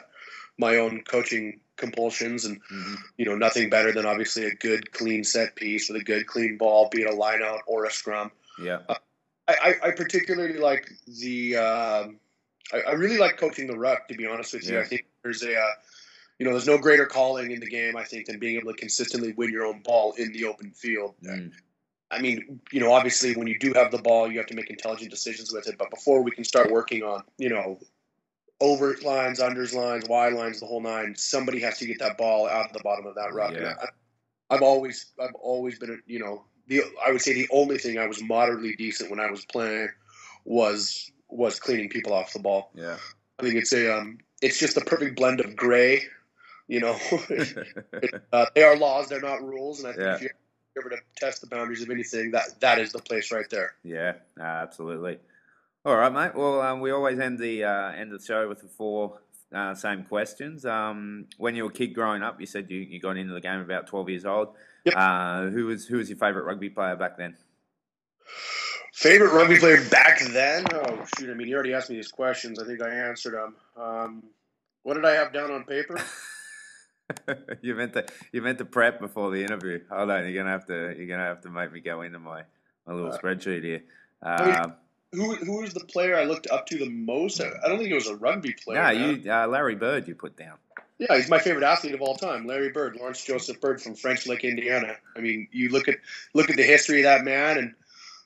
my 0.56 0.76
own 0.76 1.02
coaching 1.02 1.60
compulsions, 1.76 2.46
and 2.46 2.62
mm-hmm. 2.62 2.94
you 3.18 3.26
know 3.26 3.36
nothing 3.36 3.68
better 3.68 3.92
than 3.92 4.06
obviously 4.06 4.46
a 4.46 4.54
good 4.54 4.90
clean 4.92 5.22
set 5.22 5.54
piece 5.54 5.90
with 5.90 6.00
a 6.00 6.04
good 6.04 6.26
clean 6.26 6.56
ball, 6.56 6.88
be 6.90 7.02
it 7.02 7.10
a 7.10 7.14
line 7.14 7.42
out 7.42 7.60
or 7.66 7.84
a 7.84 7.90
scrum. 7.90 8.30
Yeah, 8.58 8.78
uh, 8.88 8.94
I, 9.48 9.74
I, 9.82 9.90
particularly 9.90 10.56
like 10.58 10.90
the. 11.06 11.56
Uh, 11.58 12.08
I, 12.72 12.80
I, 12.88 12.92
really 12.92 13.18
like 13.18 13.36
coaching 13.36 13.66
the 13.66 13.78
ruck. 13.78 14.08
To 14.08 14.14
be 14.14 14.26
honest 14.26 14.54
with 14.54 14.66
you, 14.66 14.76
yeah. 14.76 14.80
I 14.80 14.84
think 14.84 15.04
there's 15.22 15.42
a. 15.42 15.54
Uh, 15.54 15.72
you 16.38 16.46
know, 16.46 16.52
there's 16.52 16.66
no 16.66 16.78
greater 16.78 17.06
calling 17.06 17.50
in 17.50 17.60
the 17.60 17.68
game, 17.68 17.96
I 17.96 18.04
think, 18.04 18.26
than 18.26 18.38
being 18.38 18.56
able 18.56 18.72
to 18.72 18.78
consistently 18.78 19.32
win 19.32 19.50
your 19.50 19.66
own 19.66 19.80
ball 19.80 20.12
in 20.18 20.32
the 20.32 20.44
open 20.44 20.70
field. 20.72 21.14
Mm. 21.22 21.52
I 22.10 22.20
mean, 22.20 22.60
you 22.70 22.80
know, 22.80 22.92
obviously 22.92 23.34
when 23.34 23.46
you 23.46 23.58
do 23.58 23.72
have 23.74 23.90
the 23.90 23.98
ball, 23.98 24.30
you 24.30 24.38
have 24.38 24.46
to 24.46 24.54
make 24.54 24.70
intelligent 24.70 25.10
decisions 25.10 25.52
with 25.52 25.66
it. 25.66 25.76
But 25.78 25.90
before 25.90 26.22
we 26.22 26.30
can 26.30 26.44
start 26.44 26.70
working 26.70 27.02
on, 27.02 27.22
you 27.38 27.48
know, 27.48 27.78
over 28.60 28.96
lines, 29.02 29.40
unders 29.40 29.74
lines, 29.74 30.08
wide 30.08 30.32
lines, 30.32 30.60
the 30.60 30.66
whole 30.66 30.80
nine. 30.80 31.14
Somebody 31.16 31.60
has 31.60 31.78
to 31.78 31.86
get 31.86 31.98
that 31.98 32.16
ball 32.16 32.48
out 32.48 32.66
of 32.66 32.72
the 32.72 32.80
bottom 32.82 33.06
of 33.06 33.14
that 33.16 33.32
ruck. 33.34 33.54
Yeah. 33.54 33.74
I, 34.50 34.54
have 34.54 34.62
always, 34.62 35.06
I've 35.20 35.34
always 35.34 35.78
been, 35.78 36.00
you 36.06 36.20
know, 36.20 36.44
the 36.68 36.82
I 37.04 37.12
would 37.12 37.20
say 37.20 37.32
the 37.32 37.48
only 37.50 37.78
thing 37.78 37.98
I 37.98 38.06
was 38.06 38.22
moderately 38.22 38.74
decent 38.74 39.10
when 39.10 39.20
I 39.20 39.30
was 39.30 39.44
playing 39.44 39.88
was 40.44 41.10
was 41.28 41.58
cleaning 41.58 41.88
people 41.88 42.12
off 42.12 42.32
the 42.32 42.38
ball. 42.38 42.70
Yeah, 42.74 42.96
I 43.38 43.42
think 43.42 43.54
it's 43.56 43.72
a, 43.72 43.96
um, 43.96 44.18
it's 44.42 44.58
just 44.58 44.76
a 44.76 44.80
perfect 44.80 45.16
blend 45.16 45.40
of 45.40 45.54
gray. 45.56 46.02
You 46.68 46.80
know, 46.80 46.98
uh, 48.32 48.46
they 48.54 48.62
are 48.62 48.76
laws, 48.76 49.08
they're 49.08 49.20
not 49.20 49.42
rules, 49.42 49.80
and 49.80 49.88
I 49.88 49.92
think 49.92 50.02
yeah. 50.02 50.14
if 50.14 50.20
you're 50.22 50.30
ever 50.78 50.90
to 50.90 50.96
test 51.16 51.40
the 51.40 51.46
boundaries 51.46 51.82
of 51.82 51.90
anything, 51.90 52.32
that 52.32 52.60
that 52.60 52.78
is 52.78 52.92
the 52.92 52.98
place 52.98 53.30
right 53.30 53.48
there. 53.50 53.74
Yeah, 53.84 54.14
absolutely. 54.40 55.18
All 55.84 55.96
right, 55.96 56.12
mate. 56.12 56.34
Well, 56.34 56.60
um, 56.62 56.80
we 56.80 56.90
always 56.90 57.20
end 57.20 57.38
the 57.38 57.64
uh, 57.64 57.92
end 57.92 58.12
of 58.12 58.20
the 58.20 58.26
show 58.26 58.48
with 58.48 58.62
the 58.62 58.68
four 58.68 59.20
uh, 59.54 59.74
same 59.74 60.02
questions. 60.02 60.66
Um, 60.66 61.26
when 61.38 61.54
you 61.54 61.62
were 61.62 61.70
a 61.70 61.72
kid 61.72 61.94
growing 61.94 62.22
up, 62.22 62.40
you 62.40 62.46
said 62.46 62.68
you, 62.68 62.78
you 62.78 62.98
got 62.98 63.16
into 63.16 63.32
the 63.32 63.40
game 63.40 63.60
about 63.60 63.86
twelve 63.86 64.08
years 64.08 64.26
old. 64.26 64.48
Yep. 64.84 64.94
Uh, 64.96 65.42
who 65.46 65.66
was 65.66 65.86
who 65.86 65.98
was 65.98 66.08
your 66.08 66.18
favourite 66.18 66.44
rugby 66.44 66.70
player 66.70 66.96
back 66.96 67.16
then? 67.16 67.36
Favorite 68.92 69.32
rugby 69.32 69.58
player 69.58 69.88
back 69.90 70.20
then? 70.32 70.64
Oh 70.72 71.04
shoot! 71.16 71.30
I 71.30 71.34
mean, 71.34 71.46
you 71.46 71.54
already 71.54 71.74
asked 71.74 71.90
me 71.90 71.96
these 71.96 72.10
questions. 72.10 72.58
I 72.58 72.66
think 72.66 72.82
I 72.82 72.90
answered 72.90 73.34
them. 73.34 73.54
Um, 73.76 74.22
what 74.82 74.94
did 74.94 75.04
I 75.04 75.12
have 75.12 75.32
down 75.32 75.52
on 75.52 75.64
paper? 75.64 76.00
you 77.62 77.74
meant 77.74 77.92
to 77.92 78.04
you 78.32 78.42
meant 78.42 78.58
to 78.58 78.64
prep 78.64 79.00
before 79.00 79.30
the 79.30 79.42
interview. 79.42 79.80
Hold 79.90 80.10
on, 80.10 80.24
you're 80.24 80.42
gonna 80.42 80.50
have 80.50 80.66
to 80.66 80.94
you're 80.96 81.06
gonna 81.06 81.24
have 81.24 81.42
to 81.42 81.50
make 81.50 81.72
me 81.72 81.80
go 81.80 82.02
into 82.02 82.18
my 82.18 82.42
my 82.86 82.94
little 82.94 83.12
uh, 83.12 83.18
spreadsheet 83.18 83.62
here. 83.62 83.82
Um, 84.22 84.74
who 85.12 85.34
who 85.36 85.60
was 85.60 85.72
the 85.72 85.84
player 85.84 86.16
I 86.16 86.24
looked 86.24 86.48
up 86.48 86.66
to 86.66 86.78
the 86.78 86.88
most? 86.88 87.40
I 87.40 87.68
don't 87.68 87.78
think 87.78 87.90
it 87.90 87.94
was 87.94 88.08
a 88.08 88.16
rugby 88.16 88.52
player. 88.52 88.78
Yeah, 88.78 88.90
you 88.90 89.32
uh, 89.32 89.46
Larry 89.46 89.76
Bird. 89.76 90.08
You 90.08 90.14
put 90.14 90.36
down. 90.36 90.58
Yeah, 90.98 91.16
he's 91.16 91.28
my 91.28 91.38
favorite 91.38 91.64
athlete 91.64 91.94
of 91.94 92.00
all 92.00 92.16
time, 92.16 92.46
Larry 92.46 92.70
Bird, 92.70 92.96
Lawrence 92.96 93.22
Joseph 93.22 93.60
Bird 93.60 93.82
from 93.82 93.94
French 93.94 94.26
Lick, 94.26 94.44
Indiana. 94.44 94.96
I 95.14 95.20
mean, 95.20 95.46
you 95.52 95.68
look 95.68 95.88
at 95.88 95.96
look 96.34 96.48
at 96.50 96.56
the 96.56 96.62
history 96.62 97.00
of 97.00 97.04
that 97.04 97.24
man, 97.24 97.58
and 97.58 97.74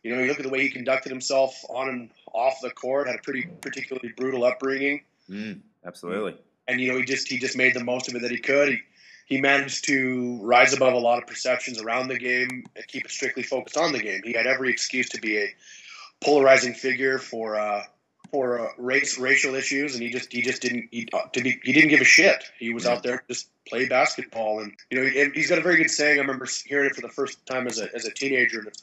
you 0.02 0.14
know, 0.14 0.22
you 0.22 0.28
look 0.28 0.38
at 0.38 0.44
the 0.44 0.50
way 0.50 0.62
he 0.62 0.70
conducted 0.70 1.10
himself 1.10 1.64
on 1.68 1.88
and 1.88 2.10
off 2.32 2.60
the 2.62 2.70
court. 2.70 3.08
Had 3.08 3.16
a 3.16 3.22
pretty 3.22 3.46
particularly 3.60 4.12
brutal 4.16 4.44
upbringing. 4.44 5.02
Mm, 5.28 5.60
absolutely. 5.84 6.36
And 6.68 6.80
you 6.80 6.92
know, 6.92 6.98
he 6.98 7.04
just 7.04 7.28
he 7.28 7.38
just 7.38 7.56
made 7.56 7.74
the 7.74 7.84
most 7.84 8.08
of 8.08 8.14
it 8.14 8.22
that 8.22 8.30
he 8.30 8.38
could. 8.38 8.68
He, 8.70 8.78
he 9.26 9.40
managed 9.40 9.84
to 9.84 10.38
rise 10.42 10.72
above 10.72 10.92
a 10.92 10.98
lot 10.98 11.18
of 11.18 11.26
perceptions 11.26 11.80
around 11.80 12.08
the 12.08 12.18
game 12.18 12.64
and 12.74 12.86
keep 12.88 13.04
it 13.04 13.10
strictly 13.10 13.44
focused 13.44 13.76
on 13.76 13.92
the 13.92 14.00
game. 14.00 14.22
He 14.24 14.32
had 14.32 14.46
every 14.46 14.70
excuse 14.70 15.08
to 15.10 15.20
be 15.20 15.38
a 15.38 15.54
polarizing 16.20 16.74
figure 16.74 17.18
for 17.18 17.58
uh, 17.58 17.84
for 18.30 18.60
uh, 18.60 18.72
race 18.78 19.18
racial 19.18 19.54
issues, 19.54 19.94
and 19.94 20.02
he 20.02 20.10
just 20.10 20.32
he 20.32 20.42
just 20.42 20.62
didn't 20.62 20.88
he, 20.90 21.08
uh, 21.12 21.20
he 21.32 21.72
didn't 21.72 21.90
give 21.90 22.00
a 22.00 22.04
shit. 22.04 22.44
He 22.58 22.72
was 22.72 22.86
out 22.86 23.02
there 23.02 23.22
just 23.28 23.48
play 23.68 23.88
basketball, 23.88 24.60
and 24.60 24.72
you 24.90 24.98
know 24.98 25.08
he, 25.08 25.30
he's 25.34 25.48
got 25.48 25.58
a 25.58 25.62
very 25.62 25.76
good 25.76 25.90
saying. 25.90 26.18
I 26.18 26.20
remember 26.22 26.46
hearing 26.66 26.86
it 26.86 26.94
for 26.94 27.02
the 27.02 27.08
first 27.08 27.44
time 27.46 27.66
as 27.66 27.78
a 27.78 27.94
as 27.94 28.04
a 28.04 28.12
teenager. 28.12 28.58
And 28.58 28.68
it's, 28.68 28.82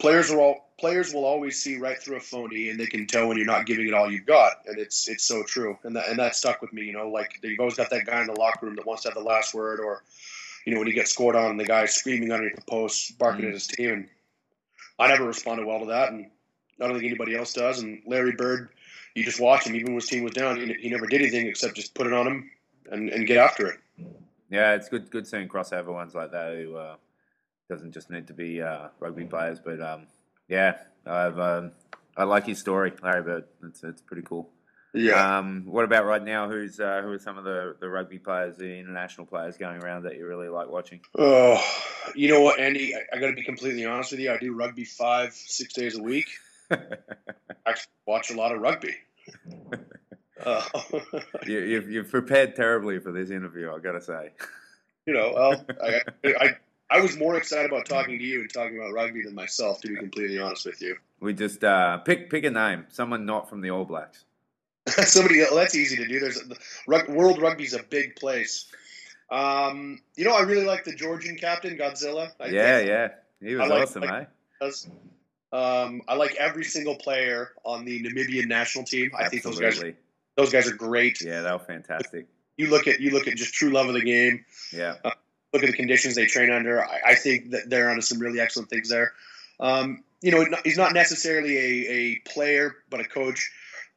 players 0.00 0.30
are 0.30 0.40
all 0.40 0.70
players 0.78 1.12
will 1.12 1.26
always 1.26 1.62
see 1.62 1.76
right 1.76 1.98
through 1.98 2.16
a 2.16 2.20
phony, 2.20 2.70
and 2.70 2.80
they 2.80 2.86
can 2.86 3.06
tell 3.06 3.28
when 3.28 3.36
you're 3.36 3.46
not 3.46 3.66
giving 3.66 3.86
it 3.86 3.94
all 3.94 4.10
you've 4.10 4.26
got, 4.26 4.52
and 4.66 4.78
it's 4.78 5.08
it's 5.08 5.24
so 5.24 5.42
true, 5.44 5.78
and 5.84 5.94
that 5.94 6.08
and 6.08 6.18
that 6.18 6.34
stuck 6.34 6.60
with 6.60 6.72
me. 6.72 6.82
You 6.82 6.94
know, 6.94 7.08
like 7.08 7.38
you've 7.42 7.60
always 7.60 7.76
got 7.76 7.90
that 7.90 8.06
guy 8.06 8.20
in 8.20 8.26
the 8.26 8.32
locker 8.32 8.66
room 8.66 8.76
that 8.76 8.86
wants 8.86 9.02
to 9.02 9.10
have 9.10 9.16
the 9.16 9.22
last 9.22 9.54
word, 9.54 9.78
or 9.78 10.02
you 10.64 10.72
know 10.72 10.80
when 10.80 10.88
you 10.88 10.94
get 10.94 11.08
scored 11.08 11.36
on, 11.36 11.50
and 11.50 11.60
the 11.60 11.64
guy 11.64 11.86
screaming 11.86 12.32
underneath 12.32 12.56
the 12.56 12.62
post, 12.62 13.16
barking 13.18 13.44
mm. 13.44 13.48
at 13.48 13.54
his 13.54 13.66
team. 13.66 13.90
And, 13.90 14.08
I 14.98 15.08
never 15.08 15.24
responded 15.24 15.66
well 15.66 15.80
to 15.80 15.86
that, 15.86 16.12
and 16.12 16.26
I 16.78 16.84
don't 16.84 16.92
think 16.92 17.06
anybody 17.06 17.34
else 17.34 17.54
does. 17.54 17.80
And 17.80 18.02
Larry 18.06 18.32
Bird, 18.32 18.68
you 19.14 19.24
just 19.24 19.40
watch 19.40 19.66
him, 19.66 19.74
even 19.74 19.92
when 19.92 20.00
his 20.00 20.06
team 20.10 20.24
was 20.24 20.34
down, 20.34 20.58
he, 20.60 20.74
he 20.74 20.90
never 20.90 21.06
did 21.06 21.22
anything 21.22 21.46
except 21.46 21.74
just 21.74 21.94
put 21.94 22.06
it 22.06 22.12
on 22.12 22.26
him 22.26 22.50
and, 22.90 23.08
and 23.08 23.26
get 23.26 23.38
after 23.38 23.66
it. 23.66 23.80
Yeah, 24.50 24.74
it's 24.74 24.90
good 24.90 25.10
good 25.10 25.26
seeing 25.26 25.48
crossover 25.48 25.92
ones 25.92 26.14
like 26.14 26.32
that 26.32 26.54
who 26.54 26.76
uh, 26.76 26.96
doesn't 27.70 27.92
just 27.92 28.10
need 28.10 28.26
to 28.26 28.34
be 28.34 28.60
uh, 28.60 28.88
rugby 28.98 29.24
players, 29.24 29.60
but 29.64 29.80
um, 29.80 30.08
yeah, 30.48 30.76
I've 31.06 31.38
um, 31.38 31.72
I 32.16 32.24
like 32.24 32.46
his 32.46 32.58
story, 32.58 32.92
Larry 33.02 33.22
Bird. 33.22 33.44
It's 33.64 33.82
it's 33.82 34.02
pretty 34.02 34.22
cool. 34.22 34.50
Yeah. 34.92 35.38
Um, 35.38 35.62
what 35.66 35.84
about 35.84 36.04
right 36.04 36.22
now? 36.22 36.48
Who's 36.48 36.80
uh, 36.80 37.00
who 37.02 37.12
are 37.12 37.18
some 37.18 37.38
of 37.38 37.44
the, 37.44 37.76
the 37.80 37.88
rugby 37.88 38.18
players, 38.18 38.56
the 38.56 38.78
international 38.78 39.26
players 39.26 39.56
going 39.56 39.82
around 39.82 40.02
that 40.02 40.16
you 40.16 40.26
really 40.26 40.48
like 40.48 40.68
watching? 40.68 41.00
Oh, 41.16 41.64
you 42.14 42.28
know 42.28 42.40
what, 42.40 42.58
Andy? 42.58 42.94
I, 42.94 43.16
I 43.16 43.20
got 43.20 43.28
to 43.28 43.34
be 43.34 43.44
completely 43.44 43.86
honest 43.86 44.10
with 44.10 44.20
you. 44.20 44.32
I 44.32 44.38
do 44.38 44.52
rugby 44.52 44.84
five, 44.84 45.32
six 45.32 45.72
days 45.72 45.96
a 45.96 46.02
week. 46.02 46.28
I 46.70 47.74
watch 48.04 48.30
a 48.30 48.34
lot 48.34 48.52
of 48.52 48.60
rugby. 48.60 48.94
Uh, 50.44 50.64
you, 51.46 51.58
you've, 51.60 51.90
you've 51.90 52.10
prepared 52.10 52.56
terribly 52.56 52.98
for 52.98 53.12
this 53.12 53.28
interview, 53.28 53.70
I've 53.70 53.82
got 53.82 53.92
to 53.92 54.00
say. 54.00 54.30
you 55.06 55.12
know, 55.12 55.32
well, 55.34 55.64
I, 55.82 56.00
I, 56.24 56.56
I 56.90 57.00
was 57.00 57.16
more 57.16 57.36
excited 57.36 57.70
about 57.70 57.86
talking 57.86 58.18
to 58.18 58.24
you 58.24 58.40
and 58.40 58.52
talking 58.52 58.76
about 58.76 58.92
rugby 58.92 59.22
than 59.22 59.34
myself, 59.34 59.80
to 59.82 59.88
be 59.88 59.96
completely 59.96 60.38
honest 60.38 60.66
with 60.66 60.82
you. 60.82 60.96
We 61.20 61.34
just 61.34 61.62
uh, 61.62 61.98
pick 61.98 62.30
pick 62.30 62.44
a 62.44 62.50
name, 62.50 62.86
someone 62.88 63.24
not 63.26 63.48
from 63.48 63.60
the 63.60 63.70
All 63.70 63.84
Blacks. 63.84 64.24
Somebody, 64.88 65.40
well, 65.40 65.56
that's 65.56 65.76
easy 65.76 65.96
to 65.96 66.06
do. 66.06 66.18
There's 66.18 66.38
a, 66.38 67.12
World 67.12 67.40
Rugby's 67.40 67.74
a 67.74 67.82
big 67.82 68.16
place. 68.16 68.66
Um, 69.30 70.00
you 70.16 70.24
know, 70.24 70.32
I 70.32 70.40
really 70.40 70.64
like 70.64 70.84
the 70.84 70.94
Georgian 70.94 71.36
captain, 71.36 71.76
Godzilla. 71.76 72.30
I 72.40 72.46
yeah, 72.46 72.76
think. 72.78 72.88
yeah, 72.88 73.08
he 73.40 73.54
was 73.54 73.68
like, 73.68 73.82
awesome, 73.82 74.02
like, 74.02 74.28
eh? 74.60 74.70
Um, 75.52 76.02
I 76.08 76.14
like 76.14 76.34
every 76.36 76.64
single 76.64 76.96
player 76.96 77.50
on 77.64 77.84
the 77.84 78.02
Namibian 78.02 78.46
national 78.46 78.84
team. 78.84 79.10
I 79.16 79.24
Absolutely. 79.24 79.40
think 79.40 79.60
those 79.60 79.80
guys, 79.80 79.94
those 80.36 80.52
guys 80.52 80.68
are 80.68 80.76
great. 80.76 81.20
Yeah, 81.20 81.42
they 81.42 81.52
were 81.52 81.58
fantastic. 81.58 82.26
You 82.56 82.68
look 82.68 82.86
at 82.86 83.00
you 83.00 83.10
look 83.10 83.26
at 83.26 83.36
just 83.36 83.54
true 83.54 83.70
love 83.70 83.88
of 83.88 83.94
the 83.94 84.02
game. 84.02 84.44
Yeah. 84.72 84.96
Uh, 85.04 85.10
look 85.52 85.62
at 85.62 85.66
the 85.66 85.76
conditions 85.76 86.14
they 86.14 86.26
train 86.26 86.50
under. 86.50 86.84
I, 86.84 87.00
I, 87.08 87.14
think 87.14 87.50
that 87.50 87.68
they're 87.68 87.90
onto 87.90 88.02
some 88.02 88.18
really 88.18 88.40
excellent 88.40 88.70
things 88.70 88.88
there. 88.88 89.12
Um, 89.58 90.04
you 90.20 90.30
know, 90.30 90.46
he's 90.64 90.76
not 90.76 90.92
necessarily 90.92 91.56
a, 91.56 91.90
a 91.90 92.16
player, 92.28 92.76
but 92.88 93.00
a 93.00 93.04
coach. 93.04 93.50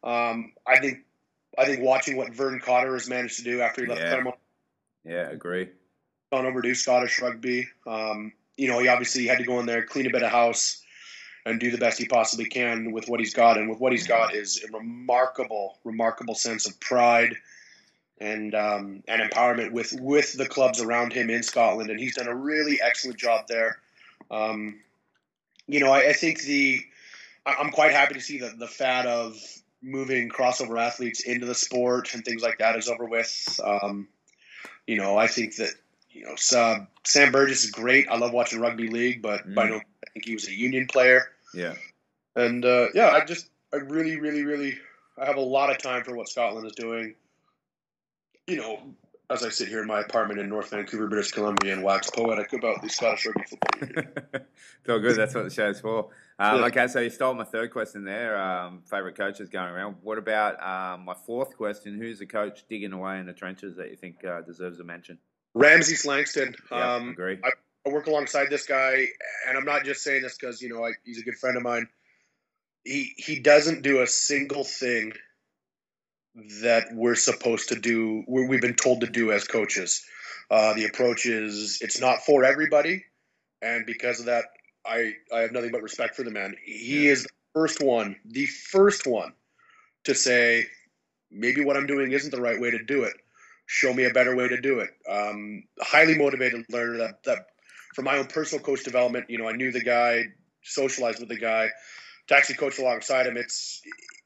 Um, 0.03 0.53
I 0.65 0.79
think 0.79 0.99
I 1.57 1.65
think 1.65 1.81
watching 1.81 2.17
what 2.17 2.33
Vern 2.33 2.59
Cotter 2.59 2.93
has 2.93 3.07
managed 3.07 3.37
to 3.37 3.43
do 3.43 3.61
after 3.61 3.83
he 3.83 3.87
left 3.87 4.01
Yeah. 4.01 4.09
Clermont, 4.09 4.35
Yeah, 5.05 5.29
agree. 5.29 5.69
gone 6.31 6.45
over 6.45 6.61
to 6.61 6.73
Scottish 6.73 7.21
rugby. 7.21 7.67
Um, 7.85 8.33
you 8.57 8.67
know, 8.67 8.79
he 8.79 8.87
obviously 8.87 9.27
had 9.27 9.37
to 9.39 9.43
go 9.43 9.59
in 9.59 9.65
there, 9.65 9.85
clean 9.85 10.07
a 10.07 10.09
bit 10.09 10.23
of 10.23 10.31
house, 10.31 10.81
and 11.45 11.59
do 11.59 11.71
the 11.71 11.77
best 11.77 11.99
he 11.99 12.05
possibly 12.05 12.45
can 12.45 12.91
with 12.91 13.07
what 13.07 13.19
he's 13.19 13.33
got. 13.33 13.57
And 13.57 13.69
with 13.69 13.79
what 13.79 13.91
he's 13.91 14.07
got 14.07 14.33
is 14.33 14.63
a 14.63 14.71
remarkable, 14.75 15.77
remarkable 15.83 16.35
sense 16.35 16.67
of 16.67 16.79
pride 16.79 17.35
and 18.23 18.55
um, 18.55 19.03
and 19.07 19.21
empowerment 19.21 19.71
with 19.71 19.93
with 19.99 20.37
the 20.37 20.47
clubs 20.47 20.81
around 20.81 21.13
him 21.13 21.29
in 21.29 21.43
Scotland. 21.43 21.89
And 21.89 21.99
he's 21.99 22.15
done 22.15 22.27
a 22.27 22.35
really 22.35 22.79
excellent 22.81 23.19
job 23.19 23.45
there. 23.47 23.77
Um, 24.31 24.79
you 25.67 25.79
know, 25.79 25.91
I, 25.91 26.09
I 26.09 26.13
think 26.13 26.41
the 26.41 26.81
I- 27.45 27.55
I'm 27.59 27.71
quite 27.71 27.91
happy 27.91 28.13
to 28.15 28.21
see 28.21 28.39
that 28.39 28.57
the 28.57 28.67
fad 28.67 29.05
of 29.05 29.35
moving 29.81 30.29
crossover 30.29 30.79
athletes 30.81 31.21
into 31.21 31.45
the 31.45 31.55
sport 31.55 32.13
and 32.13 32.23
things 32.23 32.41
like 32.41 32.59
that 32.59 32.77
is 32.77 32.87
over 32.87 33.05
with. 33.05 33.59
Um, 33.63 34.07
you 34.87 34.97
know, 34.97 35.17
I 35.17 35.27
think 35.27 35.55
that 35.57 35.73
you 36.11 36.25
know 36.25 36.35
Sam, 36.37 36.87
Sam 37.03 37.31
Burgess 37.31 37.63
is 37.65 37.71
great. 37.71 38.07
I 38.09 38.17
love 38.17 38.31
watching 38.31 38.59
rugby 38.59 38.87
league, 38.87 39.21
but 39.21 39.45
Mm. 39.47 39.57
I 39.57 39.67
don't 39.67 39.83
think 40.13 40.25
he 40.25 40.33
was 40.33 40.47
a 40.47 40.53
union 40.53 40.87
player. 40.87 41.29
Yeah. 41.53 41.73
And 42.35 42.63
uh, 42.65 42.87
yeah, 42.93 43.09
I 43.09 43.25
just 43.25 43.49
I 43.73 43.77
really, 43.77 44.19
really, 44.19 44.43
really 44.43 44.77
I 45.17 45.25
have 45.25 45.37
a 45.37 45.41
lot 45.41 45.69
of 45.69 45.77
time 45.77 46.03
for 46.03 46.15
what 46.15 46.29
Scotland 46.29 46.65
is 46.65 46.73
doing. 46.73 47.15
You 48.47 48.57
know, 48.57 48.79
as 49.29 49.43
I 49.43 49.49
sit 49.49 49.69
here 49.69 49.81
in 49.81 49.87
my 49.87 50.01
apartment 50.01 50.39
in 50.39 50.49
North 50.49 50.69
Vancouver, 50.69 51.07
British 51.07 51.31
Columbia, 51.31 51.73
and 51.73 51.83
wax 51.83 52.09
poetic 52.09 52.53
about 52.53 52.81
the 52.81 52.89
Scottish 52.89 53.25
Rugby 53.25 53.43
Football 53.49 54.03
it's 54.41 54.45
all 54.89 54.99
good. 54.99 55.15
That's 55.15 55.33
what 55.33 55.45
the 55.45 55.49
show's 55.49 55.79
for. 55.79 56.09
Um, 56.37 56.59
Yeah. 56.59 56.65
Okay, 56.65 56.87
so 56.87 56.99
you 56.99 57.09
stole 57.09 57.33
my 57.33 57.45
third 57.45 57.71
question 57.71 58.03
there. 58.03 58.37
Um, 58.37 58.81
favorite 58.85 59.15
coaches 59.15 59.49
going 59.49 59.69
around. 59.69 59.95
What 60.01 60.17
about 60.17 60.61
um, 60.61 61.05
my 61.05 61.13
fourth 61.13 61.55
question? 61.55 61.97
Who's 61.97 62.19
the 62.19 62.25
coach 62.25 62.65
digging 62.67 62.93
away 62.93 63.19
in 63.19 63.25
the 63.25 63.33
trenches 63.33 63.77
that 63.77 63.89
you 63.89 63.95
think 63.95 64.23
uh, 64.25 64.41
deserves 64.41 64.79
a 64.79 64.83
mention? 64.83 65.17
Ramsey 65.53 65.95
Slangston. 65.95 66.55
Yeah, 66.71 66.95
Um, 66.95 67.09
agree. 67.09 67.39
I 67.85 67.89
work 67.89 68.07
alongside 68.07 68.49
this 68.49 68.65
guy, 68.65 69.07
and 69.47 69.57
I'm 69.57 69.65
not 69.65 69.83
just 69.83 70.03
saying 70.03 70.21
this 70.21 70.37
because 70.37 70.61
you 70.61 70.69
know 70.69 70.83
I, 70.83 70.91
he's 71.03 71.19
a 71.19 71.23
good 71.23 71.37
friend 71.37 71.57
of 71.57 71.63
mine. 71.63 71.87
He 72.83 73.13
he 73.17 73.39
doesn't 73.39 73.81
do 73.83 74.01
a 74.01 74.07
single 74.07 74.63
thing 74.63 75.13
that 76.61 76.87
we're 76.93 77.15
supposed 77.15 77.69
to 77.69 77.75
do. 77.75 78.23
we 78.27 78.47
we've 78.47 78.61
been 78.61 78.75
told 78.75 79.01
to 79.01 79.07
do 79.07 79.31
as 79.31 79.45
coaches. 79.45 80.03
Uh, 80.49 80.73
the 80.73 80.85
approach 80.85 81.25
is 81.25 81.79
it's 81.81 81.99
not 81.99 82.25
for 82.25 82.43
everybody, 82.43 83.03
and 83.61 83.85
because 83.85 84.19
of 84.19 84.25
that, 84.27 84.45
I 84.85 85.13
I 85.33 85.39
have 85.39 85.51
nothing 85.51 85.71
but 85.71 85.81
respect 85.81 86.15
for 86.15 86.23
the 86.23 86.31
man. 86.31 86.55
He 86.63 87.07
is 87.07 87.23
the 87.23 87.29
first 87.53 87.81
one, 87.81 88.15
the 88.25 88.45
first 88.45 89.05
one, 89.07 89.33
to 90.05 90.15
say 90.15 90.65
maybe 91.31 91.63
what 91.63 91.77
I'm 91.77 91.87
doing 91.87 92.11
isn't 92.11 92.31
the 92.31 92.41
right 92.41 92.59
way 92.59 92.71
to 92.71 92.83
do 92.83 93.03
it. 93.03 93.13
Show 93.65 93.93
me 93.93 94.05
a 94.05 94.11
better 94.11 94.35
way 94.35 94.47
to 94.47 94.59
do 94.59 94.79
it. 94.79 94.89
Um, 95.09 95.63
highly 95.79 96.17
motivated 96.17 96.65
learner 96.69 96.97
that 96.97 97.23
that 97.23 97.45
for 97.95 98.01
my 98.01 98.17
own 98.17 98.25
personal 98.27 98.63
coach 98.63 98.83
development, 98.83 99.29
you 99.29 99.37
know, 99.37 99.47
I 99.47 99.53
knew 99.53 99.71
the 99.71 99.83
guy, 99.83 100.25
socialized 100.63 101.19
with 101.19 101.29
the 101.29 101.37
guy, 101.37 101.69
to 102.27 102.35
actually 102.35 102.55
coach 102.55 102.79
alongside 102.79 103.27
him. 103.27 103.37
It's 103.37 103.81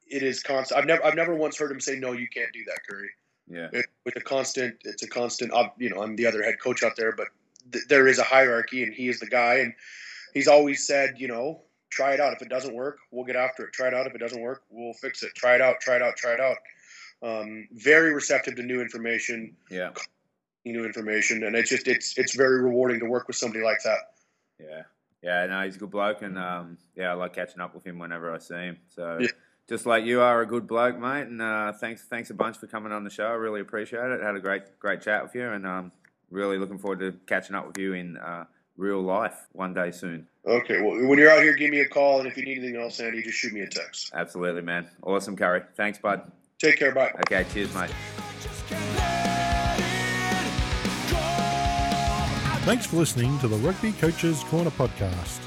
it 0.10 0.24
is 0.24 0.41
constant. 0.41 0.80
I've 0.80 0.86
never 0.86 1.04
I've 1.06 1.15
never 1.15 1.36
once 1.36 1.58
heard 1.58 1.72
him 1.72 1.80
say 1.80 1.98
no, 1.98 2.12
you 2.13 2.28
can't 2.28 2.52
do 2.54 2.63
that, 2.65 2.80
Curry. 2.89 3.10
Yeah. 3.50 3.67
It, 3.72 3.86
with 4.06 4.15
a 4.17 4.22
constant, 4.22 4.76
it's 4.84 5.04
a 5.04 5.08
constant. 5.08 5.54
You 5.78 5.89
know, 5.89 6.02
I'm 6.04 6.15
the 6.15 6.26
other 6.28 6.43
head 6.43 6.56
coach 6.62 6.84
out 6.84 6.96
there, 6.98 7.13
but 7.13 7.28
th- 7.72 7.86
there 7.88 8.08
is 8.08 8.20
a 8.20 8.24
hierarchy, 8.24 8.84
and 8.84 8.93
he 8.93 9.08
is 9.08 9.20
the 9.20 9.28
guy, 9.28 9.56
and 9.60 9.74
he's 10.34 10.48
always 10.50 10.86
said, 10.86 11.15
you 11.17 11.28
know, 11.30 11.62
try 11.89 12.12
it 12.13 12.20
out. 12.20 12.34
If 12.34 12.41
it 12.41 12.50
doesn't 12.50 12.76
work, 12.76 12.98
we'll 13.12 13.24
get 13.26 13.38
after 13.38 13.65
it. 13.65 13.74
Try 13.74 13.88
it 13.88 13.93
out. 13.93 14.06
If 14.06 14.15
it 14.15 14.20
doesn't 14.20 14.41
work, 14.41 14.63
we'll 14.70 14.93
fix 14.93 15.24
it. 15.24 15.34
Try 15.36 15.56
it 15.56 15.62
out. 15.62 15.80
Try 15.80 15.96
it 15.96 16.02
out. 16.02 16.17
Try 16.17 16.34
it 16.34 16.39
out. 16.41 16.58
Um, 17.24 17.67
very 17.72 18.13
receptive 18.13 18.56
to 18.58 18.63
new 18.63 18.82
information, 18.82 19.56
Yeah. 19.72 19.91
new 20.65 20.84
information, 20.86 21.43
and 21.46 21.56
it's 21.56 21.70
just 21.70 21.88
it's 21.88 22.17
it's 22.17 22.36
very 22.36 22.62
rewarding 22.62 23.00
to 23.00 23.06
work 23.06 23.28
with 23.28 23.38
somebody 23.38 23.63
like 23.63 23.82
that. 23.84 24.00
Yeah. 24.60 24.84
Yeah, 25.24 25.46
no, 25.48 25.63
he's 25.63 25.78
a 25.78 25.80
good 25.80 25.89
bloke, 25.89 26.22
and 26.22 26.38
um, 26.38 26.78
yeah, 26.96 27.10
I 27.12 27.13
like 27.13 27.34
catching 27.34 27.60
up 27.60 27.74
with 27.74 27.84
him 27.86 27.98
whenever 27.98 28.32
I 28.32 28.38
see 28.38 28.54
him. 28.54 28.78
So, 28.89 29.17
Yeah. 29.20 29.30
Just 29.68 29.86
like 29.86 30.06
you 30.06 30.22
are 30.22 30.42
a 30.42 30.46
good 30.46 30.68
bloke, 30.68 30.98
mate, 30.98 31.28
and 31.28 31.42
uh, 31.42 31.74
thanks, 31.74 32.04
thanks 32.04 32.30
a 32.30 32.34
bunch 32.34 32.58
for 32.58 32.68
coming 32.68 32.92
on 32.92 33.04
the 33.04 33.10
show. 33.10 33.26
I 33.26 33.34
really 33.34 33.62
appreciate 33.62 34.12
it. 34.12 34.22
Had 34.22 34.36
a 34.36 34.40
great, 34.40 34.80
great 34.80 35.02
chat 35.02 35.24
with 35.24 35.36
you, 35.36 35.50
and 35.50 35.66
um, 35.66 35.92
really 36.30 36.58
looking 36.58 36.78
forward 36.78 37.00
to 37.00 37.14
catching 37.26 37.56
up 37.56 37.68
with 37.68 37.78
you 37.78 37.94
in 37.94 38.18
uh, 38.18 38.46
real 38.78 39.02
life 39.02 39.48
one 39.52 39.74
day 39.74 39.92
soon. 39.92 40.28
Okay, 40.46 40.82
well, 40.82 41.08
when 41.08 41.20
you're 41.20 41.30
out 41.30 41.44
here, 41.44 41.54
give 41.56 41.70
me 41.70 41.82
a 41.82 41.88
call, 41.88 42.20
and 42.20 42.28
if 42.28 42.38
you 42.38 42.46
need 42.46 42.60
anything 42.60 42.82
else, 42.82 43.00
Andy, 43.00 43.22
just 43.22 43.38
shoot 43.38 43.52
me 43.52 43.62
a 43.62 43.68
text. 43.68 44.12
Absolutely, 44.14 44.62
man. 44.62 44.88
Awesome, 45.04 45.36
Curry. 45.36 45.64
Thanks, 45.76 46.00
bud. 46.00 46.32
Take 46.60 46.80
care, 46.80 46.94
bye. 46.94 47.12
Okay, 47.20 47.46
cheers, 47.54 47.74
mate. 47.76 47.92
Just 48.42 48.66
can't 48.68 48.82
let 48.96 49.80
it 49.80 49.82
go. 51.12 51.18
I 52.50 52.62
Thanks 52.64 52.86
for 52.86 52.96
listening 52.96 53.38
to 53.40 53.48
the 53.48 53.58
Rugby 53.58 53.92
Coaches 53.94 54.44
Corner 54.46 54.72
podcast. 54.72 55.40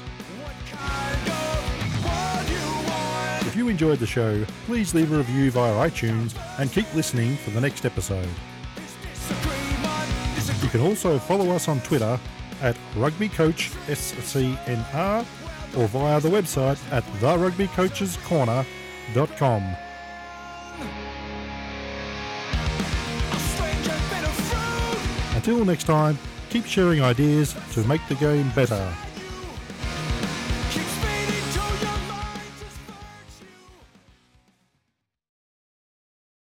If 3.51 3.57
you 3.57 3.67
enjoyed 3.67 3.99
the 3.99 4.07
show, 4.07 4.45
please 4.65 4.93
leave 4.93 5.11
a 5.11 5.17
review 5.17 5.51
via 5.51 5.73
iTunes 5.73 6.33
and 6.57 6.71
keep 6.71 6.85
listening 6.95 7.35
for 7.35 7.49
the 7.49 7.59
next 7.59 7.83
episode. 7.83 8.29
You 10.63 10.69
can 10.69 10.79
also 10.79 11.19
follow 11.19 11.49
us 11.49 11.67
on 11.67 11.81
Twitter 11.81 12.17
at 12.61 12.77
RugbyCoachSCNR 12.95 15.25
or 15.77 15.87
via 15.89 16.21
the 16.21 16.29
website 16.29 16.79
at 16.93 17.03
therugbycoachescorner.com. 17.19 19.75
Until 25.35 25.65
next 25.65 25.83
time, 25.83 26.17
keep 26.49 26.65
sharing 26.65 27.01
ideas 27.01 27.53
to 27.73 27.83
make 27.83 27.99
the 28.07 28.15
game 28.15 28.49
better. 28.55 28.95